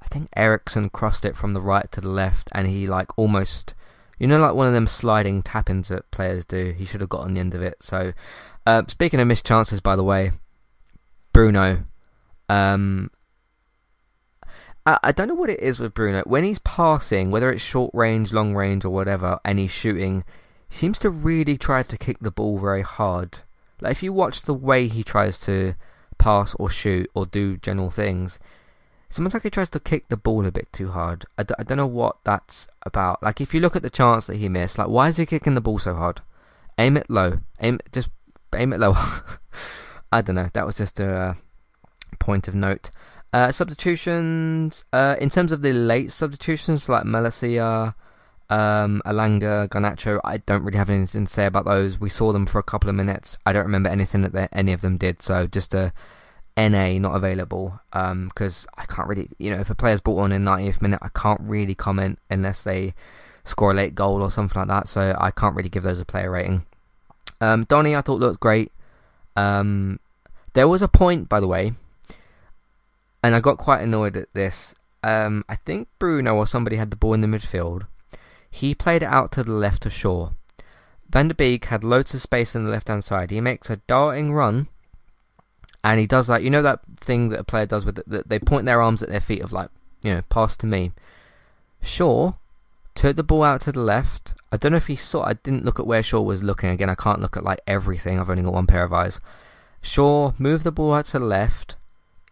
I 0.01 0.07
think 0.07 0.30
Eriksen 0.36 0.89
crossed 0.89 1.26
it 1.26 1.36
from 1.36 1.53
the 1.53 1.61
right 1.61 1.91
to 1.91 2.01
the 2.01 2.09
left, 2.09 2.49
and 2.51 2.68
he 2.68 2.88
like 2.88 3.18
almost, 3.18 3.74
you 4.18 4.28
know, 4.28 4.39
like 4.39 4.53
one 4.53 4.68
of 4.68 4.74
them 4.74 4.88
sliding 4.88 5.43
tap-ins 5.43 5.89
that 5.89 6.09
players 6.11 6.45
do. 6.45 6.74
He 6.78 6.86
should 6.86 7.01
have 7.01 7.09
got 7.09 7.22
on 7.22 7.34
the 7.34 7.39
end 7.39 7.53
of 7.53 7.61
it. 7.61 7.78
So, 7.82 8.13
uh, 8.66 8.84
speaking 8.88 9.20
of 9.20 9.28
missed 9.28 9.45
chances, 9.45 9.82
by 9.82 9.95
the 9.95 10.03
way, 10.03 10.32
Bruno. 11.34 11.86
Um, 12.47 13.11
I, 14.86 14.99
I 15.03 15.11
don't 15.11 15.28
know 15.28 15.36
what 15.36 15.49
it 15.49 15.59
is 15.59 15.80
with 15.80 15.93
Bruno. 15.93 16.24
When 16.26 16.43
he's 16.43 16.59
passing, 16.59 17.32
whether 17.32 17.51
it's 17.51 17.63
short 17.63 17.91
range, 17.93 18.32
long 18.32 18.55
range, 18.55 18.86
or 18.86 18.91
whatever, 18.91 19.39
and 19.43 19.59
he's 19.59 19.72
shooting, 19.72 20.24
he 20.70 20.76
seems 20.76 20.99
to 20.99 21.09
really 21.09 21.57
try 21.57 21.84
to 21.84 21.97
kick 21.97 22.18
the 22.22 22.32
ball 22.32 22.59
very 22.59 22.84
hard. 22.84 23.39
Like 23.82 23.91
if 23.91 24.03
you 24.03 24.13
watch 24.13 24.43
the 24.43 24.53
way 24.53 24.88
he 24.88 25.03
tries 25.03 25.39
to 25.41 25.76
pass 26.18 26.55
or 26.57 26.70
shoot 26.70 27.09
or 27.13 27.26
do 27.26 27.57
general 27.57 27.89
things, 27.89 28.39
it's 29.24 29.34
like 29.34 29.43
he 29.43 29.49
tries 29.49 29.70
to 29.70 29.80
kick 29.80 30.07
the 30.09 30.18
ball 30.18 30.45
a 30.45 30.51
bit 30.51 30.72
too 30.74 30.91
hard. 30.91 31.26
I 31.38 31.43
d- 31.43 31.53
I 31.57 31.63
don't 31.63 31.78
know 31.78 31.88
what 31.88 32.18
that's 32.24 32.68
about. 32.84 33.22
Like 33.24 33.39
if 33.39 33.53
you 33.53 33.59
look 33.59 33.76
at 33.76 33.82
the 33.82 33.89
chance 33.89 34.28
that 34.28 34.38
he 34.38 34.49
missed, 34.49 34.78
like 34.78 34.88
why 34.88 35.09
is 35.09 35.18
he 35.18 35.26
kicking 35.26 35.55
the 35.55 35.61
ball 35.61 35.80
so 35.80 35.95
hard? 35.95 36.22
Aim 36.78 36.97
it 36.97 37.09
low. 37.09 37.39
Aim 37.61 37.80
just 37.91 38.09
aim 38.55 38.74
it 38.74 38.80
low. 38.80 38.95
I 40.11 40.22
don't 40.22 40.36
know. 40.36 40.49
That 40.53 40.66
was 40.66 40.78
just 40.78 40.99
a 40.99 41.09
uh, 41.09 41.34
point 42.20 42.47
of 42.47 42.55
note. 42.55 42.89
Uh, 43.32 43.51
substitutions, 43.51 44.86
uh, 44.93 45.16
in 45.20 45.30
terms 45.30 45.51
of 45.51 45.61
the 45.61 45.74
late 45.74 46.11
substitutions 46.11 46.88
like 46.88 47.03
Malacia, 47.03 47.93
um, 48.49 49.01
Elanga, 49.05 49.68
Garnacho, 49.68 50.22
I 50.24 50.38
don't 50.38 50.63
really 50.63 50.78
have 50.78 50.89
anything 50.89 51.26
to 51.26 51.32
say 51.32 51.45
about 51.45 51.66
those. 51.66 51.99
We 51.99 52.09
saw 52.09 52.32
them 52.32 52.45
for 52.45 52.59
a 52.59 52.63
couple 52.63 52.89
of 52.89 52.95
minutes. 52.95 53.38
I 53.45 53.51
don't 53.51 53.66
remember 53.66 53.89
anything 53.89 54.22
that 54.22 54.49
any 54.53 54.72
of 54.72 54.82
them 54.82 54.97
did, 54.97 55.22
so 55.22 55.47
just 55.47 55.74
a 55.74 55.91
NA 56.58 56.97
not 56.99 57.16
available 57.16 57.80
because 57.91 58.68
um, 58.68 58.74
I 58.78 58.86
can't 58.86 59.08
really, 59.08 59.30
you 59.38 59.49
know, 59.49 59.60
if 59.60 59.70
a 59.70 59.76
player's 59.76 60.01
brought 60.01 60.20
on 60.20 60.32
in 60.32 60.43
90th 60.43 60.82
minute, 60.82 60.99
I 61.01 61.10
can't 61.10 61.41
really 61.41 61.76
comment 61.76 62.20
unless 62.30 62.64
they 62.64 62.93
score 63.43 63.72
a 63.72 63.74
late 63.74 63.95
goal 63.95 64.22
or 64.22 64.32
something 64.32 64.60
like 64.60 64.68
that, 64.70 64.88
so 64.88 65.16
I 65.20 65.32
can't 65.32 65.56
really 65.56 65.70
give 65.70 65.84
those 65.84 65.99
a 65.99 66.06
player 66.06 66.32
rating. 66.32 66.66
Um, 67.41 67.66
Donny, 67.66 67.95
I 67.95 68.01
thought 68.01 68.20
looked 68.20 68.39
great. 68.39 68.72
Um, 69.36 69.99
there 70.53 70.68
was 70.68 70.82
a 70.82 70.88
point, 70.88 71.28
by 71.28 71.39
the 71.39 71.47
way, 71.47 71.74
and 73.22 73.36
I 73.36 73.39
got 73.39 73.58
quite 73.58 73.82
annoyed 73.82 74.16
at 74.18 74.34
this. 74.34 74.74
Um, 75.03 75.43
I 75.47 75.58
think 75.58 75.88
Bruno 75.99 76.36
or 76.36 76.47
somebody 76.47 76.78
had 76.78 76.89
the 76.89 76.95
ball 76.95 77.14
in 77.14 77.22
the 77.22 77.28
midfield. 77.28 77.86
He 78.49 78.74
played 78.74 79.03
it 79.03 79.08
out 79.08 79.32
to 79.34 79.43
the 79.43 79.51
left 79.51 79.84
to 79.84 79.89
Shaw. 79.89 80.30
Van 81.10 81.28
der 81.28 81.34
Beek 81.34 81.66
had 81.66 81.84
loads 81.84 82.14
of 82.14 82.22
space 82.22 82.56
on 82.56 82.64
the 82.64 82.72
left 82.72 82.88
hand 82.88 83.03
side. 83.03 83.30
He 83.30 83.41
makes 83.41 83.70
a 83.70 83.78
darting 83.88 84.34
run, 84.34 84.68
and 85.86 86.00
he 86.00 86.08
does 86.08 86.28
that. 86.28 86.44
You 86.44 86.50
know 86.50 86.64
that 86.64 86.82
thing 86.98 87.30
that 87.30 87.40
a 87.40 87.44
player 87.44 87.66
does 87.66 87.86
with 87.86 88.00
it, 88.00 88.28
they 88.28 88.40
point 88.40 88.66
their 88.66 88.82
arms 88.82 89.02
at 89.02 89.10
their 89.10 89.22
feet 89.22 89.42
of 89.42 89.54
like, 89.54 89.70
you 90.04 90.16
know, 90.16 90.22
pass 90.30 90.58
to 90.58 90.66
me. 90.66 90.92
Shaw 91.82 92.34
took 92.96 93.16
the 93.16 93.24
ball 93.24 93.44
out 93.44 93.62
to 93.62 93.72
the 93.72 93.80
left. 93.80 94.34
I 94.52 94.58
don't 94.58 94.72
know 94.72 94.78
if 94.78 94.88
he 94.88 94.96
saw. 94.96 95.24
I 95.24 95.34
didn't 95.34 95.64
look 95.64 95.80
at 95.80 95.88
where 95.88 96.02
Shaw 96.02 96.22
was 96.22 96.44
looking. 96.44 96.70
Again, 96.72 96.90
I 96.90 96.96
can't 96.96 97.22
look 97.22 97.38
at 97.38 97.44
like 97.44 97.62
everything. 97.68 98.20
I've 98.20 98.30
only 98.30 98.44
got 98.44 98.54
one 98.54 98.66
pair 98.66 98.84
of 98.84 98.92
eyes. 98.92 99.22
Shaw 99.82 100.34
moved 100.40 100.64
the 100.64 100.72
ball 100.72 100.94
out 100.94 101.06
to 101.06 101.20
the 101.20 101.26
left 101.26 101.76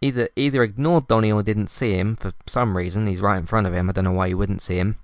either 0.04 0.28
either 0.36 0.62
ignored 0.62 1.08
Donny 1.08 1.32
or 1.32 1.42
didn't 1.42 1.68
see 1.68 1.94
him 1.94 2.16
for 2.16 2.32
some 2.46 2.76
reason. 2.76 3.06
He's 3.06 3.20
right 3.20 3.38
in 3.38 3.46
front 3.46 3.66
of 3.66 3.72
him. 3.72 3.88
I 3.88 3.92
don't 3.92 4.04
know 4.04 4.12
why 4.12 4.26
you 4.26 4.36
wouldn't 4.36 4.60
see 4.60 4.76
him. 4.76 4.98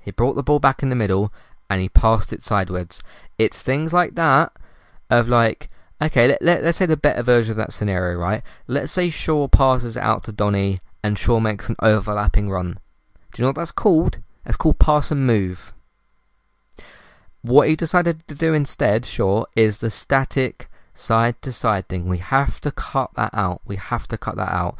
He 0.00 0.10
brought 0.10 0.34
the 0.34 0.42
ball 0.42 0.58
back 0.58 0.82
in 0.82 0.90
the 0.90 0.96
middle 0.96 1.32
and 1.70 1.80
he 1.80 1.88
passed 1.88 2.32
it 2.32 2.42
sideways. 2.42 3.02
It's 3.38 3.62
things 3.62 3.92
like 3.92 4.16
that 4.16 4.52
of 5.08 5.28
like, 5.28 5.69
okay, 6.02 6.28
let, 6.28 6.42
let, 6.42 6.62
let's 6.62 6.78
say 6.78 6.86
the 6.86 6.96
better 6.96 7.22
version 7.22 7.52
of 7.52 7.56
that 7.58 7.72
scenario, 7.72 8.18
right? 8.18 8.42
Let's 8.66 8.92
say 8.92 9.10
Shaw 9.10 9.48
passes 9.48 9.96
out 9.96 10.24
to 10.24 10.32
Donny 10.32 10.80
and 11.02 11.18
Shaw 11.18 11.40
makes 11.40 11.68
an 11.68 11.76
overlapping 11.80 12.50
run. 12.50 12.78
Do 13.32 13.40
you 13.40 13.44
know 13.44 13.48
what 13.50 13.56
that's 13.56 13.72
called? 13.72 14.18
That's 14.44 14.56
called 14.56 14.78
pass 14.78 15.10
and 15.10 15.26
move. 15.26 15.72
What 17.42 17.68
he 17.68 17.76
decided 17.76 18.26
to 18.28 18.34
do 18.34 18.52
instead, 18.52 19.06
Shaw, 19.06 19.44
is 19.56 19.78
the 19.78 19.90
static 19.90 20.68
side 20.92 21.40
to 21.42 21.52
side 21.52 21.88
thing. 21.88 22.08
We 22.08 22.18
have 22.18 22.60
to 22.62 22.70
cut 22.70 23.10
that 23.16 23.30
out. 23.32 23.62
We 23.64 23.76
have 23.76 24.06
to 24.08 24.18
cut 24.18 24.36
that 24.36 24.52
out. 24.52 24.76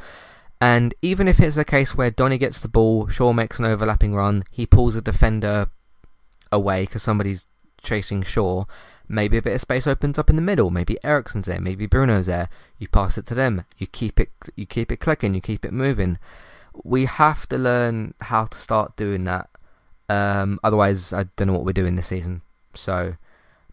And 0.60 0.94
even 1.00 1.26
if 1.26 1.40
it's 1.40 1.56
a 1.56 1.64
case 1.64 1.94
where 1.94 2.10
Donny 2.10 2.36
gets 2.36 2.60
the 2.60 2.68
ball, 2.68 3.08
Shaw 3.08 3.32
makes 3.32 3.58
an 3.58 3.64
overlapping 3.64 4.14
run, 4.14 4.44
he 4.50 4.66
pulls 4.66 4.94
a 4.94 5.00
defender 5.00 5.68
away 6.52 6.82
because 6.82 7.02
somebody's 7.02 7.46
chasing 7.82 8.22
Shaw. 8.22 8.64
Maybe 9.12 9.36
a 9.36 9.42
bit 9.42 9.54
of 9.54 9.60
space 9.60 9.86
opens 9.86 10.18
up 10.18 10.30
in 10.30 10.36
the 10.36 10.42
middle. 10.42 10.70
Maybe 10.70 10.96
Eriksen's 11.02 11.46
there. 11.46 11.60
Maybe 11.60 11.86
Bruno's 11.86 12.26
there. 12.26 12.48
You 12.78 12.86
pass 12.86 13.18
it 13.18 13.26
to 13.26 13.34
them. 13.34 13.64
You 13.76 13.86
keep 13.86 14.20
it. 14.20 14.30
You 14.54 14.66
keep 14.66 14.92
it 14.92 14.98
clicking. 14.98 15.34
You 15.34 15.40
keep 15.40 15.64
it 15.64 15.72
moving. 15.72 16.18
We 16.84 17.06
have 17.06 17.48
to 17.48 17.58
learn 17.58 18.14
how 18.20 18.44
to 18.44 18.56
start 18.56 18.96
doing 18.96 19.24
that. 19.24 19.50
Um, 20.08 20.60
otherwise, 20.62 21.12
I 21.12 21.24
don't 21.36 21.48
know 21.48 21.54
what 21.54 21.64
we're 21.64 21.72
doing 21.72 21.96
this 21.96 22.06
season. 22.06 22.42
So 22.74 23.16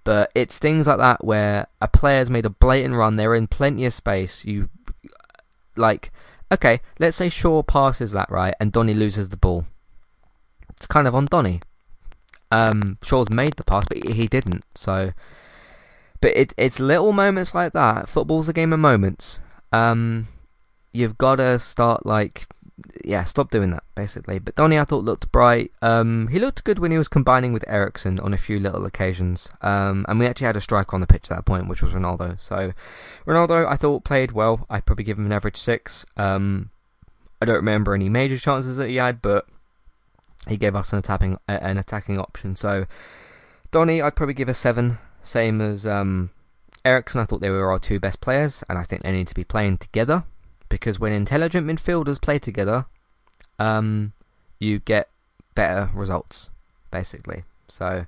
but 0.08 0.32
it's 0.34 0.58
things 0.58 0.88
like 0.88 1.00
that 1.00 1.26
where 1.26 1.68
a 1.82 1.88
player's 1.90 2.30
made 2.30 2.46
a 2.46 2.50
blatant 2.50 2.96
run, 2.96 3.18
they're 3.18 3.36
in 3.36 3.46
plenty 3.46 3.84
of 3.84 3.94
space. 3.94 4.46
You 4.46 4.70
like, 5.76 6.14
okay, 6.50 6.80
let's 6.98 7.18
say 7.18 7.28
Shaw 7.28 7.62
passes 7.62 8.14
that 8.14 8.32
right, 8.32 8.56
and 8.58 8.72
Donny 8.72 8.94
loses 8.94 9.28
the 9.28 9.36
ball. 9.36 9.66
It's 10.70 10.88
kind 10.88 11.10
of 11.10 11.14
on 11.16 11.26
Donny. 11.26 11.60
Um, 12.52 12.98
Shaw's 13.04 13.30
made 13.30 13.54
the 13.54 13.64
pass, 13.64 13.86
but 13.88 14.04
he 14.04 14.28
didn't. 14.28 14.64
So 14.76 15.14
But 16.22 16.36
it, 16.36 16.54
it's 16.58 16.80
little 16.80 17.14
moments 17.14 17.54
like 17.54 17.74
that. 17.74 18.10
Football's 18.10 18.50
a 18.50 18.54
game 18.54 18.74
of 18.74 18.80
moments. 18.80 19.40
Um, 19.72 20.28
you've 20.94 21.18
got 21.18 21.36
to 21.36 21.60
start 21.60 22.06
like 22.06 22.48
yeah, 23.04 23.24
stop 23.24 23.50
doing 23.50 23.72
that 23.72 23.84
basically. 23.96 24.40
But 24.40 24.56
Donny, 24.56 24.78
I 24.78 24.84
thought 24.84 25.04
looked 25.04 25.32
bright. 25.32 25.72
Um, 25.82 26.28
he 26.28 26.40
looked 26.40 26.64
good 26.64 26.80
when 26.80 26.92
he 26.92 26.98
was 26.98 27.08
combining 27.08 27.54
with 27.54 27.64
Eriksen 27.68 28.20
on 28.20 28.34
a 28.34 28.38
few 28.38 28.60
little 28.60 28.86
occasions. 28.86 29.50
Um, 29.62 30.06
and 30.08 30.20
we 30.20 30.28
actually 30.28 30.46
had 30.46 30.58
a 30.58 30.62
striker 30.62 30.96
on 30.96 31.02
the 31.02 31.08
pitch 31.08 31.32
at 31.32 31.38
that 31.38 31.46
point, 31.46 31.68
which 31.68 31.82
was 31.82 31.94
Ronaldo. 31.94 32.40
So 32.40 32.74
Ronaldo, 33.26 33.66
I 33.66 33.76
thought 33.76 34.04
played 34.04 34.32
well. 34.32 34.66
I'd 34.70 34.86
probably 34.86 35.06
give 35.06 35.18
him 35.18 35.26
an 35.26 35.32
average 35.32 35.58
six. 35.58 36.06
Um, 36.16 36.70
I 37.42 37.46
don't 37.46 37.56
remember 37.56 37.94
any 37.94 38.10
major 38.10 38.38
chances 38.38 38.78
that 38.78 38.90
he 38.90 38.98
had, 38.98 39.22
but 39.22 39.48
he 40.50 40.58
gave 40.58 40.76
us 40.76 40.94
an 40.94 41.00
attacking 41.00 41.38
an 41.48 41.78
attacking 41.78 42.20
option. 42.20 42.56
So 42.56 42.86
Donny, 43.72 44.02
I'd 44.02 44.16
probably 44.16 44.34
give 44.34 44.50
a 44.50 44.54
seven, 44.54 44.98
same 45.24 45.60
as 45.62 45.86
um, 45.86 46.30
Eriksen. 46.86 47.22
I 47.22 47.26
thought 47.26 47.42
they 47.42 47.50
were 47.50 47.70
our 47.70 47.80
two 47.80 48.00
best 48.00 48.22
players, 48.22 48.64
and 48.70 48.78
I 48.78 48.84
think 48.84 49.04
they 49.04 49.12
need 49.12 49.28
to 49.28 49.36
be 49.36 49.44
playing 49.44 49.80
together 49.80 50.24
because 50.70 51.00
when 51.00 51.12
intelligent 51.12 51.68
midfielders 51.68 52.22
play 52.22 52.40
together, 52.40 52.86
um, 53.60 54.14
you 54.60 54.80
get 54.80 55.10
better 55.54 55.90
results, 55.94 56.50
basically. 56.92 57.44
So, 57.68 58.06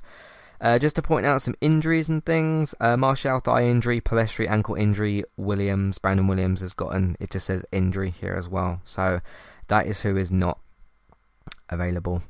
uh, 0.61 0.79
just 0.79 0.95
to 0.95 1.01
point 1.01 1.25
out 1.25 1.41
some 1.41 1.55
injuries 1.59 2.07
and 2.07 2.25
things: 2.25 2.73
uh, 2.79 2.95
Martial 2.95 3.41
thigh 3.41 3.65
injury, 3.65 3.99
Pellistri 3.99 4.49
ankle 4.49 4.75
injury, 4.75 5.23
Williams, 5.35 5.97
Brandon 5.97 6.27
Williams 6.27 6.61
has 6.61 6.73
gotten. 6.73 7.17
It 7.19 7.31
just 7.31 7.47
says 7.47 7.65
injury 7.71 8.11
here 8.11 8.35
as 8.37 8.47
well. 8.47 8.81
So 8.85 9.19
that 9.67 9.87
is 9.87 10.01
who 10.01 10.15
is 10.15 10.31
not 10.31 10.59
available. 11.70 12.24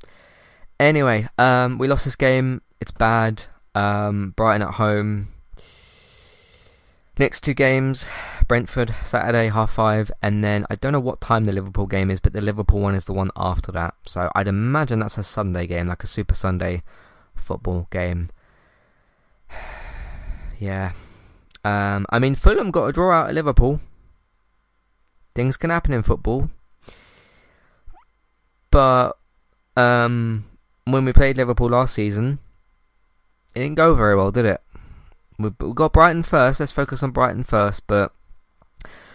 Anyway, 0.80 1.28
um, 1.38 1.78
we 1.78 1.88
lost 1.88 2.06
this 2.06 2.16
game. 2.16 2.62
It's 2.80 2.92
bad. 2.92 3.44
Um, 3.76 4.34
Brighton 4.36 4.68
at 4.68 4.76
home. 4.76 5.30
Next 7.20 7.42
two 7.42 7.54
games, 7.54 8.08
Brentford 8.48 8.96
Saturday 9.04 9.50
half 9.50 9.72
five, 9.72 10.10
and 10.22 10.42
then 10.42 10.66
I 10.70 10.76
don't 10.76 10.94
know 10.94 11.02
what 11.02 11.20
time 11.20 11.44
the 11.44 11.52
Liverpool 11.52 11.86
game 11.86 12.10
is, 12.10 12.22
but 12.22 12.32
the 12.32 12.40
Liverpool 12.40 12.80
one 12.80 12.96
is 12.96 13.04
the 13.04 13.14
one 13.14 13.30
after 13.36 13.74
that. 13.74 13.94
So 14.06 14.32
I'd 14.36 14.48
imagine 14.48 15.00
that's 15.00 15.18
a 15.18 15.24
Sunday 15.24 15.68
game, 15.68 15.88
like 15.88 16.02
a 16.02 16.08
Super 16.08 16.34
Sunday 16.34 16.82
football 17.36 17.90
game. 17.92 18.30
yeah, 20.60 20.94
um, 21.66 22.06
I 22.10 22.20
mean 22.20 22.36
Fulham 22.36 22.72
got 22.72 22.86
a 22.86 22.94
draw 22.94 23.12
out 23.12 23.28
at 23.28 23.36
Liverpool. 23.36 23.82
Things 25.36 25.58
can 25.58 25.72
happen 25.72 25.92
in 25.92 26.04
football, 26.04 26.50
but 28.72 29.18
um, 29.80 30.46
when 30.86 31.06
we 31.06 31.14
played 31.14 31.38
Liverpool 31.38 31.70
last 31.70 31.94
season, 31.94 32.40
it 33.56 33.60
didn't 33.60 33.76
go 33.76 33.96
very 33.96 34.16
well, 34.16 34.32
did 34.32 34.46
it? 34.46 34.62
We've 35.38 35.58
got 35.58 35.94
Brighton 35.94 36.24
first. 36.24 36.60
Let's 36.60 36.72
focus 36.72 37.02
on 37.02 37.12
Brighton 37.12 37.44
first. 37.44 37.88
But 37.88 38.12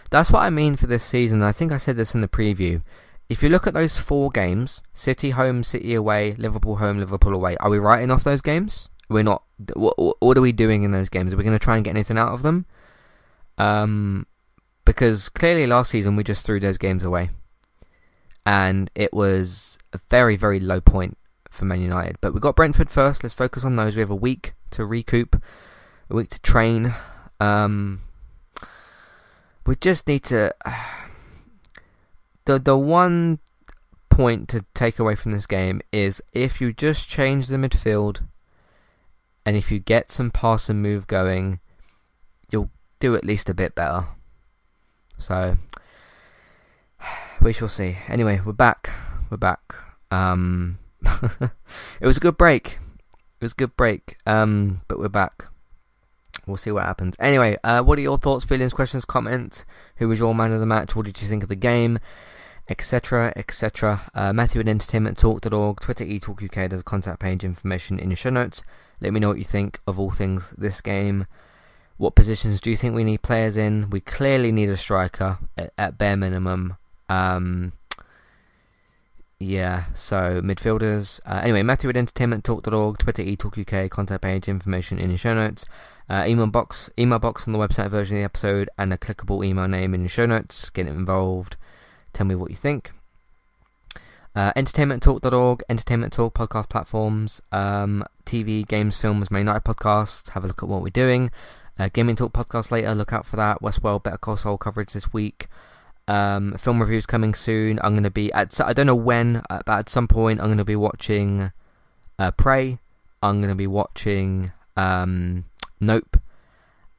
that's 0.09 0.31
what 0.31 0.41
I 0.41 0.49
mean 0.49 0.75
for 0.75 0.87
this 0.87 1.03
season. 1.03 1.43
I 1.43 1.51
think 1.51 1.71
I 1.71 1.77
said 1.77 1.97
this 1.97 2.15
in 2.15 2.21
the 2.21 2.27
preview. 2.27 2.81
If 3.29 3.43
you 3.43 3.49
look 3.49 3.67
at 3.67 3.73
those 3.73 3.97
four 3.97 4.29
games 4.29 4.83
City 4.93 5.31
home, 5.31 5.63
City 5.63 5.93
away, 5.93 6.35
Liverpool 6.37 6.77
home, 6.77 6.99
Liverpool 6.99 7.33
away 7.33 7.57
are 7.57 7.69
we 7.69 7.79
writing 7.79 8.11
off 8.11 8.23
those 8.23 8.41
games? 8.41 8.89
We're 9.09 9.23
not. 9.23 9.43
What, 9.73 9.97
what 10.21 10.37
are 10.37 10.41
we 10.41 10.51
doing 10.51 10.83
in 10.83 10.91
those 10.91 11.09
games? 11.09 11.33
Are 11.33 11.37
we 11.37 11.43
going 11.43 11.57
to 11.57 11.63
try 11.63 11.75
and 11.75 11.85
get 11.85 11.91
anything 11.91 12.17
out 12.17 12.33
of 12.33 12.41
them? 12.41 12.65
Um, 13.57 14.25
because 14.83 15.29
clearly 15.29 15.65
last 15.65 15.91
season 15.91 16.15
we 16.15 16.23
just 16.23 16.45
threw 16.45 16.59
those 16.59 16.77
games 16.77 17.03
away. 17.03 17.29
And 18.45 18.91
it 18.95 19.13
was 19.13 19.77
a 19.93 19.99
very, 20.09 20.35
very 20.35 20.59
low 20.59 20.79
point 20.79 21.17
for 21.49 21.65
Man 21.65 21.81
United. 21.81 22.17
But 22.21 22.33
we 22.33 22.39
got 22.39 22.55
Brentford 22.55 22.91
first. 22.91 23.23
Let's 23.23 23.33
focus 23.33 23.65
on 23.65 23.75
those. 23.75 23.95
We 23.95 24.01
have 24.01 24.11
a 24.11 24.15
week 24.15 24.53
to 24.71 24.85
recoup 24.85 25.41
a 26.09 26.15
week 26.15 26.29
to 26.29 26.39
train. 26.41 26.93
Um, 27.39 28.01
we 29.65 29.75
just 29.75 30.07
need 30.07 30.23
to. 30.25 30.53
the 32.45 32.59
the 32.59 32.77
one 32.77 33.39
point 34.09 34.47
to 34.49 34.63
take 34.73 34.99
away 34.99 35.15
from 35.15 35.31
this 35.31 35.47
game 35.47 35.81
is 35.91 36.21
if 36.31 36.61
you 36.61 36.71
just 36.71 37.09
change 37.09 37.47
the 37.47 37.57
midfield, 37.57 38.21
and 39.45 39.57
if 39.57 39.71
you 39.71 39.79
get 39.79 40.11
some 40.11 40.31
pass 40.31 40.69
and 40.69 40.81
move 40.81 41.07
going, 41.07 41.59
you'll 42.51 42.71
do 42.99 43.15
at 43.15 43.25
least 43.25 43.49
a 43.49 43.53
bit 43.53 43.75
better. 43.75 44.07
So 45.17 45.57
we 47.45 47.53
shall 47.53 47.69
see. 47.69 47.95
Anyway, 48.07 48.41
we're 48.43 48.53
back. 48.53 48.89
We're 49.29 49.37
back. 49.37 49.75
Um, 50.09 50.79
it 51.03 52.07
was 52.07 52.17
a 52.17 52.19
good 52.19 52.39
break. 52.39 52.79
It 53.13 53.43
was 53.43 53.51
a 53.51 53.55
good 53.55 53.77
break. 53.77 54.17
Um, 54.25 54.81
but 54.87 54.97
we're 54.97 55.09
back. 55.09 55.45
We'll 56.47 56.57
see 56.57 56.71
what 56.71 56.85
happens. 56.85 57.15
Anyway, 57.19 57.57
uh, 57.63 57.83
what 57.83 57.99
are 57.99 58.01
your 58.01 58.17
thoughts, 58.17 58.45
feelings, 58.45 58.73
questions, 58.73 59.05
comments? 59.05 59.63
Who 59.97 60.07
was 60.07 60.17
your 60.17 60.33
man 60.33 60.53
of 60.53 60.59
the 60.59 60.65
match? 60.65 60.95
What 60.95 61.05
did 61.05 61.21
you 61.21 61.27
think 61.27 61.43
of 61.43 61.49
the 61.49 61.55
game? 61.55 61.99
Etc. 62.67 63.31
Etc. 63.35 64.01
Uh, 64.15 64.33
Matthew 64.33 64.61
at 64.61 64.65
entertainmenttalk.org, 64.65 65.79
Twitter 65.81 66.03
eTalkUK. 66.03 66.69
There's 66.69 66.81
a 66.81 66.83
contact 66.83 67.19
page 67.19 67.43
information 67.43 67.99
in 67.99 68.09
your 68.09 68.17
show 68.17 68.31
notes. 68.31 68.63
Let 68.99 69.13
me 69.13 69.19
know 69.19 69.27
what 69.27 69.37
you 69.37 69.43
think 69.43 69.79
of 69.85 69.99
all 69.99 70.09
things 70.09 70.51
this 70.57 70.81
game. 70.81 71.27
What 71.97 72.15
positions 72.15 72.59
do 72.59 72.71
you 72.71 72.75
think 72.75 72.95
we 72.95 73.03
need 73.03 73.21
players 73.21 73.55
in? 73.55 73.91
We 73.91 73.99
clearly 73.99 74.51
need 74.51 74.69
a 74.69 74.77
striker 74.77 75.37
at, 75.55 75.73
at 75.77 75.99
bare 75.99 76.17
minimum. 76.17 76.77
Um, 77.09 77.73
yeah, 79.39 79.85
so 79.93 80.41
midfielders. 80.41 81.19
Uh, 81.25 81.41
anyway, 81.43 81.63
Matthew 81.63 81.89
at 81.89 81.95
entertainmenttalk.org, 81.95 82.97
Twitter 82.97 83.23
eTalkUK, 83.23 83.89
contact 83.89 84.21
page 84.21 84.47
information 84.47 84.97
in 84.97 85.09
your 85.09 85.17
show 85.17 85.33
notes. 85.33 85.65
Uh, 86.09 86.23
email 86.27 86.47
box, 86.47 86.89
email 86.97 87.19
box 87.19 87.47
on 87.47 87.53
the 87.53 87.59
website 87.59 87.89
version 87.89 88.15
of 88.17 88.21
the 88.21 88.25
episode, 88.25 88.69
and 88.77 88.93
a 88.93 88.97
clickable 88.97 89.45
email 89.45 89.67
name 89.67 89.93
in 89.93 90.03
the 90.03 90.09
show 90.09 90.25
notes. 90.25 90.69
Get 90.69 90.87
involved. 90.87 91.57
Tell 92.13 92.25
me 92.25 92.35
what 92.35 92.49
you 92.49 92.55
think. 92.55 92.91
Uh, 94.35 94.51
entertainmenttalk.org, 94.53 95.63
Entertainment 95.69 96.11
Talk 96.11 96.33
podcast 96.33 96.69
platforms, 96.69 97.41
um, 97.51 98.03
TV, 98.25 98.67
games, 98.67 98.97
films, 98.97 99.31
main 99.31 99.45
night 99.45 99.63
podcast. 99.63 100.29
Have 100.31 100.43
a 100.43 100.47
look 100.47 100.61
at 100.61 100.69
what 100.69 100.81
we're 100.81 100.89
doing. 100.89 101.31
Uh, 101.77 101.89
Gaming 101.91 102.15
Talk 102.15 102.33
podcast 102.33 102.71
later. 102.71 102.93
Look 102.95 103.13
out 103.13 103.25
for 103.25 103.35
that. 103.35 103.61
Westworld, 103.61 104.03
Better 104.03 104.17
Call 104.17 104.37
Saul 104.37 104.57
coverage 104.57 104.93
this 104.93 105.11
week. 105.13 105.47
Um, 106.07 106.53
film 106.57 106.79
reviews 106.79 107.05
coming 107.05 107.33
soon. 107.33 107.79
I'm 107.83 107.93
going 107.93 108.03
to 108.03 108.11
be 108.11 108.31
at 108.33 108.59
I 108.61 108.73
don't 108.73 108.85
know 108.85 108.95
when, 108.95 109.41
uh, 109.49 109.61
but 109.65 109.79
at 109.79 109.89
some 109.89 110.07
point 110.07 110.39
I'm 110.39 110.47
going 110.47 110.57
to 110.59 110.65
be 110.65 110.75
watching 110.75 111.51
uh, 112.19 112.31
Prey. 112.31 112.79
I'm 113.23 113.39
going 113.39 113.49
to 113.49 113.55
be 113.55 113.67
watching 113.67 114.51
um, 114.77 115.45
Nope. 115.79 116.17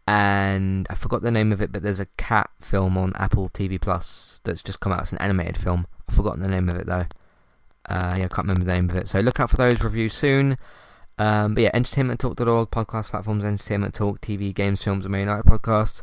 And 0.09 0.87
I 0.89 0.95
forgot 0.95 1.23
the 1.23 1.33
name 1.33 1.51
of 1.51 1.61
it, 1.61 1.73
but 1.73 1.83
there's 1.83 2.01
a 2.01 2.07
cat 2.17 2.51
film 2.61 2.97
on 2.97 3.13
Apple 3.17 3.49
TV 3.49 3.81
Plus 3.81 4.41
that's 4.45 4.63
just 4.63 4.79
come 4.79 4.93
out. 4.93 5.03
It's 5.03 5.13
an 5.13 5.19
animated 5.19 5.57
film. 5.57 5.87
I've 6.09 6.15
forgotten 6.15 6.43
the 6.43 6.49
name 6.49 6.69
of 6.69 6.77
it 6.77 6.87
though. 6.87 7.07
Uh, 7.89 8.15
yeah, 8.19 8.25
I 8.25 8.29
can't 8.29 8.39
remember 8.39 8.65
the 8.65 8.73
name 8.73 8.91
of 8.91 8.97
it. 8.97 9.09
So 9.09 9.21
look 9.21 9.41
out 9.41 9.51
for 9.51 9.57
those 9.57 9.83
reviews 9.83 10.15
soon. 10.15 10.59
Um, 11.19 11.55
but 11.55 11.63
yeah, 11.63 11.71
entertainmenttalk.org, 11.73 12.71
podcast 12.71 13.11
platforms, 13.11 13.45
entertainment 13.45 13.95
talk, 13.95 14.21
TV, 14.21 14.55
games, 14.55 14.83
films, 14.83 15.05
and 15.05 15.13
main 15.13 15.27
night 15.27 15.45
podcasts. 15.45 16.03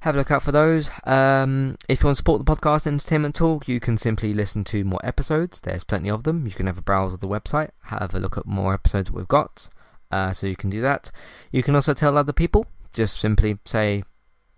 Have 0.00 0.14
a 0.14 0.18
look 0.18 0.30
out 0.30 0.42
for 0.42 0.50
those. 0.50 0.90
Um, 1.04 1.76
if 1.86 2.00
you 2.00 2.06
want 2.06 2.16
to 2.16 2.20
support 2.20 2.42
the 2.42 2.50
podcast 2.50 2.86
Entertainment 2.86 3.34
Talk, 3.34 3.68
you 3.68 3.80
can 3.80 3.98
simply 3.98 4.32
listen 4.32 4.64
to 4.64 4.82
more 4.82 5.00
episodes. 5.04 5.60
There's 5.60 5.84
plenty 5.84 6.08
of 6.08 6.22
them. 6.22 6.46
You 6.46 6.52
can 6.52 6.66
have 6.66 6.78
a 6.78 6.82
browse 6.82 7.12
of 7.12 7.20
the 7.20 7.28
website, 7.28 7.68
have 7.84 8.14
a 8.14 8.18
look 8.18 8.38
at 8.38 8.46
more 8.46 8.72
episodes 8.72 9.10
that 9.10 9.14
we've 9.14 9.28
got. 9.28 9.68
Uh, 10.10 10.32
so 10.32 10.46
you 10.46 10.56
can 10.56 10.70
do 10.70 10.80
that. 10.80 11.10
You 11.52 11.62
can 11.62 11.74
also 11.74 11.92
tell 11.92 12.16
other 12.16 12.32
people. 12.32 12.66
Just 12.94 13.20
simply 13.20 13.58
say 13.66 14.02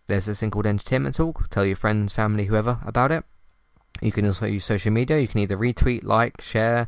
there's 0.07 0.27
this 0.27 0.39
thing 0.39 0.53
called 0.53 0.67
Entertainment 0.67 1.17
Talk. 1.17 1.49
Tell 1.49 1.67
your 1.67 1.75
friends, 1.75 2.13
family, 2.13 2.45
whoever 2.45 2.79
about 2.87 3.11
it. 3.11 3.25
You 4.01 4.13
can 4.13 4.25
also 4.25 4.47
use 4.47 4.65
social 4.65 4.93
media. 4.93 5.19
You 5.19 5.27
can 5.27 5.41
either 5.41 5.57
retweet, 5.57 6.05
like, 6.05 6.41
share, 6.41 6.87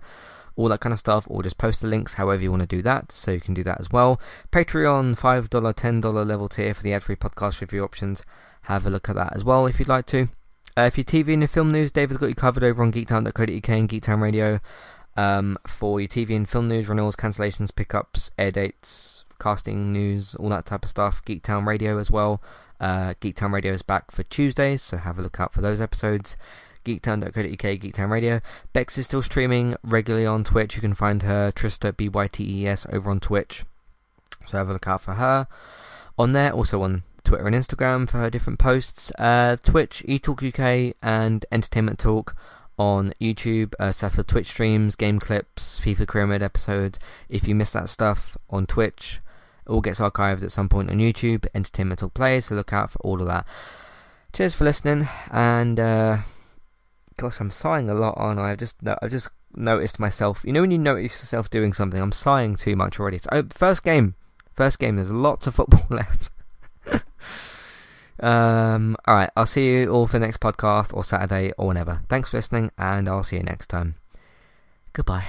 all 0.57 0.69
that 0.69 0.81
kind 0.81 0.93
of 0.93 0.99
stuff, 0.99 1.27
or 1.29 1.43
just 1.43 1.59
post 1.59 1.81
the 1.81 1.87
links 1.87 2.15
however 2.15 2.43
you 2.43 2.51
want 2.51 2.63
to 2.63 2.77
do 2.77 2.83
that. 2.83 3.13
So 3.13 3.33
you 3.33 3.41
can 3.41 3.55
do 3.55 3.65
that 3.65 3.81
as 3.81 3.91
well. 3.91 4.21
Patreon, 4.53 5.19
$5, 5.19 5.49
$10 5.49 6.27
level 6.27 6.49
tier 6.49 6.75
for 6.75 6.83
the 6.83 6.93
ad 6.93 7.03
free 7.03 7.17
podcast 7.17 7.61
review 7.61 7.83
options. 7.83 8.23
Have 8.63 8.87
a 8.87 8.91
look 8.91 9.09
at 9.09 9.17
that 9.17 9.35
as 9.35 9.45
well 9.45 9.67
if 9.67 9.79
you'd 9.79 9.89
like 9.89 10.07
to. 10.07 10.29
Uh, 10.77 10.83
if 10.83 10.99
you're 10.99 11.05
TV 11.05 11.33
and 11.33 11.43
your 11.43 11.49
film 11.49 11.71
news, 11.71 11.93
David's 11.93 12.19
got 12.19 12.29
you 12.29 12.35
covered 12.35 12.65
over 12.65 12.83
on 12.83 12.93
geektown.co.uk 12.93 13.69
and 13.69 13.89
Geektown 13.89 14.21
Radio 14.21 14.61
um, 15.17 15.57
for 15.67 16.01
your 16.01 16.09
TV 16.09 16.35
and 16.35 16.49
film 16.49 16.69
news, 16.69 16.89
renewals, 16.89 17.17
cancellations, 17.17 17.75
pickups, 17.75 18.31
air 18.39 18.51
dates, 18.51 19.25
casting 19.41 19.93
news, 19.93 20.35
all 20.35 20.49
that 20.49 20.67
type 20.67 20.85
of 20.85 20.91
stuff. 20.91 21.25
Geektown 21.25 21.67
Radio 21.67 21.99
as 21.99 22.11
well. 22.11 22.43
Uh, 22.81 23.15
Geektown 23.21 23.53
Radio 23.53 23.73
is 23.73 23.83
back 23.83 24.11
for 24.11 24.25
Tuesdays, 24.25 24.83
so 24.83 24.97
have 24.97 25.19
a 25.19 25.23
look 25.23 25.39
out 25.39 25.53
for 25.53 25.61
those 25.61 25.81
episodes. 25.81 26.37
Geektown.co.uk, 26.85 27.33
Geektown 27.35 28.11
Radio. 28.11 28.41
Bex 28.73 28.99
is 28.99 29.07
still 29.07 29.23
streaming 29.23 29.77
regularly 29.83 30.27
on 30.27 30.45
Twitch. 30.45 30.77
You 30.77 30.81
can 30.81 30.95
find 30.95 31.23
her, 31.23 31.51
Trista, 31.51 31.97
B-Y-T-E-S, 31.97 32.87
over 32.93 33.11
on 33.11 33.21
Twitch. 33.21 33.65
So 34.47 34.59
have 34.59 34.69
a 34.69 34.75
look 34.75 34.87
out 34.87 35.01
for 35.01 35.15
her 35.15 35.47
on 36.19 36.33
there. 36.33 36.53
Also 36.53 36.83
on 36.83 37.03
Twitter 37.25 37.47
and 37.47 37.57
Instagram 37.57 38.09
for 38.09 38.19
her 38.19 38.31
different 38.31 38.59
posts. 38.59 39.11
Uh, 39.19 39.57
Twitch, 39.63 40.05
eTalk 40.07 40.47
UK, 40.47 40.95
and 41.03 41.47
Entertainment 41.51 41.99
Talk 41.99 42.37
on 42.79 43.15
YouTube, 43.21 43.73
uh, 43.79 43.93
for 43.93 44.23
Twitch 44.23 44.49
streams, 44.49 44.97
game 44.97 45.19
clips, 45.19 45.81
FIFA 45.81 46.07
Career 46.07 46.27
Mode 46.27 46.43
episodes. 46.43 46.99
If 47.29 47.47
you 47.49 47.55
miss 47.55 47.71
that 47.71 47.89
stuff 47.89 48.37
on 48.51 48.67
Twitch, 48.67 49.21
It 49.67 49.71
all 49.71 49.81
gets 49.81 50.01
archived 50.01 50.43
at 50.43 50.53
some 50.53 50.69
point 50.69 50.91
on 50.91 50.99
YouTube, 50.99 51.47
Entertainment 51.55 52.01
Talk 52.01 52.13
Plays, 52.13 52.47
so 52.47 52.55
look 52.55 52.73
out 52.73 52.91
for 52.91 52.99
all 52.99 53.21
of 53.23 53.29
that. 53.29 53.47
Cheers 54.33 54.55
for 54.55 54.65
listening, 54.65 55.09
and 55.31 55.81
uh, 55.81 56.19
gosh, 57.17 57.41
I'm 57.41 57.51
sighing 57.51 57.89
a 57.89 57.95
lot, 57.95 58.15
aren't 58.17 58.41
I? 58.41 58.53
I've 58.53 58.59
just, 58.59 58.77
I've 58.87 59.11
just 59.11 59.31
noticed 59.55 59.99
myself. 59.99 60.43
You 60.45 60.53
know 60.53 60.63
when 60.63 60.71
you 60.71 60.79
notice 60.79 61.21
yourself 61.21 61.51
doing 61.51 61.73
something, 61.73 62.01
I'm 62.01 62.13
sighing 62.13 62.57
too 62.57 62.77
much 62.77 62.99
already. 62.99 63.21
Oh, 63.31 63.45
first 63.51 63.83
game, 63.83 64.15
first 64.55 64.79
game. 64.79 64.97
There's 64.97 65.13
lots 65.13 65.47
of 65.47 65.55
football 65.55 65.87
left. 65.91 66.31
um, 68.21 68.97
all 69.07 69.15
right, 69.15 69.31
I'll 69.37 69.47
see 69.47 69.73
you 69.73 69.91
all 69.91 70.07
for 70.07 70.19
the 70.19 70.27
next 70.27 70.41
podcast 70.41 70.95
or 70.95 71.05
Saturday 71.05 71.53
or 71.59 71.69
whenever. 71.69 72.03
Thanks 72.09 72.31
for 72.31 72.39
listening, 72.39 72.71
and 72.79 73.09
I'll 73.09 73.25
see 73.25 73.37
you 73.37 73.43
next 73.43 73.69
time. 73.69 73.97
Goodbye. 74.93 75.27